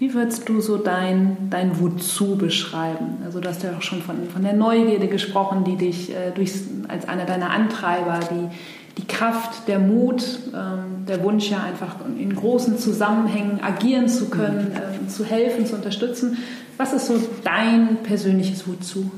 Wie 0.01 0.15
würdest 0.15 0.49
du 0.49 0.63
so 0.63 0.79
dein, 0.79 1.51
dein 1.51 1.79
Wozu 1.79 2.37
beschreiben? 2.37 3.19
Also 3.23 3.39
du 3.39 3.49
hast 3.49 3.63
ja 3.63 3.77
auch 3.77 3.83
schon 3.83 4.01
von, 4.01 4.31
von 4.33 4.43
der 4.43 4.55
Neugierde 4.55 5.09
gesprochen, 5.09 5.63
die 5.65 5.77
dich 5.77 6.11
äh, 6.11 6.31
durch, 6.35 6.53
als 6.89 7.07
einer 7.07 7.27
deiner 7.27 7.51
Antreiber, 7.51 8.19
die, 8.31 8.49
die 8.97 9.07
Kraft, 9.07 9.69
der 9.69 9.79
Mut, 9.79 10.25
ähm, 10.55 11.05
der 11.07 11.23
Wunsch 11.23 11.51
ja 11.51 11.63
einfach 11.63 11.97
in 12.19 12.35
großen 12.35 12.79
Zusammenhängen 12.79 13.61
agieren 13.63 14.09
zu 14.09 14.31
können, 14.31 14.73
äh, 14.73 15.07
zu 15.09 15.23
helfen, 15.23 15.67
zu 15.67 15.77
unterstützen. 15.77 16.39
Was 16.79 16.95
ist 16.95 17.07
so 17.07 17.21
dein 17.45 17.99
persönliches 18.03 18.67
Wozu? 18.67 19.11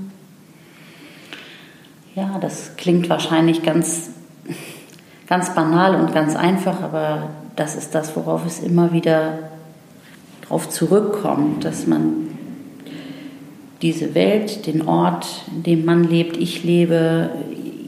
Ja, 2.15 2.39
das 2.39 2.77
klingt 2.77 3.09
wahrscheinlich 3.09 3.63
ganz, 3.63 4.11
ganz 5.29 5.55
banal 5.55 5.95
und 5.95 6.13
ganz 6.13 6.37
einfach, 6.37 6.83
aber 6.83 7.31
das 7.57 7.75
ist 7.75 7.95
das, 7.95 8.15
worauf 8.17 8.45
es 8.45 8.61
immer 8.61 8.93
wieder 8.93 9.39
darauf 10.43 10.69
zurückkommt, 10.69 11.65
dass 11.65 11.87
man 11.87 12.29
diese 13.81 14.15
Welt, 14.15 14.67
den 14.67 14.87
Ort, 14.87 15.27
in 15.57 15.63
dem 15.63 15.85
man 15.87 16.05
lebt, 16.05 16.37
ich 16.37 16.65
lebe, 16.65 17.31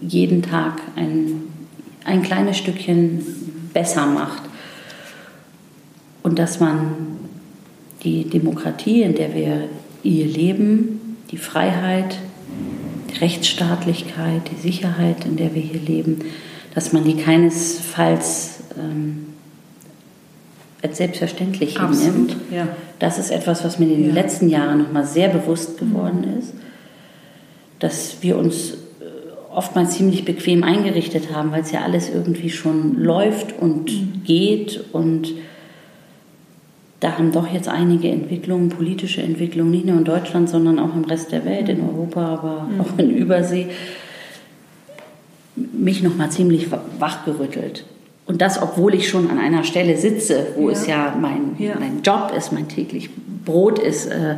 jeden 0.00 0.40
Tag 0.40 0.80
ein, 0.96 1.42
ein 2.06 2.22
kleines 2.22 2.56
Stückchen 2.56 3.26
besser 3.74 4.06
macht. 4.06 4.42
Und 6.22 6.38
dass 6.38 6.60
man 6.60 7.18
die 8.02 8.30
Demokratie, 8.30 9.02
in 9.02 9.14
der 9.14 9.34
wir 9.34 9.68
hier 10.02 10.26
leben, 10.26 11.18
die 11.30 11.36
Freiheit, 11.36 12.18
Rechtsstaatlichkeit, 13.20 14.42
die 14.50 14.60
Sicherheit, 14.60 15.24
in 15.24 15.36
der 15.36 15.54
wir 15.54 15.62
hier 15.62 15.80
leben, 15.80 16.20
dass 16.74 16.92
man 16.92 17.04
die 17.04 17.16
keinesfalls 17.16 18.60
ähm, 18.78 19.26
als 20.82 20.98
selbstverständlich 20.98 21.78
hinnimmt. 21.78 22.36
Ja. 22.50 22.68
Das 22.98 23.18
ist 23.18 23.30
etwas, 23.30 23.64
was 23.64 23.78
mir 23.78 23.86
in 23.86 24.02
den 24.02 24.08
ja. 24.08 24.14
letzten 24.14 24.48
Jahren 24.48 24.78
noch 24.78 24.92
mal 24.92 25.06
sehr 25.06 25.28
bewusst 25.28 25.78
geworden 25.78 26.24
mhm. 26.30 26.38
ist, 26.38 26.52
dass 27.78 28.16
wir 28.20 28.36
uns 28.36 28.72
äh, 28.72 28.74
oftmals 29.52 29.96
ziemlich 29.96 30.24
bequem 30.24 30.62
eingerichtet 30.62 31.32
haben, 31.32 31.52
weil 31.52 31.62
es 31.62 31.72
ja 31.72 31.82
alles 31.82 32.10
irgendwie 32.10 32.50
schon 32.50 32.98
läuft 32.98 33.58
und 33.58 33.90
mhm. 33.92 34.24
geht 34.24 34.84
und 34.92 35.32
da 37.04 37.18
haben 37.18 37.32
doch 37.32 37.46
jetzt 37.52 37.68
einige 37.68 38.08
Entwicklungen, 38.08 38.70
politische 38.70 39.20
Entwicklungen, 39.20 39.70
nicht 39.70 39.84
nur 39.84 39.98
in 39.98 40.04
Deutschland, 40.04 40.48
sondern 40.48 40.78
auch 40.78 40.94
im 40.94 41.04
Rest 41.04 41.32
der 41.32 41.44
Welt, 41.44 41.68
in 41.68 41.82
mhm. 41.82 41.90
Europa, 41.90 42.26
aber 42.26 42.62
mhm. 42.62 42.80
auch 42.80 42.98
in 42.98 43.10
Übersee, 43.10 43.66
mich 45.54 46.02
noch 46.02 46.16
mal 46.16 46.30
ziemlich 46.30 46.68
wachgerüttelt. 46.98 47.84
Und 48.24 48.40
das, 48.40 48.60
obwohl 48.62 48.94
ich 48.94 49.06
schon 49.06 49.28
an 49.28 49.38
einer 49.38 49.64
Stelle 49.64 49.98
sitze, 49.98 50.46
wo 50.56 50.70
ja. 50.70 50.72
es 50.72 50.86
ja 50.86 51.18
mein, 51.20 51.56
ja. 51.58 51.74
mein 51.78 52.00
Job 52.02 52.32
ist, 52.34 52.52
mein 52.52 52.68
täglich 52.68 53.10
Brot 53.44 53.78
ist, 53.78 54.06
äh, 54.06 54.36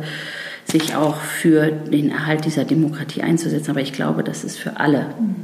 sich 0.65 0.93
auch 0.93 1.15
für 1.15 1.71
den 1.71 2.11
Erhalt 2.11 2.43
dieser 2.43 2.65
Demokratie 2.65 3.21
einzusetzen. 3.21 3.71
Aber 3.71 3.79
ich 3.79 3.93
glaube, 3.93 4.25
das 4.25 4.43
ist 4.43 4.57
für 4.57 4.77
alle, 4.77 5.05
mhm. 5.17 5.35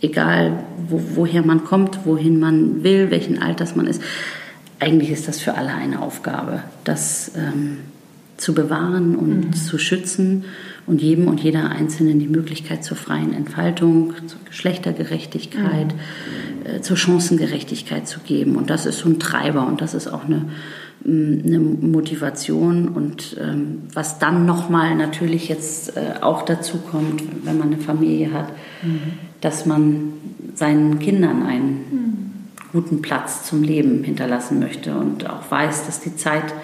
egal 0.00 0.64
wo, 0.88 1.00
woher 1.14 1.44
man 1.44 1.62
kommt, 1.62 2.00
wohin 2.06 2.40
man 2.40 2.82
will, 2.82 3.12
welchen 3.12 3.40
Alters 3.40 3.76
man 3.76 3.86
ist, 3.86 4.02
eigentlich 4.80 5.10
ist 5.10 5.28
das 5.28 5.40
für 5.40 5.54
alle 5.54 5.72
eine 5.72 6.00
Aufgabe, 6.00 6.62
das 6.84 7.32
ähm, 7.36 7.78
zu 8.40 8.54
bewahren 8.54 9.14
und 9.14 9.48
mhm. 9.48 9.52
zu 9.52 9.78
schützen 9.78 10.44
und 10.86 11.02
jedem 11.02 11.28
und 11.28 11.40
jeder 11.40 11.70
Einzelnen 11.70 12.18
die 12.18 12.26
Möglichkeit 12.26 12.82
zur 12.82 12.96
freien 12.96 13.34
Entfaltung, 13.34 14.14
zur 14.26 14.40
Geschlechtergerechtigkeit, 14.46 15.88
mhm. 15.94 16.76
äh, 16.76 16.80
zur 16.80 16.96
Chancengerechtigkeit 16.96 18.08
zu 18.08 18.20
geben. 18.20 18.56
Und 18.56 18.70
das 18.70 18.86
ist 18.86 18.98
so 18.98 19.08
ein 19.08 19.20
Treiber 19.20 19.66
und 19.66 19.82
das 19.82 19.92
ist 19.92 20.08
auch 20.08 20.24
eine, 20.24 20.46
eine 21.04 21.60
Motivation. 21.60 22.88
Und 22.88 23.36
ähm, 23.38 23.82
was 23.92 24.18
dann 24.18 24.46
nochmal 24.46 24.96
natürlich 24.96 25.50
jetzt 25.50 25.96
äh, 25.96 26.22
auch 26.22 26.42
dazu 26.42 26.78
kommt, 26.78 27.22
wenn 27.44 27.58
man 27.58 27.68
eine 27.68 27.78
Familie 27.78 28.32
hat, 28.32 28.48
mhm. 28.82 29.12
dass 29.42 29.66
man 29.66 30.14
seinen 30.54 30.98
Kindern 30.98 31.42
einen 31.42 31.68
mhm. 31.68 32.30
Guten 32.72 33.02
Platz 33.02 33.44
zum 33.44 33.62
Leben 33.62 34.04
hinterlassen 34.04 34.58
möchte 34.58 34.96
und 34.96 35.28
auch 35.28 35.50
weiß, 35.50 35.86
dass 35.86 36.00
die 36.00 36.16
Zeit 36.16 36.54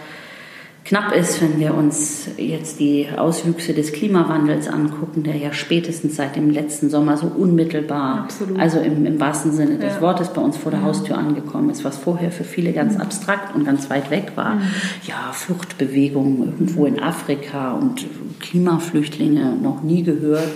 knapp 0.86 1.12
ist, 1.12 1.42
wenn 1.42 1.58
wir 1.58 1.74
uns 1.74 2.28
jetzt 2.36 2.78
die 2.78 3.08
Auswüchse 3.16 3.74
des 3.74 3.92
Klimawandels 3.92 4.68
angucken, 4.68 5.24
der 5.24 5.34
ja 5.34 5.52
spätestens 5.52 6.14
seit 6.14 6.36
dem 6.36 6.50
letzten 6.50 6.90
Sommer 6.90 7.16
so 7.16 7.26
unmittelbar, 7.26 8.20
Absolut. 8.20 8.58
also 8.58 8.78
im, 8.78 9.04
im, 9.04 9.18
wahrsten 9.18 9.50
Sinne 9.50 9.78
des 9.78 9.94
ja. 9.94 10.00
Wortes, 10.00 10.28
bei 10.28 10.40
uns 10.40 10.56
vor 10.56 10.70
der 10.70 10.82
Haustür 10.82 11.18
angekommen 11.18 11.70
ist, 11.70 11.84
was 11.84 11.98
vorher 11.98 12.30
für 12.30 12.44
viele 12.44 12.72
ganz 12.72 12.94
mhm. 12.94 13.00
abstrakt 13.00 13.54
und 13.56 13.64
ganz 13.64 13.90
weit 13.90 14.10
weg 14.10 14.32
war. 14.36 14.54
Mhm. 14.54 14.62
Ja, 15.06 15.32
Fluchtbewegungen 15.32 16.44
irgendwo 16.44 16.86
in 16.86 17.02
Afrika 17.02 17.72
und 17.72 18.06
Klimaflüchtlinge 18.40 19.56
noch 19.60 19.82
nie 19.82 20.04
gehört. 20.04 20.48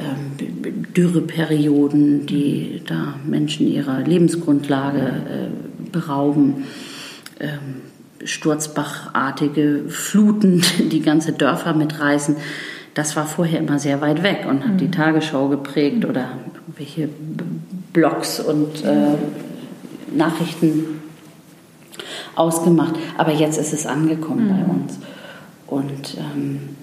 Ähm, 0.00 0.84
Dürreperioden, 0.94 2.26
die 2.26 2.82
da 2.86 3.14
Menschen 3.26 3.66
ihrer 3.66 4.00
Lebensgrundlage 4.00 5.00
äh, 5.00 5.90
berauben. 5.90 6.64
Ähm, 7.40 7.82
sturzbachartige 8.24 9.84
Fluten, 9.88 10.62
die 10.78 11.00
ganze 11.00 11.32
Dörfer 11.32 11.74
mitreißen. 11.74 12.36
Das 12.94 13.16
war 13.16 13.26
vorher 13.26 13.60
immer 13.60 13.78
sehr 13.78 14.00
weit 14.00 14.22
weg 14.22 14.46
und 14.48 14.64
hat 14.64 14.74
mhm. 14.74 14.78
die 14.78 14.90
Tagesschau 14.90 15.48
geprägt 15.48 16.04
oder 16.04 16.30
welche 16.76 17.08
Blogs 17.92 18.40
und 18.40 18.84
äh, 18.84 19.16
Nachrichten 20.16 21.00
ausgemacht. 22.34 22.94
Aber 23.16 23.32
jetzt 23.32 23.58
ist 23.58 23.72
es 23.72 23.86
angekommen 23.86 24.46
mhm. 24.46 24.50
bei 24.50 24.72
uns. 24.72 24.98
Und 25.66 26.16
ähm, 26.18 26.76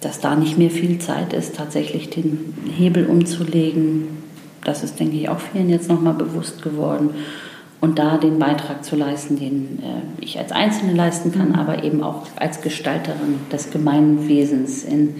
dass 0.00 0.20
da 0.20 0.36
nicht 0.36 0.58
mehr 0.58 0.70
viel 0.70 0.98
Zeit 0.98 1.32
ist, 1.32 1.56
tatsächlich 1.56 2.10
den 2.10 2.54
Hebel 2.76 3.06
umzulegen, 3.06 4.08
das 4.66 4.82
ist, 4.82 4.98
denke 4.98 5.16
ich, 5.16 5.28
auch 5.28 5.38
vielen 5.38 5.70
jetzt 5.70 5.88
nochmal 5.88 6.14
bewusst 6.14 6.62
geworden. 6.62 7.10
Und 7.80 7.98
da 7.98 8.16
den 8.16 8.38
Beitrag 8.38 8.84
zu 8.84 8.96
leisten, 8.96 9.38
den 9.38 9.78
äh, 9.78 10.24
ich 10.24 10.38
als 10.38 10.50
Einzelne 10.50 10.92
leisten 10.92 11.30
kann, 11.30 11.50
mhm. 11.50 11.54
aber 11.54 11.84
eben 11.84 12.02
auch 12.02 12.26
als 12.36 12.62
Gestalterin 12.62 13.36
des 13.52 13.70
Gemeinwesens 13.70 14.82
in, 14.82 15.14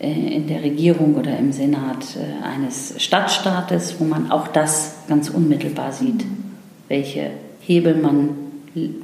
äh, 0.00 0.36
in 0.36 0.46
der 0.46 0.62
Regierung 0.62 1.16
oder 1.16 1.36
im 1.36 1.52
Senat 1.52 2.16
äh, 2.16 2.46
eines 2.46 2.94
Stadtstaates, 3.02 3.96
wo 3.98 4.04
man 4.04 4.30
auch 4.30 4.48
das 4.48 4.94
ganz 5.08 5.28
unmittelbar 5.28 5.92
sieht, 5.92 6.24
welche 6.88 7.30
Hebel 7.60 7.96
man 7.96 8.30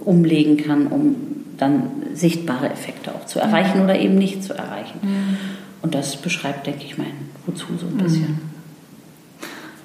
umlegen 0.05 0.57
kann, 0.57 0.87
um 0.87 1.17
dann 1.59 2.00
sichtbare 2.21 2.71
Effekte 2.71 3.15
auch 3.15 3.27
zu 3.27 3.41
erreichen 3.41 3.83
oder 3.83 3.99
eben 3.99 4.15
nicht 4.15 4.45
zu 4.45 4.55
erreichen. 4.55 4.99
Mhm. 5.03 5.37
Und 5.83 5.95
das 5.95 6.17
beschreibt, 6.17 6.67
denke 6.67 6.85
ich, 6.85 6.99
mein 6.99 7.13
Wozu 7.47 7.67
so 7.79 7.87
ein 7.87 7.97
bisschen. 7.97 8.29
Mhm. 8.29 8.39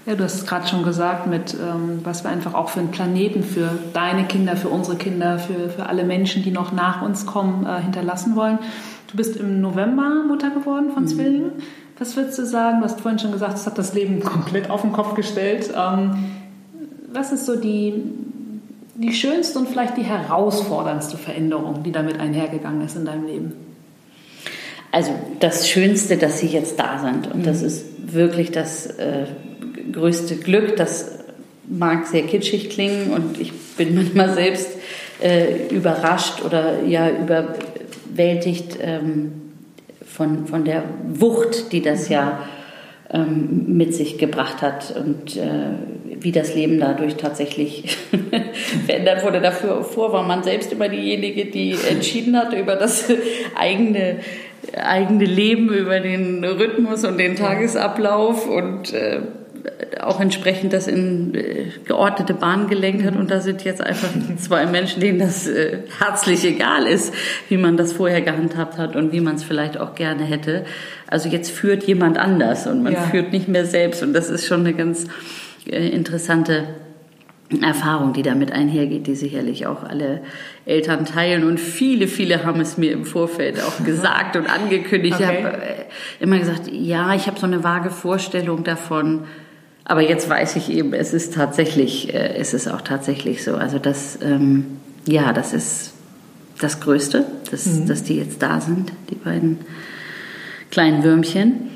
Ja, 0.05 0.13
du 0.13 0.23
hast 0.23 0.35
es 0.35 0.45
gerade 0.45 0.67
schon 0.67 0.83
gesagt, 0.83 1.25
mit 1.25 1.55
ähm, 1.55 2.01
was 2.03 2.23
wir 2.23 2.29
einfach 2.29 2.53
auch 2.53 2.69
für 2.69 2.79
einen 2.79 2.91
Planeten, 2.91 3.41
für 3.41 3.71
deine 3.93 4.25
Kinder, 4.25 4.55
für 4.55 4.69
unsere 4.69 4.97
Kinder, 4.97 5.39
für, 5.39 5.69
für 5.69 5.87
alle 5.87 6.03
Menschen, 6.03 6.43
die 6.43 6.51
noch 6.51 6.71
nach 6.71 7.01
uns 7.01 7.25
kommen, 7.25 7.65
äh, 7.65 7.81
hinterlassen 7.81 8.35
wollen. 8.35 8.59
Du 9.09 9.17
bist 9.17 9.35
im 9.37 9.61
November 9.61 10.23
Mutter 10.27 10.51
geworden 10.51 10.91
von 10.93 11.03
mhm. 11.03 11.07
Zwillingen. 11.07 11.51
Was 11.97 12.15
würdest 12.15 12.37
du 12.37 12.45
sagen? 12.45 12.79
Du 12.79 12.85
hast 12.85 13.01
vorhin 13.01 13.17
schon 13.17 13.31
gesagt, 13.31 13.55
es 13.55 13.65
hat 13.65 13.77
das 13.79 13.93
Leben 13.93 14.19
komplett 14.21 14.69
auf 14.69 14.81
den 14.81 14.91
Kopf 14.91 15.15
gestellt. 15.15 15.73
Ähm, 15.75 16.25
was 17.11 17.31
ist 17.31 17.47
so 17.47 17.55
die, 17.55 17.93
die 18.95 19.13
schönste 19.13 19.59
und 19.59 19.69
vielleicht 19.69 19.97
die 19.97 20.03
herausforderndste 20.03 21.17
Veränderung, 21.17 21.83
die 21.83 21.91
damit 21.91 22.19
einhergegangen 22.19 22.85
ist 22.85 22.95
in 22.95 23.05
deinem 23.05 23.27
Leben? 23.27 23.53
Also 24.91 25.11
das 25.41 25.67
Schönste, 25.67 26.15
dass 26.15 26.39
sie 26.39 26.47
jetzt 26.47 26.79
da 26.79 26.99
sind. 26.99 27.27
Und 27.27 27.41
mhm. 27.41 27.43
das 27.43 27.61
ist 27.61 28.13
wirklich 28.13 28.51
das 28.51 28.85
äh, 28.85 29.25
größte 29.91 30.37
Glück. 30.37 30.77
Das 30.77 31.19
mag 31.67 32.07
sehr 32.07 32.23
kitschig 32.23 32.69
klingen 32.69 33.11
und 33.11 33.39
ich 33.39 33.51
bin 33.77 33.95
manchmal 34.15 34.33
selbst 34.33 34.69
äh, 35.21 35.67
überrascht 35.67 36.43
oder 36.43 36.83
ja 36.83 37.09
überwältigt 37.09 38.77
ähm, 38.81 39.33
von, 40.05 40.47
von 40.47 40.63
der 40.63 40.83
Wucht, 41.13 41.71
die 41.73 41.81
das 41.81 42.07
ja 42.07 42.39
ähm, 43.11 43.65
mit 43.67 43.93
sich 43.93 44.17
gebracht 44.17 44.61
hat 44.61 44.95
und 44.95 45.37
äh, 45.37 45.69
wie 46.19 46.31
das 46.31 46.55
Leben 46.55 46.79
dadurch 46.79 47.15
tatsächlich 47.15 47.97
verändert 48.85 49.23
wurde. 49.23 49.41
Dafür 49.41 49.83
vor 49.83 50.11
war 50.11 50.23
man 50.23 50.43
selbst 50.43 50.71
immer 50.71 50.89
diejenige, 50.89 51.45
die 51.45 51.75
entschieden 51.89 52.37
hat 52.37 52.53
über 52.53 52.75
das 52.75 53.11
eigene 53.55 54.17
eigene 54.75 55.25
Leben, 55.25 55.69
über 55.69 55.99
den 55.99 56.43
Rhythmus 56.43 57.03
und 57.03 57.19
den 57.19 57.35
Tagesablauf 57.35 58.47
und 58.47 58.93
äh, 58.93 59.19
auch 60.01 60.19
entsprechend 60.19 60.73
das 60.73 60.87
in 60.87 61.33
äh, 61.33 61.67
geordnete 61.85 62.33
Bahn 62.33 62.67
gelenkt 62.67 63.05
hat. 63.05 63.15
Und 63.15 63.31
da 63.31 63.39
sind 63.39 63.63
jetzt 63.63 63.81
einfach 63.81 64.09
zwei 64.37 64.65
Menschen, 64.65 64.99
denen 64.99 65.19
das 65.19 65.47
äh, 65.47 65.79
herzlich 65.99 66.43
egal 66.45 66.85
ist, 66.85 67.13
wie 67.49 67.57
man 67.57 67.77
das 67.77 67.93
vorher 67.93 68.21
gehandhabt 68.21 68.77
hat 68.77 68.95
und 68.95 69.11
wie 69.11 69.21
man 69.21 69.35
es 69.35 69.43
vielleicht 69.43 69.77
auch 69.77 69.95
gerne 69.95 70.23
hätte. 70.23 70.65
Also 71.07 71.29
jetzt 71.29 71.51
führt 71.51 71.83
jemand 71.83 72.17
anders 72.17 72.67
und 72.67 72.83
man 72.83 72.93
ja. 72.93 73.01
führt 73.01 73.31
nicht 73.31 73.47
mehr 73.47 73.65
selbst. 73.65 74.03
Und 74.03 74.13
das 74.13 74.29
ist 74.29 74.47
schon 74.47 74.61
eine 74.61 74.73
ganz 74.73 75.07
äh, 75.67 75.87
interessante 75.89 76.65
Erfahrung, 77.61 78.13
die 78.13 78.23
damit 78.23 78.51
einhergeht, 78.51 79.05
die 79.05 79.15
sicherlich 79.15 79.67
auch 79.67 79.83
alle 79.83 80.21
Eltern 80.65 81.05
teilen. 81.05 81.43
Und 81.43 81.59
viele, 81.59 82.07
viele 82.07 82.43
haben 82.43 82.59
es 82.59 82.77
mir 82.77 82.91
im 82.91 83.05
Vorfeld 83.05 83.61
auch 83.61 83.83
gesagt 83.85 84.35
und 84.35 84.47
angekündigt. 84.47 85.15
Okay. 85.19 85.37
Ich 85.39 85.45
habe 85.45 85.85
immer 86.19 86.39
gesagt, 86.39 86.67
ja, 86.71 87.13
ich 87.13 87.27
habe 87.27 87.39
so 87.39 87.45
eine 87.45 87.63
vage 87.63 87.91
Vorstellung 87.91 88.63
davon, 88.63 89.25
aber 89.85 90.01
jetzt 90.01 90.27
weiß 90.27 90.55
ich 90.55 90.71
eben, 90.71 90.93
es 90.93 91.13
ist 91.13 91.35
tatsächlich, 91.35 92.11
äh, 92.13 92.35
es 92.35 92.55
ist 92.55 92.67
auch 92.67 92.81
tatsächlich 92.81 93.43
so. 93.43 93.55
Also 93.55 93.77
das, 93.79 94.17
ähm, 94.21 94.79
ja, 95.07 95.31
das 95.31 95.53
ist 95.53 95.93
das 96.59 96.79
Größte, 96.79 97.25
dass, 97.51 97.67
mhm. 97.67 97.87
dass 97.87 98.01
die 98.03 98.17
jetzt 98.17 98.41
da 98.41 98.59
sind, 98.59 98.91
die 99.11 99.15
beiden 99.15 99.59
kleinen 100.71 101.03
Würmchen, 101.03 101.69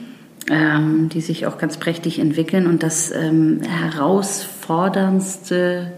ähm, 0.50 1.10
die 1.10 1.22
sich 1.22 1.46
auch 1.46 1.60
ganz 1.60 1.78
prächtig 1.78 2.18
entwickeln. 2.18 2.66
Und 2.66 2.82
das 2.82 3.12
ähm, 3.12 3.62
herausforderndste, 3.62 5.92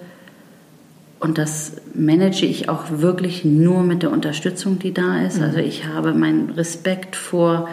und 1.21 1.37
das 1.37 1.77
manage 1.93 2.45
ich 2.45 2.67
auch 2.67 2.83
wirklich 2.89 3.45
nur 3.45 3.83
mit 3.83 4.03
der 4.03 4.11
Unterstützung, 4.11 4.79
die 4.79 4.93
da 4.93 5.21
ist. 5.21 5.37
Mhm. 5.37 5.43
Also 5.43 5.59
ich 5.59 5.85
habe 5.85 6.13
meinen 6.13 6.49
Respekt 6.49 7.15
vor 7.15 7.69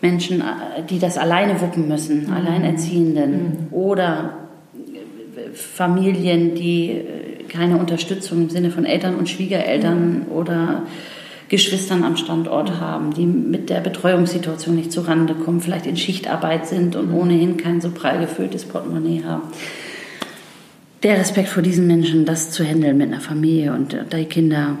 Menschen, 0.00 0.40
äh, 0.40 0.82
die 0.88 0.98
das 0.98 1.18
alleine 1.18 1.60
wuppen 1.60 1.88
müssen, 1.88 2.26
mhm. 2.26 2.32
Alleinerziehenden 2.32 3.32
mhm. 3.32 3.72
oder 3.72 4.34
Familien, 5.54 6.54
die 6.54 6.90
äh, 6.90 7.44
keine 7.48 7.78
Unterstützung 7.78 8.42
im 8.42 8.50
Sinne 8.50 8.70
von 8.70 8.84
Eltern 8.84 9.16
und 9.16 9.28
Schwiegereltern 9.28 10.20
mhm. 10.20 10.32
oder 10.32 10.82
Geschwistern 11.48 12.04
am 12.04 12.16
Standort 12.16 12.78
haben, 12.80 13.12
die 13.12 13.26
mit 13.26 13.70
der 13.70 13.80
Betreuungssituation 13.80 14.76
nicht 14.76 14.92
zurande 14.92 15.34
kommen, 15.34 15.60
vielleicht 15.60 15.86
in 15.86 15.96
Schichtarbeit 15.96 16.66
sind 16.66 16.94
und 16.94 17.12
ohnehin 17.12 17.56
kein 17.56 17.80
so 17.80 17.90
prall 17.90 18.20
gefülltes 18.20 18.64
Portemonnaie 18.64 19.24
haben. 19.24 19.42
Der 21.02 21.18
Respekt 21.18 21.48
vor 21.48 21.62
diesen 21.62 21.88
Menschen, 21.88 22.24
das 22.24 22.52
zu 22.52 22.62
handeln 22.62 22.98
mit 22.98 23.08
einer 23.08 23.20
Familie 23.20 23.72
und 23.72 23.96
die 24.12 24.24
Kinder, 24.26 24.76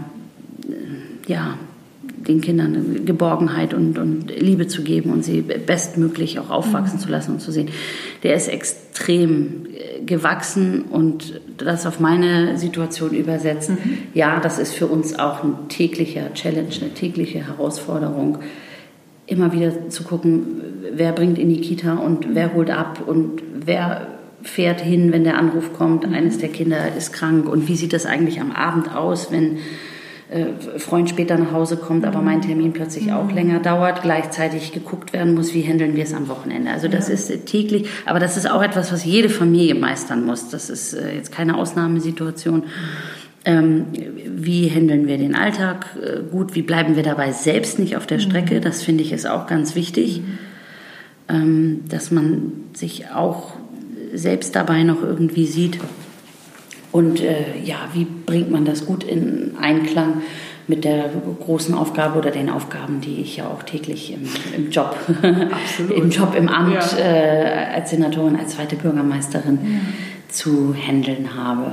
äh, 0.68 1.32
ja, 1.32 1.58
den 2.26 2.40
Kindern 2.40 3.04
Geborgenheit 3.06 3.72
und, 3.72 3.98
und 3.98 4.30
Liebe 4.30 4.66
zu 4.66 4.82
geben 4.82 5.10
und 5.10 5.24
sie 5.24 5.40
bestmöglich 5.40 6.38
auch 6.38 6.50
aufwachsen 6.50 6.98
mhm. 6.98 7.02
zu 7.02 7.08
lassen 7.08 7.32
und 7.32 7.40
zu 7.40 7.50
sehen. 7.50 7.68
Der 8.22 8.34
ist 8.34 8.48
extrem 8.48 9.66
äh, 9.66 10.04
gewachsen 10.04 10.82
und 10.82 11.40
das 11.56 11.86
auf 11.86 11.98
meine 11.98 12.58
Situation 12.58 13.12
übersetzen. 13.12 13.78
Mhm. 13.82 13.98
Ja, 14.14 14.40
das 14.40 14.58
ist 14.58 14.74
für 14.74 14.86
uns 14.86 15.18
auch 15.18 15.42
ein 15.42 15.68
täglicher 15.68 16.32
Challenge, 16.34 16.68
eine 16.80 16.94
tägliche 16.94 17.46
Herausforderung, 17.46 18.38
immer 19.26 19.52
wieder 19.52 19.88
zu 19.88 20.02
gucken, 20.02 20.60
wer 20.92 21.12
bringt 21.12 21.38
in 21.38 21.48
die 21.48 21.60
Kita 21.60 21.94
und 21.94 22.34
wer 22.34 22.52
holt 22.52 22.70
ab 22.70 23.00
und 23.06 23.42
wer 23.54 24.08
fährt 24.42 24.80
hin, 24.80 25.12
wenn 25.12 25.24
der 25.24 25.38
Anruf 25.38 25.72
kommt, 25.72 26.04
eines 26.04 26.38
der 26.38 26.48
Kinder 26.48 26.94
ist 26.96 27.12
krank 27.12 27.48
und 27.48 27.68
wie 27.68 27.76
sieht 27.76 27.92
das 27.92 28.06
eigentlich 28.06 28.40
am 28.40 28.52
Abend 28.52 28.94
aus, 28.94 29.30
wenn 29.30 29.58
Freund 30.78 31.08
später 31.08 31.36
nach 31.36 31.50
Hause 31.50 31.76
kommt, 31.76 32.04
aber 32.04 32.20
mein 32.20 32.40
Termin 32.40 32.72
plötzlich 32.72 33.06
mhm. 33.06 33.14
auch 33.14 33.32
länger 33.32 33.58
dauert, 33.58 34.02
gleichzeitig 34.02 34.70
geguckt 34.70 35.12
werden 35.12 35.34
muss, 35.34 35.54
wie 35.54 35.62
handeln 35.62 35.96
wir 35.96 36.04
es 36.04 36.14
am 36.14 36.28
Wochenende. 36.28 36.70
Also 36.70 36.86
das 36.86 37.08
ja. 37.08 37.14
ist 37.14 37.46
täglich, 37.46 37.88
aber 38.06 38.20
das 38.20 38.36
ist 38.36 38.48
auch 38.48 38.62
etwas, 38.62 38.92
was 38.92 39.04
jede 39.04 39.28
Familie 39.28 39.74
meistern 39.74 40.24
muss. 40.24 40.48
Das 40.48 40.70
ist 40.70 40.94
äh, 40.94 41.16
jetzt 41.16 41.32
keine 41.32 41.58
Ausnahmesituation. 41.58 42.64
Ähm, 43.44 43.86
wie 44.24 44.68
handeln 44.68 45.08
wir 45.08 45.18
den 45.18 45.34
Alltag 45.34 45.86
äh, 46.00 46.20
gut? 46.30 46.54
Wie 46.54 46.62
bleiben 46.62 46.94
wir 46.94 47.02
dabei 47.02 47.32
selbst 47.32 47.80
nicht 47.80 47.96
auf 47.96 48.06
der 48.06 48.18
mhm. 48.18 48.22
Strecke? 48.22 48.60
Das 48.60 48.82
finde 48.82 49.02
ich 49.02 49.12
ist 49.12 49.26
auch 49.26 49.48
ganz 49.48 49.74
wichtig, 49.74 50.20
mhm. 50.20 50.38
ähm, 51.28 51.80
dass 51.88 52.12
man 52.12 52.52
sich 52.74 53.10
auch 53.10 53.54
selbst 54.12 54.54
dabei 54.54 54.84
noch 54.84 55.02
irgendwie 55.02 55.46
sieht. 55.46 55.78
Und 56.92 57.20
äh, 57.20 57.58
ja, 57.62 57.76
wie 57.92 58.04
bringt 58.04 58.50
man 58.50 58.64
das 58.64 58.86
gut 58.86 59.04
in 59.04 59.52
Einklang 59.60 60.22
mit 60.66 60.84
der 60.84 61.10
großen 61.44 61.74
Aufgabe 61.74 62.18
oder 62.18 62.30
den 62.30 62.48
Aufgaben, 62.48 63.00
die 63.00 63.20
ich 63.20 63.36
ja 63.36 63.48
auch 63.48 63.62
täglich 63.64 64.12
im, 64.12 64.28
im 64.56 64.70
Job, 64.70 64.96
im 65.96 66.10
Job 66.10 66.34
im 66.36 66.48
Amt 66.48 66.96
ja. 66.96 66.98
äh, 66.98 67.74
als 67.74 67.90
Senatorin, 67.90 68.36
als 68.36 68.54
zweite 68.54 68.76
Bürgermeisterin 68.76 69.58
ja. 69.62 69.80
zu 70.28 70.74
handeln 70.74 71.34
habe. 71.36 71.72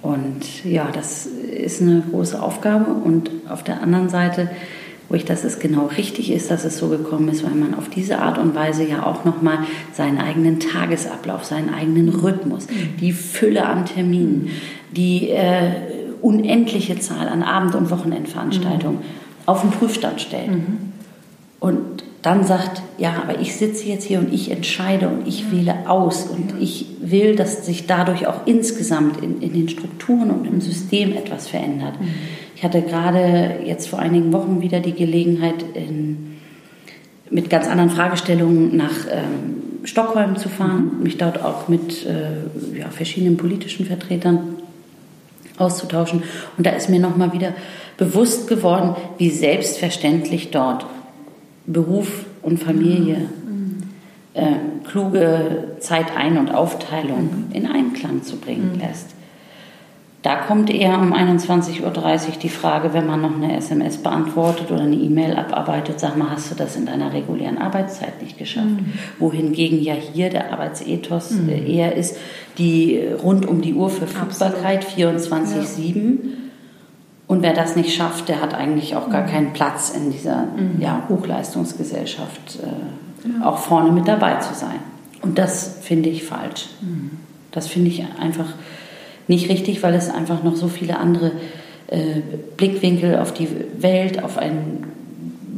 Und 0.00 0.64
ja, 0.64 0.88
das 0.92 1.26
ist 1.26 1.82
eine 1.82 2.02
große 2.10 2.40
Aufgabe. 2.40 2.92
Und 2.92 3.30
auf 3.48 3.62
der 3.64 3.82
anderen 3.82 4.08
Seite 4.08 4.48
wo 5.08 5.14
ich, 5.14 5.24
dass 5.24 5.44
es 5.44 5.58
genau 5.58 5.86
richtig 5.86 6.30
ist, 6.30 6.50
dass 6.50 6.64
es 6.64 6.78
so 6.78 6.88
gekommen 6.88 7.28
ist, 7.28 7.44
weil 7.44 7.54
man 7.54 7.74
auf 7.74 7.88
diese 7.88 8.18
Art 8.18 8.38
und 8.38 8.54
Weise 8.54 8.84
ja 8.84 9.06
auch 9.06 9.24
nochmal 9.24 9.60
seinen 9.92 10.18
eigenen 10.18 10.60
Tagesablauf, 10.60 11.44
seinen 11.44 11.72
eigenen 11.72 12.10
Rhythmus, 12.10 12.66
die 13.00 13.12
Fülle 13.12 13.64
an 13.66 13.86
Terminen, 13.86 14.50
die 14.90 15.30
äh, 15.30 15.70
unendliche 16.20 16.98
Zahl 16.98 17.28
an 17.28 17.42
Abend- 17.42 17.74
und 17.74 17.90
Wochenendveranstaltungen 17.90 18.98
mhm. 18.98 19.04
auf 19.46 19.62
den 19.62 19.70
Prüfstand 19.70 20.20
stellt. 20.20 20.50
Mhm. 20.50 20.92
Und 21.60 22.04
dann 22.22 22.44
sagt, 22.44 22.82
ja, 22.98 23.14
aber 23.22 23.40
ich 23.40 23.56
sitze 23.56 23.86
jetzt 23.86 24.04
hier 24.04 24.18
und 24.18 24.32
ich 24.32 24.50
entscheide 24.50 25.08
und 25.08 25.26
ich 25.26 25.50
wähle 25.52 25.88
aus 25.88 26.24
und 26.24 26.60
ich 26.60 26.86
will, 27.00 27.36
dass 27.36 27.64
sich 27.64 27.86
dadurch 27.86 28.26
auch 28.26 28.46
insgesamt 28.46 29.22
in, 29.22 29.40
in 29.40 29.52
den 29.52 29.68
Strukturen 29.68 30.30
und 30.30 30.46
im 30.46 30.60
System 30.60 31.12
etwas 31.12 31.48
verändert. 31.48 32.00
Mhm. 32.00 32.08
Ich 32.58 32.64
hatte 32.64 32.82
gerade 32.82 33.60
jetzt 33.64 33.88
vor 33.88 34.00
einigen 34.00 34.32
Wochen 34.32 34.60
wieder 34.60 34.80
die 34.80 34.92
Gelegenheit, 34.92 35.62
in, 35.74 36.38
mit 37.30 37.50
ganz 37.50 37.68
anderen 37.68 37.88
Fragestellungen 37.88 38.76
nach 38.76 39.06
ähm, 39.08 39.84
Stockholm 39.84 40.36
zu 40.36 40.48
fahren, 40.48 40.90
mhm. 40.96 41.02
mich 41.04 41.18
dort 41.18 41.40
auch 41.44 41.68
mit 41.68 42.04
äh, 42.04 42.76
ja, 42.76 42.88
verschiedenen 42.90 43.36
politischen 43.36 43.86
Vertretern 43.86 44.56
auszutauschen. 45.56 46.24
Und 46.56 46.66
da 46.66 46.70
ist 46.70 46.90
mir 46.90 46.98
nochmal 46.98 47.32
wieder 47.32 47.54
bewusst 47.96 48.48
geworden, 48.48 48.96
wie 49.18 49.30
selbstverständlich 49.30 50.50
dort 50.50 50.84
Beruf 51.64 52.26
und 52.42 52.58
Familie, 52.58 53.18
mhm. 53.18 53.84
äh, 54.34 54.54
kluge 54.84 55.76
Zeitein- 55.78 56.38
und 56.38 56.52
Aufteilung 56.52 57.46
mhm. 57.50 57.52
in 57.52 57.68
Einklang 57.68 58.24
zu 58.24 58.34
bringen 58.34 58.72
mhm. 58.74 58.80
lässt. 58.80 59.14
Da 60.28 60.36
kommt 60.36 60.68
eher 60.68 60.98
um 60.98 61.14
21.30 61.14 61.84
Uhr 61.84 61.92
die 62.42 62.50
Frage, 62.50 62.92
wenn 62.92 63.06
man 63.06 63.22
noch 63.22 63.34
eine 63.34 63.56
SMS 63.56 63.96
beantwortet 63.96 64.70
oder 64.70 64.82
eine 64.82 64.94
E-Mail 64.94 65.34
abarbeitet, 65.34 66.00
sag 66.00 66.18
mal, 66.18 66.28
hast 66.28 66.50
du 66.50 66.54
das 66.54 66.76
in 66.76 66.84
deiner 66.84 67.14
regulären 67.14 67.56
Arbeitszeit 67.56 68.20
nicht 68.20 68.36
geschafft? 68.36 68.66
Mhm. 68.66 68.92
Wohingegen 69.18 69.82
ja 69.82 69.94
hier 69.94 70.28
der 70.28 70.52
Arbeitsethos 70.52 71.30
mhm. 71.30 71.48
eher 71.48 71.96
ist, 71.96 72.18
die 72.58 73.00
rund 73.22 73.46
um 73.46 73.62
die 73.62 73.72
Uhr 73.72 73.88
Verfügbarkeit 73.88 74.84
24-7. 74.84 75.96
Ja. 75.96 76.02
Und 77.26 77.40
wer 77.40 77.54
das 77.54 77.74
nicht 77.74 77.94
schafft, 77.94 78.28
der 78.28 78.42
hat 78.42 78.52
eigentlich 78.52 78.96
auch 78.96 79.08
gar 79.08 79.22
mhm. 79.22 79.30
keinen 79.30 79.52
Platz 79.54 79.88
in 79.96 80.10
dieser 80.10 80.42
mhm. 80.42 80.78
ja, 80.78 81.04
Hochleistungsgesellschaft, 81.08 82.58
äh, 82.62 83.30
ja. 83.30 83.46
auch 83.46 83.56
vorne 83.56 83.92
mit 83.92 84.06
dabei 84.06 84.34
zu 84.40 84.52
sein. 84.52 84.80
Und 85.22 85.38
das 85.38 85.78
finde 85.80 86.10
ich 86.10 86.24
falsch. 86.24 86.68
Mhm. 86.82 87.12
Das 87.50 87.66
finde 87.66 87.88
ich 87.88 88.04
einfach 88.20 88.52
nicht 89.28 89.48
richtig, 89.48 89.82
weil 89.82 89.94
es 89.94 90.10
einfach 90.10 90.42
noch 90.42 90.56
so 90.56 90.68
viele 90.68 90.98
andere 90.98 91.32
äh, 91.88 92.20
Blickwinkel 92.56 93.18
auf 93.18 93.32
die 93.32 93.48
Welt, 93.78 94.22
auf 94.22 94.38
ein 94.38 94.84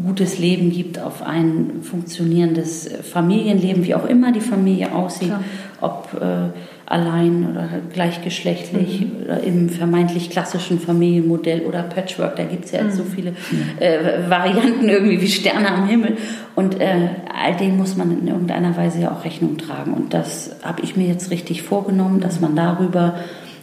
gutes 0.05 0.39
Leben 0.39 0.71
gibt, 0.71 0.99
auf 0.99 1.23
ein 1.23 1.83
funktionierendes 1.83 2.91
Familienleben, 3.13 3.85
wie 3.85 3.95
auch 3.95 4.07
immer 4.07 4.33
die 4.33 4.41
Familie 4.41 4.95
aussieht, 4.95 5.29
Klar. 5.29 5.45
ob 5.81 6.21
äh, 6.21 6.51
allein 6.91 7.49
oder 7.49 7.69
gleichgeschlechtlich 7.93 9.03
mhm. 9.03 9.23
oder 9.25 9.41
im 9.45 9.69
vermeintlich 9.69 10.29
klassischen 10.29 10.81
Familienmodell 10.81 11.61
oder 11.61 11.85
Patchwork. 11.85 12.35
Da 12.37 12.43
gibt 12.45 12.65
es 12.65 12.73
ja 12.73 12.83
mhm. 12.83 12.91
so 12.91 13.05
viele 13.05 13.35
äh, 13.79 14.29
Varianten 14.29 14.89
irgendwie 14.89 15.21
wie 15.21 15.29
Sterne 15.29 15.71
am 15.71 15.87
Himmel. 15.87 16.17
Und 16.57 16.81
äh, 16.81 17.11
all 17.33 17.57
dem 17.57 17.77
muss 17.77 17.97
man 17.97 18.11
in 18.11 18.27
irgendeiner 18.27 18.77
Weise 18.77 19.01
ja 19.01 19.13
auch 19.13 19.25
Rechnung 19.25 19.57
tragen. 19.57 19.95
Und 19.95 20.13
das 20.13 20.57
habe 20.63 20.83
ich 20.83 20.97
mir 20.97 21.07
jetzt 21.07 21.31
richtig 21.31 21.63
vorgenommen, 21.63 22.21
dass 22.21 22.41
man 22.41 22.57
darüber 22.57 23.21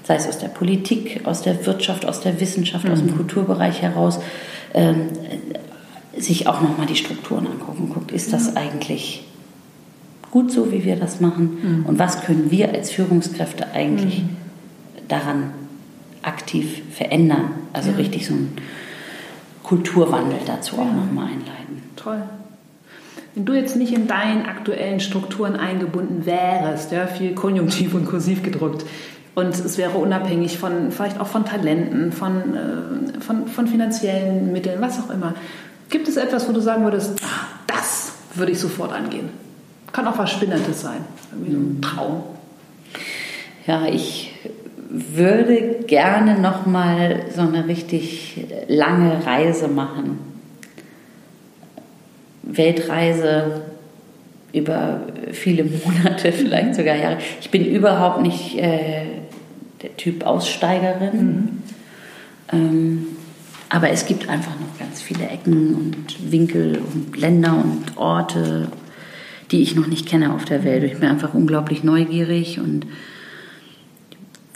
sei 0.07 0.15
es 0.15 0.25
aus 0.25 0.37
der 0.37 0.47
Politik, 0.47 1.21
aus 1.25 1.41
der 1.41 1.65
Wirtschaft, 1.65 2.05
aus 2.05 2.21
der 2.21 2.39
Wissenschaft, 2.39 2.85
mhm. 2.85 2.91
aus 2.91 2.99
dem 2.99 3.09
mhm. 3.09 3.17
Kulturbereich 3.17 3.81
heraus, 3.81 4.19
ähm, 4.73 5.09
sich 6.17 6.47
auch 6.47 6.61
nochmal 6.61 6.87
die 6.87 6.95
Strukturen 6.95 7.45
angucken. 7.45 7.89
Guckt, 7.93 8.13
ist 8.13 8.31
das 8.31 8.55
eigentlich 8.55 9.25
gut 10.31 10.49
so, 10.49 10.71
wie 10.71 10.85
wir 10.85 10.95
das 10.95 11.19
machen? 11.19 11.57
Mhm. 11.61 11.85
Und 11.85 11.99
was 11.99 12.21
können 12.21 12.49
wir 12.51 12.71
als 12.71 12.91
Führungskräfte 12.91 13.73
eigentlich 13.73 14.23
mhm. 14.23 14.29
daran 15.09 15.51
aktiv 16.21 16.83
verändern? 16.89 17.51
Also 17.73 17.91
ja. 17.91 17.97
richtig 17.97 18.27
so 18.27 18.33
ein 18.33 18.53
Kulturwandel 19.63 20.39
dazu 20.45 20.77
auch 20.77 20.85
nochmal 20.85 21.25
einleiten. 21.25 21.83
Toll. 21.97 22.23
Wenn 23.35 23.43
du 23.43 23.53
jetzt 23.53 23.75
nicht 23.75 23.91
in 23.91 24.07
deinen 24.07 24.45
aktuellen 24.45 25.01
Strukturen 25.01 25.57
eingebunden 25.57 26.25
wärst, 26.25 26.93
ja, 26.93 27.07
viel 27.07 27.35
konjunktiv 27.35 27.93
und 27.93 28.05
kursiv 28.05 28.41
gedruckt, 28.41 28.85
und 29.38 29.53
es 29.53 29.77
wäre 29.77 29.99
unabhängig 29.99 30.57
von, 30.57 30.91
vielleicht 30.91 31.19
auch 31.19 31.27
von 31.27 31.45
Talenten, 31.45 32.11
von, 32.11 32.55
äh, 32.55 33.19
von, 33.19 33.47
von 33.47 33.67
finanziellen 33.67 34.51
Mitteln, 34.51 34.81
was 34.81 34.97
auch 34.97 35.11
immer. 35.11 35.35
Gibt 35.91 36.07
es 36.07 36.17
etwas, 36.17 36.49
wo 36.49 36.53
du 36.53 36.59
sagen 36.59 36.83
würdest, 36.83 37.19
ah, 37.23 37.45
das 37.67 38.13
würde 38.33 38.53
ich 38.53 38.59
sofort 38.59 38.91
angehen? 38.91 39.29
Kann 39.91 40.07
auch 40.07 40.17
was 40.17 40.31
Spinnendes 40.31 40.81
sein, 40.81 41.05
irgendwie 41.31 41.51
so 41.51 41.57
ein 41.59 41.81
Traum. 41.83 42.23
Ja, 43.67 43.85
ich 43.85 44.33
würde 44.89 45.81
gerne 45.85 46.39
noch 46.39 46.65
mal 46.65 47.25
so 47.35 47.41
eine 47.41 47.67
richtig 47.67 48.43
lange 48.67 49.23
Reise 49.23 49.67
machen. 49.67 50.17
Weltreise 52.41 53.61
über 54.51 55.01
viele 55.31 55.63
Monate, 55.63 56.31
vielleicht 56.31 56.73
sogar 56.73 56.95
Jahre. 56.95 57.17
Ich 57.39 57.51
bin 57.51 57.63
überhaupt 57.63 58.23
nicht 58.23 58.57
äh, 58.57 59.16
der 59.82 59.95
Typ 59.97 60.25
Aussteigerin. 60.25 61.21
Mhm. 61.21 61.63
Ähm, 62.51 63.07
aber 63.69 63.89
es 63.89 64.05
gibt 64.05 64.30
einfach 64.30 64.53
noch 64.59 64.80
ganz 64.80 65.01
viele 65.01 65.28
Ecken 65.28 65.75
und 65.75 66.32
Winkel 66.32 66.80
und 66.80 67.17
Länder 67.17 67.53
und 67.53 67.97
Orte, 67.97 68.69
die 69.51 69.61
ich 69.61 69.75
noch 69.75 69.88
nicht 69.88 70.07
kenne 70.07 70.34
auf 70.34 70.45
der 70.45 70.63
Welt. 70.63 70.84
Ich 70.84 70.99
bin 70.99 71.09
einfach 71.09 71.34
unglaublich 71.34 71.84
neugierig 71.84 72.59
und 72.59 72.86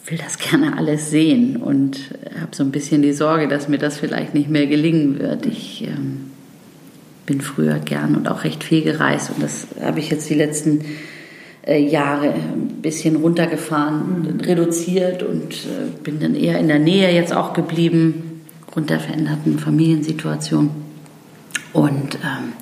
will 0.05 0.17
das 0.17 0.37
gerne 0.49 0.77
alles 0.77 1.09
sehen 1.09 1.57
und 1.57 1.99
habe 2.39 2.55
so 2.55 2.63
ein 2.63 2.71
bisschen 2.71 3.01
die 3.01 3.13
Sorge, 3.13 3.47
dass 3.47 3.67
mir 3.67 3.77
das 3.77 3.97
vielleicht 3.97 4.33
nicht 4.33 4.49
mehr 4.49 4.67
gelingen 4.67 5.19
wird. 5.19 5.45
Ich 5.45 5.83
ähm, 5.83 6.31
bin 7.25 7.41
früher 7.41 7.79
gern 7.79 8.15
und 8.15 8.29
auch 8.29 8.43
recht 8.43 8.63
viel 8.63 8.81
gereist 8.81 9.31
und 9.31 9.43
das 9.43 9.67
habe 9.81 9.99
ich 9.99 10.09
jetzt 10.09 10.29
die 10.29 10.35
letzten 10.35 10.85
Jahre 11.67 12.33
ein 12.33 12.81
bisschen 12.81 13.17
runtergefahren, 13.17 14.21
mhm. 14.21 14.39
reduziert 14.41 15.23
und 15.23 15.53
äh, 15.53 15.91
bin 16.03 16.19
dann 16.19 16.35
eher 16.35 16.59
in 16.59 16.67
der 16.67 16.79
Nähe 16.79 17.13
jetzt 17.13 17.33
auch 17.33 17.53
geblieben, 17.53 18.41
aufgrund 18.65 18.89
der 18.89 18.99
veränderten 18.99 19.59
Familiensituation. 19.59 20.71
Und 21.73 22.15
ähm, 22.15 22.53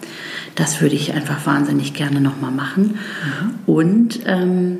das 0.55 0.81
würde 0.81 0.95
ich 0.95 1.13
einfach 1.13 1.45
wahnsinnig 1.45 1.93
gerne 1.93 2.19
nochmal 2.19 2.51
machen. 2.51 2.99
Mhm. 2.99 3.73
Und 3.73 4.19
ähm, 4.25 4.77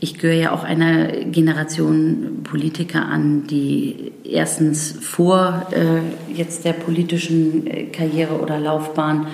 ich 0.00 0.18
gehöre 0.18 0.36
ja 0.36 0.52
auch 0.52 0.62
einer 0.62 1.06
Generation 1.06 2.40
Politiker 2.42 3.06
an, 3.06 3.46
die 3.46 4.12
erstens 4.24 4.92
vor 5.00 5.68
äh, 5.72 6.34
jetzt 6.34 6.64
der 6.64 6.74
politischen 6.74 7.66
äh, 7.66 7.84
Karriere 7.84 8.40
oder 8.40 8.58
Laufbahn 8.58 9.26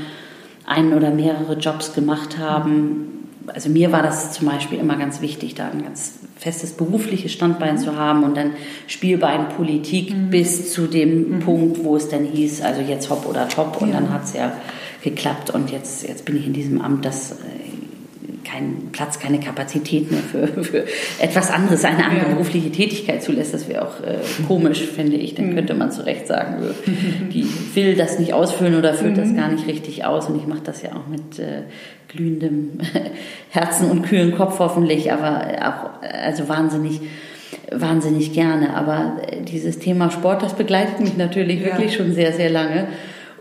einen 0.64 0.92
oder 0.92 1.10
mehrere 1.10 1.56
Jobs 1.58 1.94
gemacht 1.94 2.38
haben, 2.38 3.21
also 3.48 3.68
mir 3.68 3.92
war 3.92 4.02
das 4.02 4.32
zum 4.32 4.48
Beispiel 4.48 4.78
immer 4.78 4.96
ganz 4.96 5.20
wichtig, 5.20 5.54
da 5.54 5.68
ein 5.68 5.82
ganz 5.82 6.14
festes 6.36 6.72
berufliches 6.72 7.32
Standbein 7.32 7.78
zu 7.78 7.96
haben 7.96 8.24
und 8.24 8.36
dann 8.36 8.52
Spielbein 8.86 9.48
Politik 9.50 10.14
mhm. 10.14 10.30
bis 10.30 10.72
zu 10.72 10.86
dem 10.86 11.36
mhm. 11.36 11.40
Punkt, 11.40 11.84
wo 11.84 11.96
es 11.96 12.08
dann 12.08 12.24
hieß, 12.24 12.62
also 12.62 12.80
jetzt 12.80 13.10
hopp 13.10 13.26
oder 13.26 13.48
top 13.48 13.80
und 13.80 13.90
ja. 13.90 13.94
dann 13.94 14.12
hat 14.12 14.24
es 14.24 14.34
ja 14.34 14.52
geklappt 15.02 15.50
und 15.50 15.70
jetzt, 15.70 16.06
jetzt 16.06 16.24
bin 16.24 16.36
ich 16.36 16.46
in 16.46 16.52
diesem 16.52 16.80
Amt, 16.80 17.04
das 17.04 17.32
äh, 17.32 17.34
keinen 18.52 18.90
Platz, 18.92 19.18
keine 19.18 19.40
Kapazität 19.40 20.10
mehr 20.10 20.20
für, 20.20 20.46
für 20.64 20.84
etwas 21.20 21.50
anderes, 21.50 21.84
eine 21.84 22.04
andere 22.04 22.28
ja. 22.28 22.34
berufliche 22.34 22.70
Tätigkeit 22.70 23.22
zulässt. 23.22 23.54
Das 23.54 23.68
wäre 23.68 23.82
auch 23.82 24.00
äh, 24.00 24.18
komisch, 24.46 24.82
finde 24.82 25.16
ich. 25.16 25.34
Dann 25.34 25.50
mhm. 25.50 25.54
könnte 25.54 25.74
man 25.74 25.90
zu 25.90 26.04
Recht 26.04 26.26
sagen, 26.26 26.62
die 27.32 27.46
will 27.74 27.96
das 27.96 28.18
nicht 28.18 28.32
ausfüllen 28.32 28.76
oder 28.76 28.94
führt 28.94 29.16
das 29.16 29.28
mhm. 29.28 29.36
gar 29.36 29.48
nicht 29.48 29.66
richtig 29.66 30.04
aus. 30.04 30.28
Und 30.28 30.36
ich 30.36 30.46
mache 30.46 30.62
das 30.64 30.82
ja 30.82 30.90
auch 30.90 31.06
mit 31.06 31.38
äh, 31.38 31.62
glühendem 32.08 32.78
Herzen 33.50 33.90
und 33.90 34.02
kühlen 34.02 34.32
Kopf 34.32 34.58
hoffentlich, 34.58 35.12
aber 35.12 35.46
auch 35.62 36.02
also 36.02 36.48
wahnsinnig 36.48 37.00
wahnsinnig 37.70 38.32
gerne. 38.32 38.74
Aber 38.74 39.16
dieses 39.48 39.78
Thema 39.78 40.10
Sport, 40.10 40.42
das 40.42 40.54
begleitet 40.54 41.00
mich 41.00 41.16
natürlich 41.16 41.60
ja. 41.60 41.66
wirklich 41.66 41.94
schon 41.94 42.12
sehr, 42.12 42.32
sehr 42.32 42.50
lange. 42.50 42.88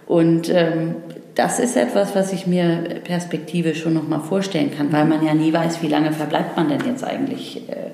Und 0.05 0.49
ähm, 0.49 0.95
das 1.36 1.59
ist 1.59 1.77
etwas, 1.77 2.15
was 2.15 2.34
ich 2.34 2.47
mir 2.47 3.01
perspektivisch 3.03 3.82
schon 3.82 3.93
noch 3.93 4.07
mal 4.07 4.19
vorstellen 4.19 4.71
kann, 4.75 4.91
weil 4.91 5.05
man 5.05 5.25
ja 5.25 5.34
nie 5.34 5.53
weiß, 5.53 5.82
wie 5.82 5.88
lange 5.88 6.11
verbleibt 6.11 6.57
man 6.57 6.69
denn 6.69 6.82
jetzt 6.86 7.03
eigentlich 7.03 7.69
äh, 7.69 7.91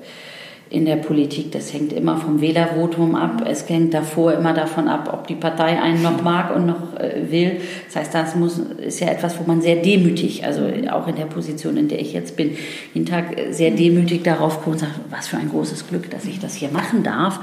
in 0.70 0.84
der 0.84 0.96
Politik. 0.96 1.52
Das 1.52 1.72
hängt 1.72 1.92
immer 1.92 2.16
vom 2.16 2.40
Wählervotum 2.40 3.14
ab. 3.14 3.44
Es 3.48 3.68
hängt 3.68 3.94
davor 3.94 4.32
immer 4.34 4.52
davon 4.52 4.88
ab, 4.88 5.10
ob 5.12 5.26
die 5.26 5.34
Partei 5.34 5.80
einen 5.80 6.02
noch 6.02 6.22
mag 6.22 6.54
und 6.54 6.66
noch 6.66 6.98
äh, 6.98 7.30
will. 7.30 7.60
Das 7.86 7.96
heißt, 7.96 8.14
das 8.14 8.34
muss, 8.34 8.58
ist 8.58 9.00
ja 9.00 9.08
etwas, 9.08 9.38
wo 9.38 9.44
man 9.44 9.62
sehr 9.62 9.76
demütig, 9.76 10.44
also 10.44 10.62
auch 10.90 11.06
in 11.06 11.16
der 11.16 11.26
Position, 11.26 11.76
in 11.76 11.88
der 11.88 12.00
ich 12.00 12.12
jetzt 12.12 12.36
bin, 12.36 12.56
jeden 12.92 13.06
Tag 13.06 13.36
sehr 13.50 13.70
demütig 13.70 14.24
darauf 14.24 14.64
guckt 14.64 14.74
und 14.74 14.78
sagt, 14.80 15.00
was 15.10 15.28
für 15.28 15.36
ein 15.36 15.48
großes 15.48 15.88
Glück, 15.88 16.10
dass 16.10 16.24
ich 16.24 16.40
das 16.40 16.54
hier 16.54 16.70
machen 16.70 17.02
darf. 17.02 17.40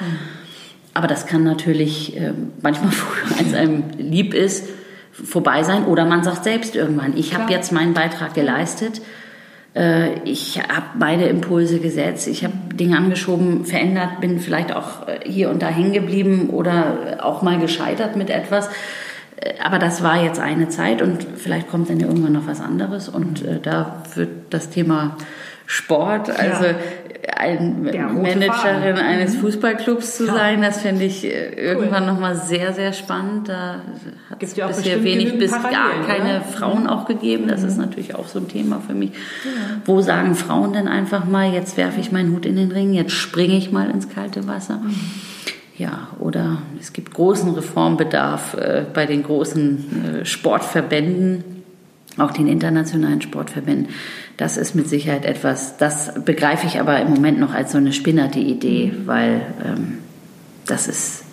Aber 0.93 1.07
das 1.07 1.25
kann 1.25 1.43
natürlich 1.43 2.15
äh, 2.17 2.33
manchmal 2.61 2.91
früher, 2.91 3.37
als 3.39 3.53
einem 3.53 3.83
lieb 3.97 4.33
ist, 4.33 4.67
vorbei 5.23 5.63
sein 5.63 5.85
oder 5.85 6.05
man 6.05 6.23
sagt 6.23 6.43
selbst 6.43 6.75
irgendwann, 6.75 7.15
ich 7.15 7.35
habe 7.35 7.51
jetzt 7.51 7.71
meinen 7.71 7.93
Beitrag 7.93 8.33
geleistet, 8.33 9.01
äh, 9.75 10.19
ich 10.23 10.59
habe 10.59 10.85
beide 10.97 11.25
Impulse 11.25 11.79
gesetzt, 11.79 12.27
ich 12.27 12.43
habe 12.43 12.53
Dinge 12.73 12.97
angeschoben, 12.97 13.65
verändert, 13.65 14.21
bin 14.21 14.39
vielleicht 14.39 14.73
auch 14.73 15.07
äh, 15.07 15.19
hier 15.25 15.49
und 15.49 15.61
da 15.61 15.67
hängen 15.67 15.93
geblieben 15.93 16.49
oder 16.49 17.19
auch 17.21 17.41
mal 17.41 17.59
gescheitert 17.59 18.15
mit 18.15 18.29
etwas. 18.29 18.69
Äh, 19.37 19.53
aber 19.63 19.79
das 19.79 20.01
war 20.01 20.23
jetzt 20.23 20.39
eine 20.39 20.69
Zeit 20.69 21.01
und 21.01 21.25
vielleicht 21.35 21.69
kommt 21.69 21.89
dann 21.89 21.99
ja 21.99 22.07
irgendwann 22.07 22.33
noch 22.33 22.47
was 22.47 22.61
anderes 22.61 23.09
und 23.09 23.43
da 23.63 24.03
wird 24.15 24.29
das 24.49 24.69
Thema 24.69 25.17
Sport, 25.65 26.29
also 26.29 26.65
ja 26.65 26.75
ein 27.35 27.83
Managerin 27.83 28.49
Faden. 28.51 28.97
eines 28.97 29.35
mhm. 29.35 29.39
Fußballclubs 29.39 30.17
zu 30.17 30.25
ja. 30.25 30.33
sein, 30.33 30.61
das 30.61 30.81
finde 30.81 31.05
ich 31.05 31.25
äh, 31.25 31.53
irgendwann 31.53 32.03
cool. 32.03 32.13
nochmal 32.13 32.35
sehr, 32.35 32.73
sehr 32.73 32.93
spannend. 32.93 33.49
Da 33.49 33.81
hat 34.29 34.41
es 34.41 34.55
ja 34.55 34.67
bisher 34.67 35.03
wenig 35.03 35.37
bis 35.37 35.51
gar 35.51 36.05
keine 36.07 36.35
ja? 36.35 36.41
Frauen 36.41 36.83
mhm. 36.83 36.89
auch 36.89 37.05
gegeben. 37.05 37.47
Das 37.47 37.61
mhm. 37.61 37.67
ist 37.67 37.77
natürlich 37.77 38.15
auch 38.15 38.27
so 38.27 38.39
ein 38.39 38.47
Thema 38.47 38.81
für 38.85 38.93
mich. 38.93 39.11
Wo 39.85 40.01
sagen 40.01 40.35
Frauen 40.35 40.73
denn 40.73 40.87
einfach 40.87 41.25
mal, 41.25 41.51
jetzt 41.51 41.77
werfe 41.77 41.99
ich 41.99 42.11
meinen 42.11 42.33
Hut 42.33 42.45
in 42.45 42.55
den 42.55 42.71
Ring, 42.71 42.93
jetzt 42.93 43.11
springe 43.11 43.57
ich 43.57 43.71
mal 43.71 43.89
ins 43.89 44.09
kalte 44.09 44.47
Wasser? 44.47 44.79
Mhm. 44.83 44.95
Ja, 45.77 46.07
oder 46.19 46.59
es 46.79 46.93
gibt 46.93 47.13
großen 47.13 47.53
Reformbedarf 47.53 48.53
äh, 48.53 48.85
bei 48.93 49.05
den 49.05 49.23
großen 49.23 50.21
äh, 50.21 50.25
Sportverbänden, 50.25 51.43
auch 52.17 52.31
den 52.31 52.47
internationalen 52.47 53.21
Sportverbänden 53.21 53.87
das 54.37 54.57
ist 54.57 54.75
mit 54.75 54.89
Sicherheit 54.89 55.25
etwas, 55.25 55.77
das 55.77 56.13
begreife 56.25 56.67
ich 56.67 56.79
aber 56.79 56.99
im 56.99 57.09
Moment 57.09 57.39
noch 57.39 57.53
als 57.53 57.71
so 57.71 57.77
eine 57.77 57.93
spinnerte 57.93 58.39
Idee, 58.39 58.93
weil 59.05 59.41
ähm, 59.63 59.99
das 60.65 60.87
ist 60.87 61.23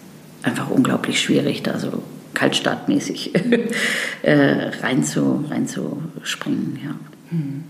einfach 0.42 0.70
unglaublich 0.70 1.20
schwierig, 1.20 1.62
da 1.62 1.78
so 1.78 2.02
kaltstartmäßig 2.34 3.34
äh, 4.22 4.70
rein 4.82 5.02
zu, 5.02 5.44
reinzuspringen. 5.50 6.78
Ja. 6.84 6.94
Hm. 7.30 7.64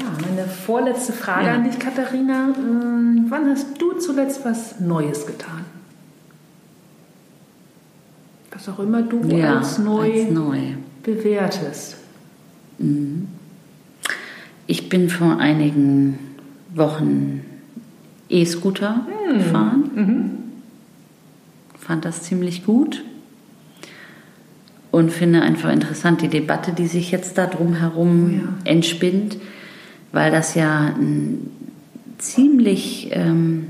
Ja, 0.00 0.06
meine 0.28 0.48
vorletzte 0.48 1.12
Frage 1.12 1.46
ja. 1.46 1.54
an 1.54 1.64
dich, 1.64 1.78
Katharina. 1.78 2.48
Ähm, 2.56 3.26
wann 3.28 3.48
hast 3.48 3.80
du 3.80 3.92
zuletzt 3.92 4.44
was 4.44 4.80
Neues 4.80 5.24
getan? 5.24 5.64
Was 8.50 8.68
auch 8.68 8.80
immer 8.80 9.02
du 9.02 9.22
ja, 9.28 9.58
als, 9.58 9.78
neu 9.78 10.12
als 10.12 10.30
neu 10.30 10.58
bewertest. 11.04 11.96
Mhm. 12.78 13.28
Ich 14.66 14.88
bin 14.88 15.08
vor 15.08 15.38
einigen 15.38 16.18
Wochen 16.74 17.42
E-Scooter 18.28 19.06
hm. 19.06 19.38
gefahren. 19.38 19.90
Mhm. 19.94 20.30
Fand 21.78 22.04
das 22.04 22.22
ziemlich 22.22 22.64
gut 22.64 23.04
und 24.90 25.12
finde 25.12 25.42
einfach 25.42 25.70
interessant 25.70 26.22
die 26.22 26.28
Debatte, 26.28 26.72
die 26.72 26.86
sich 26.86 27.10
jetzt 27.10 27.36
da 27.36 27.46
drumherum 27.46 28.26
oh 28.26 28.44
ja. 28.46 28.70
entspinnt, 28.72 29.36
weil 30.12 30.30
das 30.30 30.54
ja 30.54 30.94
ein 30.96 31.50
ziemlich 32.18 33.08
ähm, 33.12 33.66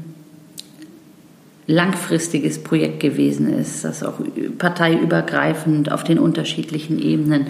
langfristiges 1.67 2.62
Projekt 2.62 3.01
gewesen 3.01 3.53
ist, 3.59 3.85
das 3.85 4.03
auch 4.03 4.15
parteiübergreifend 4.59 5.91
auf 5.91 6.05
den 6.05 6.19
unterschiedlichen 6.19 7.01
Ebenen 7.01 7.47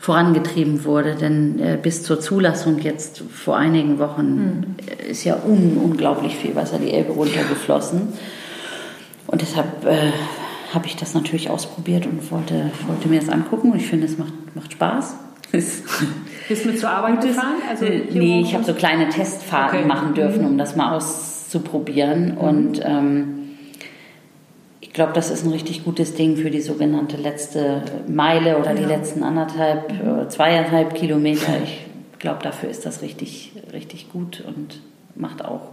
vorangetrieben 0.00 0.84
wurde. 0.84 1.16
Denn 1.16 1.58
äh, 1.58 1.78
bis 1.80 2.04
zur 2.04 2.20
Zulassung 2.20 2.78
jetzt 2.78 3.24
vor 3.32 3.56
einigen 3.56 3.98
Wochen 3.98 4.26
mhm. 4.26 5.10
ist 5.10 5.24
ja 5.24 5.36
un 5.44 5.78
unglaublich 5.82 6.36
viel 6.36 6.54
Wasser 6.54 6.78
die 6.78 6.92
Elbe 6.92 7.12
runtergeflossen. 7.12 8.08
Und 9.26 9.42
deshalb 9.42 9.84
äh, 9.84 10.12
habe 10.72 10.86
ich 10.86 10.94
das 10.94 11.14
natürlich 11.14 11.50
ausprobiert 11.50 12.06
und 12.06 12.30
wollte, 12.30 12.70
wollte 12.86 13.08
mir 13.08 13.18
das 13.18 13.28
angucken. 13.28 13.72
Und 13.72 13.78
ich 13.78 13.86
finde, 13.86 14.06
es 14.06 14.16
macht, 14.16 14.32
macht 14.54 14.72
Spaß. 14.72 15.16
Bist 15.52 16.64
du 16.64 16.68
mit 16.68 16.78
zur 16.78 16.90
Arbeit 16.90 17.20
gefahren? 17.20 17.56
Also 17.68 17.86
nee, 17.86 18.42
ich 18.42 18.54
habe 18.54 18.62
so 18.62 18.74
kleine 18.74 19.08
Testfahrten 19.08 19.80
okay. 19.80 19.88
machen 19.88 20.14
dürfen, 20.14 20.42
mhm. 20.42 20.50
um 20.50 20.58
das 20.58 20.76
mal 20.76 20.94
auszuprobieren. 20.94 22.32
Mhm. 22.32 22.38
Und 22.38 22.80
ähm, 22.84 23.45
glaube, 24.96 25.12
das 25.12 25.30
ist 25.30 25.44
ein 25.44 25.52
richtig 25.52 25.84
gutes 25.84 26.14
Ding 26.14 26.36
für 26.36 26.50
die 26.50 26.62
sogenannte 26.62 27.16
letzte 27.16 27.82
Meile 28.08 28.58
oder 28.58 28.72
ja. 28.72 28.76
die 28.76 28.84
letzten 28.84 29.22
anderthalb, 29.22 29.92
äh, 29.92 30.28
zweieinhalb 30.28 30.94
Kilometer. 30.94 31.52
Ich 31.62 31.84
glaube, 32.18 32.42
dafür 32.42 32.70
ist 32.70 32.84
das 32.86 33.02
richtig, 33.02 33.52
richtig 33.72 34.10
gut 34.10 34.42
und 34.44 34.80
macht 35.14 35.44
auch 35.44 35.68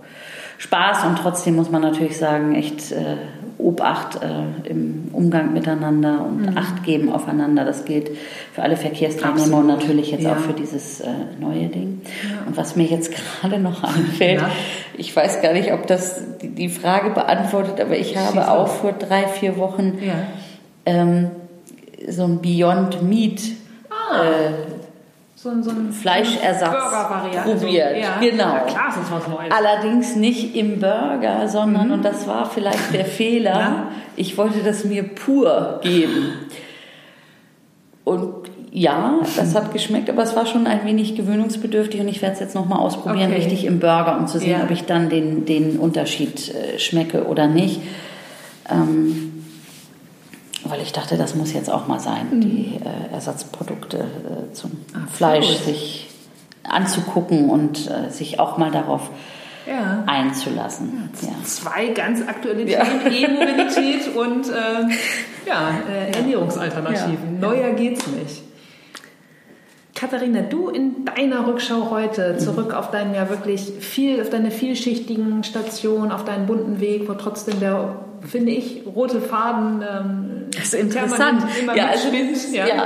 Spaß. 0.57 1.05
Und 1.05 1.17
trotzdem 1.17 1.55
muss 1.55 1.71
man 1.71 1.81
natürlich 1.81 2.17
sagen, 2.17 2.53
echt 2.53 2.91
äh, 2.91 3.15
Obacht 3.63 4.19
äh, 4.21 4.69
im 4.69 5.09
Umgang 5.13 5.53
miteinander 5.53 6.25
und 6.25 6.51
mhm. 6.51 6.57
Acht 6.57 6.83
geben 6.83 7.11
aufeinander. 7.11 7.63
Das 7.63 7.85
gilt 7.85 8.11
für 8.51 8.61
alle 8.61 8.75
Verkehrsteilnehmer 8.75 9.57
und 9.57 9.67
natürlich 9.67 10.11
jetzt 10.11 10.23
ja. 10.23 10.33
auch 10.33 10.37
für 10.37 10.53
dieses 10.53 10.99
äh, 10.99 11.07
neue 11.39 11.67
Ding. 11.67 12.01
Ja. 12.23 12.45
Und 12.45 12.57
was 12.57 12.75
mir 12.75 12.85
jetzt 12.85 13.13
gerade 13.41 13.59
noch 13.59 13.83
einfällt, 13.83 14.41
ja. 14.41 14.49
ich 14.97 15.15
weiß 15.15 15.41
gar 15.41 15.53
nicht, 15.53 15.71
ob 15.71 15.87
das 15.87 16.21
die, 16.41 16.49
die 16.49 16.69
Frage 16.69 17.11
beantwortet, 17.11 17.79
aber 17.79 17.97
ich 17.97 18.17
habe 18.17 18.51
auch 18.51 18.67
vor 18.67 18.91
drei, 18.91 19.27
vier 19.27 19.57
Wochen 19.57 19.97
ähm, 20.85 21.31
so 22.07 22.25
ein 22.25 22.41
Beyond 22.41 23.01
Meat 23.01 23.41
ah. 23.89 24.23
äh, 24.23 24.72
so 25.43 25.49
ein, 25.49 25.61
so 25.61 25.71
ein 25.71 25.91
Fleischersatz 25.91 26.73
probiert. 27.43 27.97
Ja. 27.97 28.17
Genau. 28.21 28.65
Klar, 28.65 28.87
ist 28.89 29.11
was 29.11 29.27
Neues. 29.27 29.51
Allerdings 29.51 30.15
nicht 30.15 30.55
im 30.55 30.79
Burger, 30.79 31.49
sondern, 31.49 31.87
mhm. 31.87 31.93
und 31.95 32.05
das 32.05 32.25
war 32.27 32.49
vielleicht 32.49 32.93
der 32.93 33.03
Fehler, 33.19 33.59
ja. 33.59 33.87
ich 34.15 34.37
wollte 34.37 34.63
das 34.63 34.85
mir 34.85 35.03
pur 35.03 35.81
geben. 35.83 36.47
Und 38.05 38.33
ja, 38.71 39.19
das 39.35 39.53
hat 39.53 39.73
geschmeckt, 39.73 40.09
aber 40.09 40.23
es 40.23 40.33
war 40.35 40.45
schon 40.45 40.65
ein 40.65 40.85
wenig 40.85 41.15
gewöhnungsbedürftig 41.15 41.99
und 41.99 42.07
ich 42.07 42.21
werde 42.21 42.35
es 42.35 42.39
jetzt 42.39 42.55
nochmal 42.55 42.79
ausprobieren, 42.79 43.27
okay. 43.31 43.41
richtig 43.41 43.65
im 43.65 43.79
Burger, 43.79 44.17
um 44.17 44.27
zu 44.27 44.39
sehen, 44.39 44.59
ja. 44.59 44.63
ob 44.63 44.71
ich 44.71 44.85
dann 44.85 45.09
den, 45.09 45.45
den 45.45 45.77
Unterschied 45.77 46.53
äh, 46.55 46.79
schmecke 46.79 47.25
oder 47.25 47.47
nicht. 47.47 47.81
Ähm, 48.71 49.32
weil 50.65 50.81
ich 50.81 50.93
dachte, 50.93 51.17
das 51.17 51.35
muss 51.35 51.53
jetzt 51.53 51.69
auch 51.69 51.87
mal 51.87 51.99
sein, 51.99 52.27
mhm. 52.31 52.41
die 52.41 52.79
äh, 52.83 53.13
Ersatzprodukte 53.13 53.97
äh, 53.97 54.53
zum 54.53 54.71
Absolut. 54.87 55.09
Fleisch 55.11 55.57
sich 55.59 56.09
anzugucken 56.63 57.49
und 57.49 57.89
äh, 57.89 58.09
sich 58.09 58.39
auch 58.39 58.57
mal 58.57 58.71
darauf 58.71 59.09
ja. 59.67 60.03
einzulassen. 60.07 61.09
Ja, 61.21 61.29
zwei 61.43 61.87
ganz 61.87 62.21
aktuelle 62.27 62.65
Themen, 62.65 63.01
E-Mobilität 63.05 64.15
und 64.15 64.49
äh, 64.49 65.47
ja, 65.47 65.71
äh, 65.89 66.11
Ernährungsalternativen. 66.17 67.39
Neuer 67.39 67.71
geht's 67.73 68.07
nicht. 68.07 68.43
Katharina, 69.95 70.41
du 70.41 70.69
in 70.69 71.05
deiner 71.05 71.47
Rückschau 71.47 71.89
heute 71.91 72.37
zurück 72.37 72.69
mhm. 72.69 72.75
auf 72.75 72.91
deinen 72.91 73.13
ja 73.13 73.29
wirklich 73.29 73.71
viel, 73.79 74.21
auf 74.21 74.29
deine 74.29 74.51
vielschichtigen 74.51 75.43
Stationen, 75.43 76.11
auf 76.11 76.25
deinen 76.25 76.45
bunten 76.45 76.79
Weg, 76.79 77.07
wo 77.07 77.13
trotzdem 77.13 77.59
der 77.59 77.95
finde 78.25 78.51
ich, 78.51 78.83
rote 78.85 79.21
Faden. 79.21 79.81
Ähm, 79.81 80.43
das 80.55 80.65
ist 80.65 80.73
interessant. 80.75 81.43
ja, 81.75 81.87
also, 81.87 82.09
ja. 82.53 82.67
ja. 82.67 82.85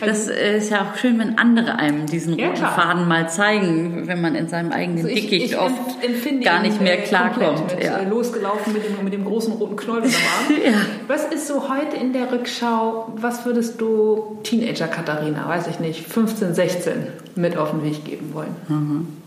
das 0.00 0.28
also 0.28 0.32
ist 0.32 0.70
ja 0.70 0.82
auch 0.82 0.96
schön, 0.96 1.18
wenn 1.18 1.38
andere 1.38 1.78
einem 1.78 2.06
diesen 2.06 2.34
roten 2.34 2.60
ja, 2.60 2.68
Faden 2.68 3.06
mal 3.06 3.28
zeigen, 3.28 4.06
wenn 4.06 4.20
man 4.20 4.34
in 4.34 4.48
seinem 4.48 4.72
eigenen 4.72 5.04
also 5.04 5.08
Dickicht 5.08 5.32
ich, 5.32 5.52
ich 5.52 5.58
oft 5.58 6.42
gar 6.42 6.62
nicht 6.62 6.80
mehr 6.80 6.98
äh, 6.98 7.02
klarkommt. 7.02 7.76
Ja. 7.82 7.98
Äh, 7.98 8.08
losgelaufen 8.08 8.72
mit 8.72 8.84
dem, 8.84 9.04
mit 9.04 9.12
dem 9.12 9.24
großen 9.24 9.52
roten 9.54 9.76
Knoll 9.76 9.98
am 9.98 10.04
Arm. 10.04 10.62
ja. 10.64 10.72
Was 11.06 11.26
ist 11.26 11.46
so 11.46 11.68
heute 11.68 11.96
in 11.96 12.12
der 12.12 12.32
Rückschau, 12.32 13.12
was 13.16 13.44
würdest 13.44 13.80
du 13.80 14.38
Teenager 14.42 14.88
Katharina, 14.88 15.48
weiß 15.48 15.66
ich 15.68 15.80
nicht, 15.80 16.06
15, 16.06 16.54
16 16.54 16.92
mit 17.36 17.56
auf 17.56 17.70
den 17.70 17.84
Weg 17.84 18.04
geben 18.04 18.32
wollen? 18.32 18.56
Mhm. 18.68 19.17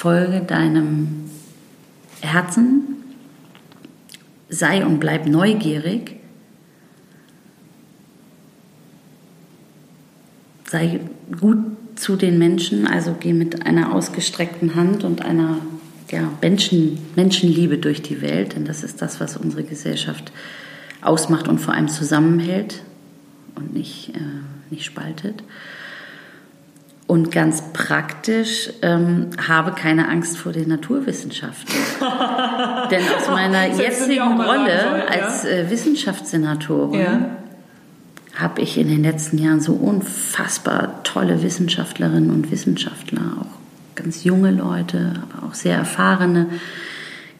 Folge 0.00 0.40
deinem 0.40 1.30
Herzen, 2.22 3.02
sei 4.48 4.82
und 4.86 4.98
bleib 4.98 5.26
neugierig, 5.26 6.16
sei 10.66 11.00
gut 11.38 11.58
zu 11.96 12.16
den 12.16 12.38
Menschen, 12.38 12.86
also 12.86 13.14
geh 13.20 13.34
mit 13.34 13.66
einer 13.66 13.94
ausgestreckten 13.94 14.74
Hand 14.74 15.04
und 15.04 15.20
einer 15.20 15.58
ja, 16.10 16.32
Menschen, 16.40 16.96
Menschenliebe 17.14 17.76
durch 17.76 18.00
die 18.00 18.22
Welt, 18.22 18.54
denn 18.54 18.64
das 18.64 18.82
ist 18.82 19.02
das, 19.02 19.20
was 19.20 19.36
unsere 19.36 19.64
Gesellschaft 19.64 20.32
ausmacht 21.02 21.46
und 21.46 21.58
vor 21.58 21.74
allem 21.74 21.88
zusammenhält 21.88 22.80
und 23.54 23.74
nicht, 23.74 24.16
äh, 24.16 24.20
nicht 24.70 24.86
spaltet. 24.86 25.44
Und 27.10 27.32
ganz 27.32 27.60
praktisch 27.72 28.70
ähm, 28.82 29.30
habe 29.48 29.72
keine 29.72 30.08
Angst 30.08 30.38
vor 30.38 30.52
den 30.52 30.68
Naturwissenschaften. 30.68 31.74
Denn 32.92 33.02
aus 33.18 33.28
meiner 33.28 33.66
jetzigen 33.66 34.40
Rolle 34.40 35.08
als 35.10 35.44
äh, 35.44 35.68
Wissenschaftssenatorin 35.68 37.00
ja. 37.00 37.36
habe 38.36 38.60
ich 38.60 38.78
in 38.78 38.86
den 38.86 39.02
letzten 39.02 39.38
Jahren 39.38 39.60
so 39.60 39.72
unfassbar 39.72 41.02
tolle 41.02 41.42
Wissenschaftlerinnen 41.42 42.30
und 42.30 42.52
Wissenschaftler, 42.52 43.38
auch 43.40 43.96
ganz 43.96 44.22
junge 44.22 44.52
Leute, 44.52 45.14
aber 45.32 45.48
auch 45.48 45.54
sehr 45.54 45.78
erfahrene 45.78 46.46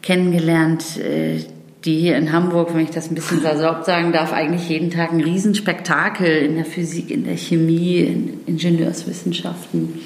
kennengelernt, 0.01 0.97
äh, 0.97 1.45
die 1.85 1.99
hier 1.99 2.15
in 2.15 2.31
Hamburg, 2.31 2.73
wenn 2.73 2.83
ich 2.83 2.91
das 2.91 3.09
ein 3.09 3.15
bisschen 3.15 3.41
salopp 3.41 3.85
sagen 3.85 4.11
darf, 4.11 4.33
eigentlich 4.33 4.69
jeden 4.69 4.91
Tag 4.91 5.11
ein 5.11 5.21
Riesenspektakel 5.21 6.27
in 6.27 6.55
der 6.55 6.65
Physik, 6.65 7.09
in 7.09 7.23
der 7.23 7.37
Chemie, 7.37 7.99
in 8.01 8.39
Ingenieurswissenschaften, 8.45 9.99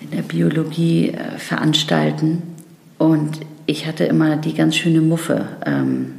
in 0.00 0.10
der 0.10 0.22
Biologie 0.22 1.10
äh, 1.10 1.38
veranstalten. 1.38 2.42
Und 2.98 3.40
ich 3.66 3.86
hatte 3.86 4.04
immer 4.04 4.36
die 4.36 4.54
ganz 4.54 4.76
schöne 4.76 5.00
Muffe 5.00 5.46
ähm, 5.66 6.12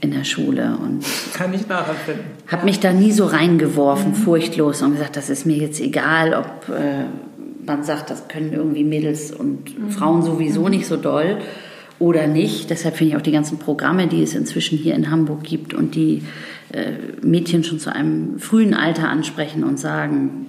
in 0.00 0.12
der 0.12 0.24
Schule 0.24 0.78
und 0.80 1.04
kann 1.34 1.52
ich 1.52 1.66
nachempfinden. 1.66 2.24
Habe 2.46 2.64
mich 2.64 2.78
da 2.78 2.92
nie 2.92 3.10
so 3.10 3.26
reingeworfen, 3.26 4.12
mhm. 4.12 4.16
furchtlos 4.16 4.80
und 4.80 4.92
gesagt, 4.92 5.16
das 5.16 5.28
ist 5.28 5.44
mir 5.44 5.56
jetzt 5.56 5.80
egal, 5.80 6.34
ob 6.34 6.74
äh, 6.74 7.04
man 7.66 7.82
sagt, 7.82 8.10
das 8.10 8.28
können 8.28 8.52
irgendwie 8.52 8.84
Mädels 8.84 9.32
und 9.32 9.76
mhm. 9.76 9.90
Frauen 9.90 10.22
sowieso 10.22 10.62
mhm. 10.62 10.70
nicht 10.70 10.86
so 10.86 10.96
doll 10.96 11.38
oder 12.00 12.26
nicht. 12.26 12.70
Deshalb 12.70 12.96
finde 12.96 13.12
ich 13.12 13.16
auch 13.16 13.22
die 13.22 13.30
ganzen 13.30 13.58
Programme, 13.58 14.08
die 14.08 14.22
es 14.22 14.34
inzwischen 14.34 14.76
hier 14.76 14.96
in 14.96 15.10
Hamburg 15.10 15.44
gibt 15.44 15.74
und 15.74 15.94
die 15.94 16.22
äh, 16.72 16.92
Mädchen 17.22 17.62
schon 17.62 17.78
zu 17.78 17.94
einem 17.94 18.40
frühen 18.40 18.74
Alter 18.74 19.08
ansprechen 19.08 19.62
und 19.62 19.78
sagen, 19.78 20.46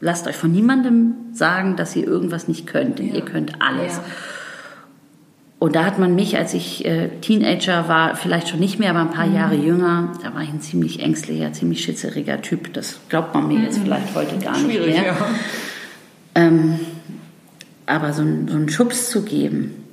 lasst 0.00 0.28
euch 0.28 0.36
von 0.36 0.52
niemandem 0.52 1.14
sagen, 1.32 1.76
dass 1.76 1.96
ihr 1.96 2.06
irgendwas 2.06 2.46
nicht 2.46 2.66
könnt, 2.66 3.00
denn 3.00 3.08
ja. 3.08 3.14
ihr 3.16 3.22
könnt 3.22 3.60
alles. 3.60 3.94
Ja. 3.94 4.04
Und 5.58 5.74
da 5.74 5.86
hat 5.86 5.98
man 5.98 6.14
mich, 6.14 6.36
als 6.36 6.52
ich 6.52 6.84
äh, 6.84 7.08
Teenager 7.22 7.88
war, 7.88 8.14
vielleicht 8.14 8.48
schon 8.48 8.60
nicht 8.60 8.78
mehr, 8.78 8.90
aber 8.90 9.00
ein 9.00 9.10
paar 9.10 9.26
mhm. 9.26 9.34
Jahre 9.34 9.54
jünger, 9.54 10.12
da 10.22 10.34
war 10.34 10.42
ich 10.42 10.50
ein 10.50 10.60
ziemlich 10.60 11.00
ängstlicher, 11.00 11.54
ziemlich 11.54 11.82
schitzeriger 11.82 12.42
Typ. 12.42 12.74
Das 12.74 13.00
glaubt 13.08 13.34
man 13.34 13.48
mir 13.48 13.58
mhm. 13.58 13.64
jetzt 13.64 13.78
vielleicht 13.78 14.14
heute 14.14 14.36
gar 14.36 14.54
Schwierig, 14.54 14.88
nicht 14.88 15.00
mehr. 15.00 15.06
Ja. 15.06 15.26
Ähm, 16.34 16.78
aber 17.86 18.12
so, 18.12 18.22
so 18.22 18.56
einen 18.56 18.68
Schubs 18.68 19.08
zu 19.08 19.22
geben, 19.22 19.85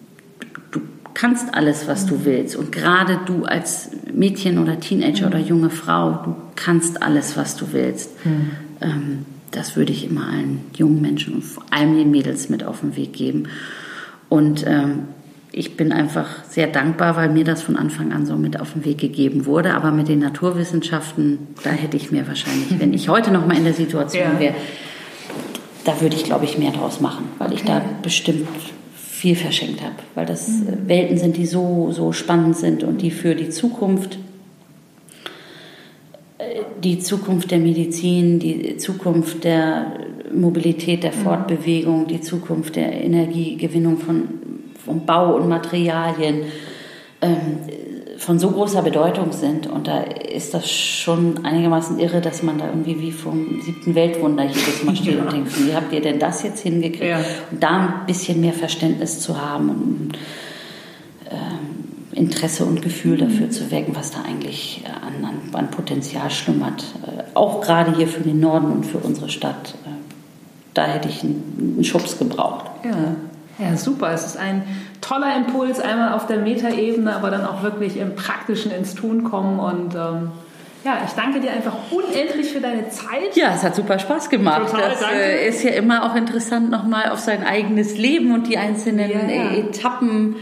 kannst 1.13 1.53
alles, 1.53 1.87
was 1.87 2.05
du 2.05 2.25
willst. 2.25 2.55
Und 2.55 2.71
gerade 2.71 3.19
du 3.25 3.45
als 3.45 3.91
Mädchen 4.13 4.57
oder 4.57 4.79
Teenager 4.79 5.27
oder 5.27 5.39
junge 5.39 5.69
Frau, 5.69 6.19
du 6.23 6.35
kannst 6.55 7.01
alles, 7.01 7.37
was 7.37 7.55
du 7.55 7.71
willst. 7.71 8.25
Mhm. 8.25 8.51
Ähm, 8.81 9.25
das 9.51 9.75
würde 9.75 9.91
ich 9.91 10.09
immer 10.09 10.27
allen 10.27 10.61
jungen 10.75 11.01
Menschen 11.01 11.35
und 11.35 11.43
vor 11.43 11.63
allem 11.69 11.95
den 11.95 12.11
Mädels 12.11 12.49
mit 12.49 12.63
auf 12.63 12.79
den 12.79 12.95
Weg 12.95 13.13
geben. 13.13 13.47
Und 14.29 14.65
ähm, 14.65 15.03
ich 15.51 15.77
bin 15.77 15.91
einfach 15.91 16.43
sehr 16.49 16.65
dankbar, 16.65 17.15
weil 17.15 17.29
mir 17.29 17.43
das 17.43 17.61
von 17.61 17.77
Anfang 17.77 18.11
an 18.11 18.25
so 18.25 18.35
mit 18.35 18.59
auf 18.59 18.73
den 18.73 18.83
Weg 18.83 18.97
gegeben 18.97 19.45
wurde. 19.45 19.75
Aber 19.75 19.91
mit 19.91 20.07
den 20.07 20.19
Naturwissenschaften, 20.19 21.37
da 21.63 21.69
hätte 21.69 21.95
ich 21.95 22.11
mir 22.11 22.27
wahrscheinlich, 22.27 22.79
wenn 22.79 22.93
ich 22.93 23.09
heute 23.09 23.31
noch 23.31 23.45
mal 23.45 23.55
in 23.55 23.63
der 23.63 23.75
Situation 23.75 24.33
ja. 24.33 24.39
wäre, 24.39 24.55
da 25.85 26.01
würde 26.01 26.15
ich, 26.15 26.23
glaube 26.23 26.45
ich, 26.45 26.57
mehr 26.57 26.71
draus 26.71 26.99
machen, 26.99 27.25
weil 27.37 27.47
okay. 27.47 27.57
ich 27.57 27.63
da 27.65 27.81
bestimmt 28.01 28.47
viel 29.23 29.37
verschenkt 29.37 29.81
habe, 29.81 29.95
weil 30.15 30.25
das 30.25 30.49
mhm. 30.49 30.89
Welten 30.89 31.17
sind, 31.17 31.37
die 31.37 31.45
so, 31.45 31.91
so 31.93 32.11
spannend 32.11 32.57
sind 32.57 32.83
und 32.83 33.01
die 33.01 33.09
für 33.09 33.35
die 33.35 33.49
Zukunft, 33.49 34.17
äh, 36.39 36.43
die 36.83 36.99
Zukunft 36.99 37.49
der 37.51 37.59
Medizin, 37.59 38.39
die 38.39 38.75
Zukunft 38.75 39.45
der 39.45 39.93
Mobilität, 40.33 41.03
der 41.03 41.13
mhm. 41.13 41.23
Fortbewegung, 41.23 42.07
die 42.07 42.19
Zukunft 42.19 42.75
der 42.75 43.01
Energiegewinnung 43.01 43.97
von, 43.97 44.27
von 44.83 45.05
Bau 45.05 45.37
und 45.37 45.47
Materialien, 45.47 46.41
ähm, 47.21 47.59
von 48.23 48.39
so 48.39 48.51
großer 48.51 48.81
Bedeutung 48.81 49.31
sind. 49.31 49.67
Und 49.67 49.87
da 49.87 50.01
ist 50.01 50.53
das 50.53 50.69
schon 50.69 51.45
einigermaßen 51.45 51.99
irre, 51.99 52.21
dass 52.21 52.41
man 52.43 52.57
da 52.57 52.67
irgendwie 52.67 52.99
wie 52.99 53.11
vom 53.11 53.61
siebten 53.61 53.95
Weltwunder 53.95 54.45
jedes 54.45 54.83
Mal 54.83 54.95
steht 54.95 55.15
ja. 55.17 55.23
und 55.23 55.31
denkt, 55.31 55.65
wie 55.65 55.75
habt 55.75 55.91
ihr 55.93 56.01
denn 56.01 56.19
das 56.19 56.43
jetzt 56.43 56.61
hingekriegt? 56.61 57.03
Ja. 57.03 57.19
Und 57.51 57.61
da 57.61 57.69
ein 57.69 58.05
bisschen 58.07 58.41
mehr 58.41 58.53
Verständnis 58.53 59.19
zu 59.19 59.39
haben 59.39 59.69
und 59.69 60.11
äh, 61.29 62.17
Interesse 62.17 62.65
und 62.65 62.81
Gefühl 62.81 63.17
dafür 63.17 63.49
zu 63.49 63.71
wecken, 63.71 63.95
was 63.95 64.11
da 64.11 64.19
eigentlich 64.21 64.83
an, 64.85 65.25
an, 65.25 65.39
an 65.53 65.71
Potenzial 65.71 66.29
schlummert. 66.29 66.83
Äh, 67.05 67.23
auch 67.33 67.61
gerade 67.61 67.95
hier 67.95 68.07
für 68.07 68.21
den 68.21 68.39
Norden 68.39 68.71
und 68.71 68.85
für 68.85 68.99
unsere 68.99 69.29
Stadt. 69.29 69.75
Äh, 69.85 69.89
da 70.73 70.85
hätte 70.85 71.09
ich 71.09 71.23
einen 71.23 71.83
Schubs 71.83 72.17
gebraucht. 72.17 72.65
Ja. 72.83 73.15
Ja, 73.59 73.77
super. 73.77 74.11
Es 74.11 74.25
ist 74.25 74.37
ein 74.37 74.63
toller 75.01 75.35
Impuls, 75.35 75.79
einmal 75.79 76.13
auf 76.13 76.25
der 76.27 76.37
Metaebene, 76.39 77.15
aber 77.15 77.29
dann 77.29 77.45
auch 77.45 77.61
wirklich 77.63 77.97
im 77.97 78.15
Praktischen 78.15 78.71
ins 78.71 78.95
Tun 78.95 79.23
kommen. 79.23 79.59
Und 79.59 79.93
ähm, 79.95 80.31
ja, 80.83 80.97
ich 81.05 81.11
danke 81.13 81.39
dir 81.39 81.51
einfach 81.51 81.73
unendlich 81.91 82.51
für 82.51 82.59
deine 82.59 82.89
Zeit. 82.89 83.35
Ja, 83.35 83.53
es 83.55 83.63
hat 83.63 83.75
super 83.75 83.99
Spaß 83.99 84.29
gemacht. 84.29 84.71
Total, 84.71 84.89
das 84.89 84.99
danke. 85.01 85.15
äh, 85.17 85.47
ist 85.47 85.63
ja 85.63 85.71
immer 85.71 86.03
auch 86.03 86.15
interessant, 86.15 86.71
nochmal 86.71 87.09
auf 87.09 87.19
sein 87.19 87.45
eigenes 87.45 87.97
Leben 87.97 88.33
und 88.33 88.47
die 88.47 88.57
einzelnen 88.57 89.09
Ja, 89.09 89.19
ja. 89.27 89.51
Etappen 89.51 90.35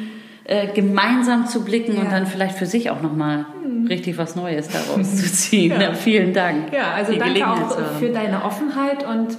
äh, 0.45 0.67
gemeinsam 0.73 1.47
zu 1.47 1.63
blicken 1.63 1.97
und 1.97 2.05
Ja. 2.05 2.11
dann 2.11 2.25
vielleicht 2.27 2.57
für 2.57 2.65
sich 2.65 2.89
auch 2.89 3.01
nochmal 3.01 3.45
richtig 3.89 4.17
was 4.17 4.35
Neues 4.35 4.69
daraus 4.69 5.15
zu 5.17 5.31
ziehen. 5.31 5.79
Ja, 5.79 5.93
vielen 5.93 6.33
Dank. 6.33 6.71
Ja, 6.73 6.93
also 6.95 7.13
danke 7.13 7.45
auch 7.47 7.77
für 7.99 8.09
deine 8.09 8.43
Offenheit 8.45 9.05
und 9.05 9.37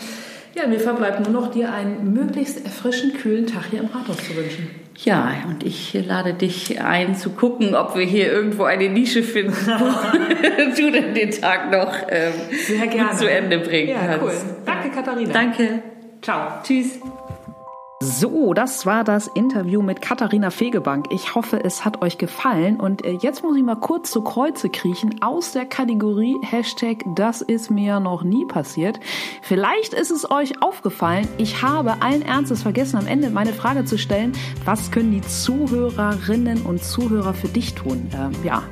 ja, 0.55 0.66
mir 0.66 0.78
verbleibt 0.80 1.20
nur 1.20 1.30
noch 1.40 1.50
dir 1.50 1.72
einen 1.72 2.12
möglichst 2.12 2.64
erfrischend 2.64 3.18
kühlen 3.18 3.46
Tag 3.46 3.64
hier 3.70 3.80
im 3.80 3.86
Rathaus 3.86 4.16
zu 4.18 4.36
wünschen. 4.36 4.68
Ja, 5.05 5.32
und 5.48 5.64
ich 5.64 5.94
lade 5.94 6.34
dich 6.34 6.80
ein 6.82 7.14
zu 7.16 7.30
gucken, 7.30 7.74
ob 7.74 7.96
wir 7.96 8.05
hier 8.05 8.30
irgendwo 8.30 8.64
eine 8.64 8.88
Nische 8.90 9.22
finden, 9.22 9.53
wo 9.55 10.76
du 10.76 10.90
denn 10.92 11.14
den 11.14 11.30
Tag 11.30 11.70
noch 11.72 11.94
ähm, 12.11 12.32
Sehr 12.66 12.86
gerne. 12.86 13.09
gut 13.11 13.18
zu 13.18 13.30
Ende 13.30 13.59
bringen 13.59 13.88
Ja, 13.88 14.18
cool. 14.20 14.28
kannst. 14.28 14.46
Danke, 14.66 14.90
Katharina. 14.90 15.32
Danke. 15.32 15.82
Ciao. 16.20 16.61
Tschüss. 16.62 16.98
So, 18.05 18.53
das 18.53 18.84
war 18.84 19.05
das 19.05 19.28
Interview 19.28 19.80
mit 19.80 20.03
Katharina 20.03 20.50
Fegebank. 20.50 21.07
Ich 21.11 21.36
hoffe, 21.36 21.62
es 21.62 21.84
hat 21.84 22.03
euch 22.03 22.18
gefallen. 22.18 22.80
Und 22.80 23.05
äh, 23.05 23.12
jetzt 23.12 23.44
muss 23.44 23.57
ich 23.57 23.62
mal 23.62 23.76
kurz 23.76 24.11
zu 24.11 24.22
Kreuze 24.22 24.70
kriechen 24.70 25.22
aus 25.22 25.53
der 25.53 25.66
Kategorie 25.66 26.36
Hashtag 26.42 27.05
Das 27.07 27.42
ist 27.42 27.70
mir 27.70 28.00
noch 28.00 28.24
nie 28.24 28.44
passiert. 28.44 28.98
Vielleicht 29.40 29.94
ist 29.94 30.11
es 30.11 30.28
euch 30.28 30.61
aufgefallen, 30.62 31.28
ich 31.38 31.62
habe 31.62 32.03
allen 32.03 32.22
Ernstes 32.22 32.62
vergessen, 32.62 32.96
am 32.96 33.07
Ende 33.07 33.30
meine 33.30 33.53
Frage 33.53 33.84
zu 33.84 33.96
stellen, 33.96 34.32
was 34.64 34.90
können 34.90 35.12
die 35.12 35.22
Zuhörerinnen 35.22 36.62
und 36.62 36.82
Zuhörer 36.82 37.34
für 37.34 37.48
dich 37.48 37.76
tun? 37.76 38.11
Ähm, 38.16 38.32
ja, 38.42 38.64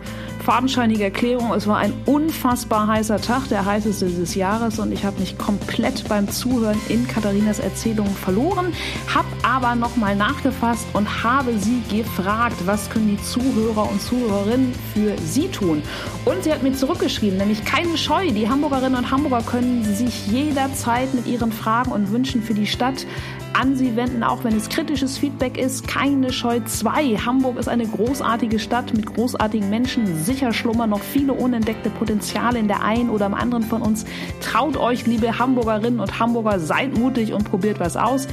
fadenscheinige 0.42 1.04
Erklärung, 1.04 1.52
es 1.54 1.66
war 1.66 1.78
ein 1.78 1.92
unfassbar 2.06 2.86
heißer 2.86 3.20
Tag, 3.20 3.48
der 3.48 3.64
heißeste 3.64 4.06
des 4.06 4.34
Jahres 4.34 4.78
und 4.78 4.92
ich 4.92 5.04
habe 5.04 5.20
mich 5.20 5.36
komplett 5.38 6.08
beim 6.08 6.28
Zuhören 6.28 6.78
in 6.88 7.06
Katharinas 7.06 7.58
Erzählung 7.58 8.06
verloren, 8.06 8.72
habe 9.12 9.28
aber 9.42 9.74
nochmal 9.74 10.16
nachgefasst 10.16 10.86
und 10.92 11.22
habe 11.22 11.56
sie 11.58 11.82
gefragt, 11.94 12.56
was 12.64 12.90
können 12.90 13.16
die 13.16 13.22
Zuhörer 13.22 13.90
und 13.90 14.00
Zuhörerinnen 14.00 14.74
für 14.94 15.16
sie 15.18 15.48
tun. 15.48 15.82
Und 16.24 16.44
sie 16.44 16.52
hat 16.52 16.62
mir 16.62 16.72
zurückgeschrieben, 16.72 17.38
nämlich 17.38 17.64
keine 17.64 17.96
Scheu, 17.96 18.30
die 18.30 18.48
Hamburgerinnen 18.48 18.96
und 18.96 19.10
Hamburger 19.10 19.42
können 19.42 19.84
sich 19.84 20.26
jederzeit 20.26 21.12
mit 21.14 21.26
ihren 21.26 21.52
Fragen 21.52 21.92
und 21.92 22.10
Wünschen 22.10 22.42
für 22.42 22.54
die 22.54 22.66
Stadt 22.66 23.06
an 23.52 23.76
Sie 23.76 23.96
wenden, 23.96 24.22
auch 24.22 24.44
wenn 24.44 24.56
es 24.56 24.68
kritisches 24.68 25.18
Feedback 25.18 25.58
ist. 25.58 25.86
Keine 25.86 26.32
Scheu 26.32 26.60
2. 26.64 27.16
Hamburg 27.16 27.58
ist 27.58 27.68
eine 27.68 27.86
großartige 27.86 28.58
Stadt 28.58 28.94
mit 28.94 29.06
großartigen 29.06 29.68
Menschen. 29.70 30.22
Sicher 30.22 30.52
schlummern 30.52 30.90
noch 30.90 31.02
viele 31.02 31.32
unentdeckte 31.32 31.90
Potenziale 31.90 32.58
in 32.58 32.68
der 32.68 32.82
einen 32.82 33.10
oder 33.10 33.26
am 33.26 33.34
anderen 33.34 33.62
von 33.62 33.82
uns. 33.82 34.04
Traut 34.40 34.76
euch, 34.76 35.06
liebe 35.06 35.38
Hamburgerinnen 35.38 36.00
und 36.00 36.18
Hamburger, 36.18 36.58
seid 36.58 36.96
mutig 36.96 37.32
und 37.32 37.44
probiert 37.44 37.80
was 37.80 37.96
aus. 37.96 38.28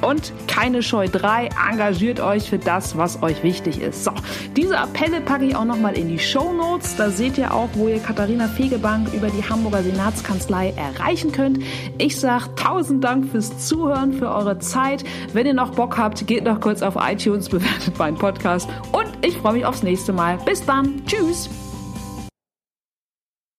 Und 0.00 0.32
keine 0.46 0.82
Scheu 0.82 1.08
3, 1.08 1.50
engagiert 1.70 2.20
euch 2.20 2.48
für 2.48 2.58
das, 2.58 2.96
was 2.96 3.22
euch 3.22 3.42
wichtig 3.42 3.80
ist. 3.80 4.04
So, 4.04 4.12
diese 4.56 4.78
Appelle 4.78 5.20
packe 5.20 5.44
ich 5.44 5.56
auch 5.56 5.64
nochmal 5.64 5.96
in 5.96 6.08
die 6.08 6.18
Show 6.18 6.52
Notes. 6.52 6.96
Da 6.96 7.10
seht 7.10 7.38
ihr 7.38 7.52
auch, 7.52 7.68
wo 7.74 7.88
ihr 7.88 7.98
Katharina 7.98 8.48
Fegebank 8.48 9.12
über 9.12 9.28
die 9.28 9.42
Hamburger 9.42 9.82
Senatskanzlei 9.82 10.72
erreichen 10.76 11.32
könnt. 11.32 11.60
Ich 11.98 12.18
sage 12.18 12.54
tausend 12.56 13.04
Dank 13.04 13.30
fürs 13.30 13.66
Zuhören, 13.66 14.14
für 14.14 14.28
eure 14.28 14.58
Zeit. 14.58 15.04
Wenn 15.32 15.46
ihr 15.46 15.54
noch 15.54 15.72
Bock 15.72 15.98
habt, 15.98 16.26
geht 16.26 16.44
noch 16.44 16.60
kurz 16.60 16.82
auf 16.82 16.96
iTunes, 16.96 17.48
bewertet 17.50 17.98
meinen 17.98 18.16
Podcast. 18.16 18.68
Und 18.92 19.08
ich 19.24 19.36
freue 19.36 19.54
mich 19.54 19.66
aufs 19.66 19.82
nächste 19.82 20.12
Mal. 20.12 20.38
Bis 20.44 20.64
dann. 20.64 21.02
Tschüss. 21.06 21.50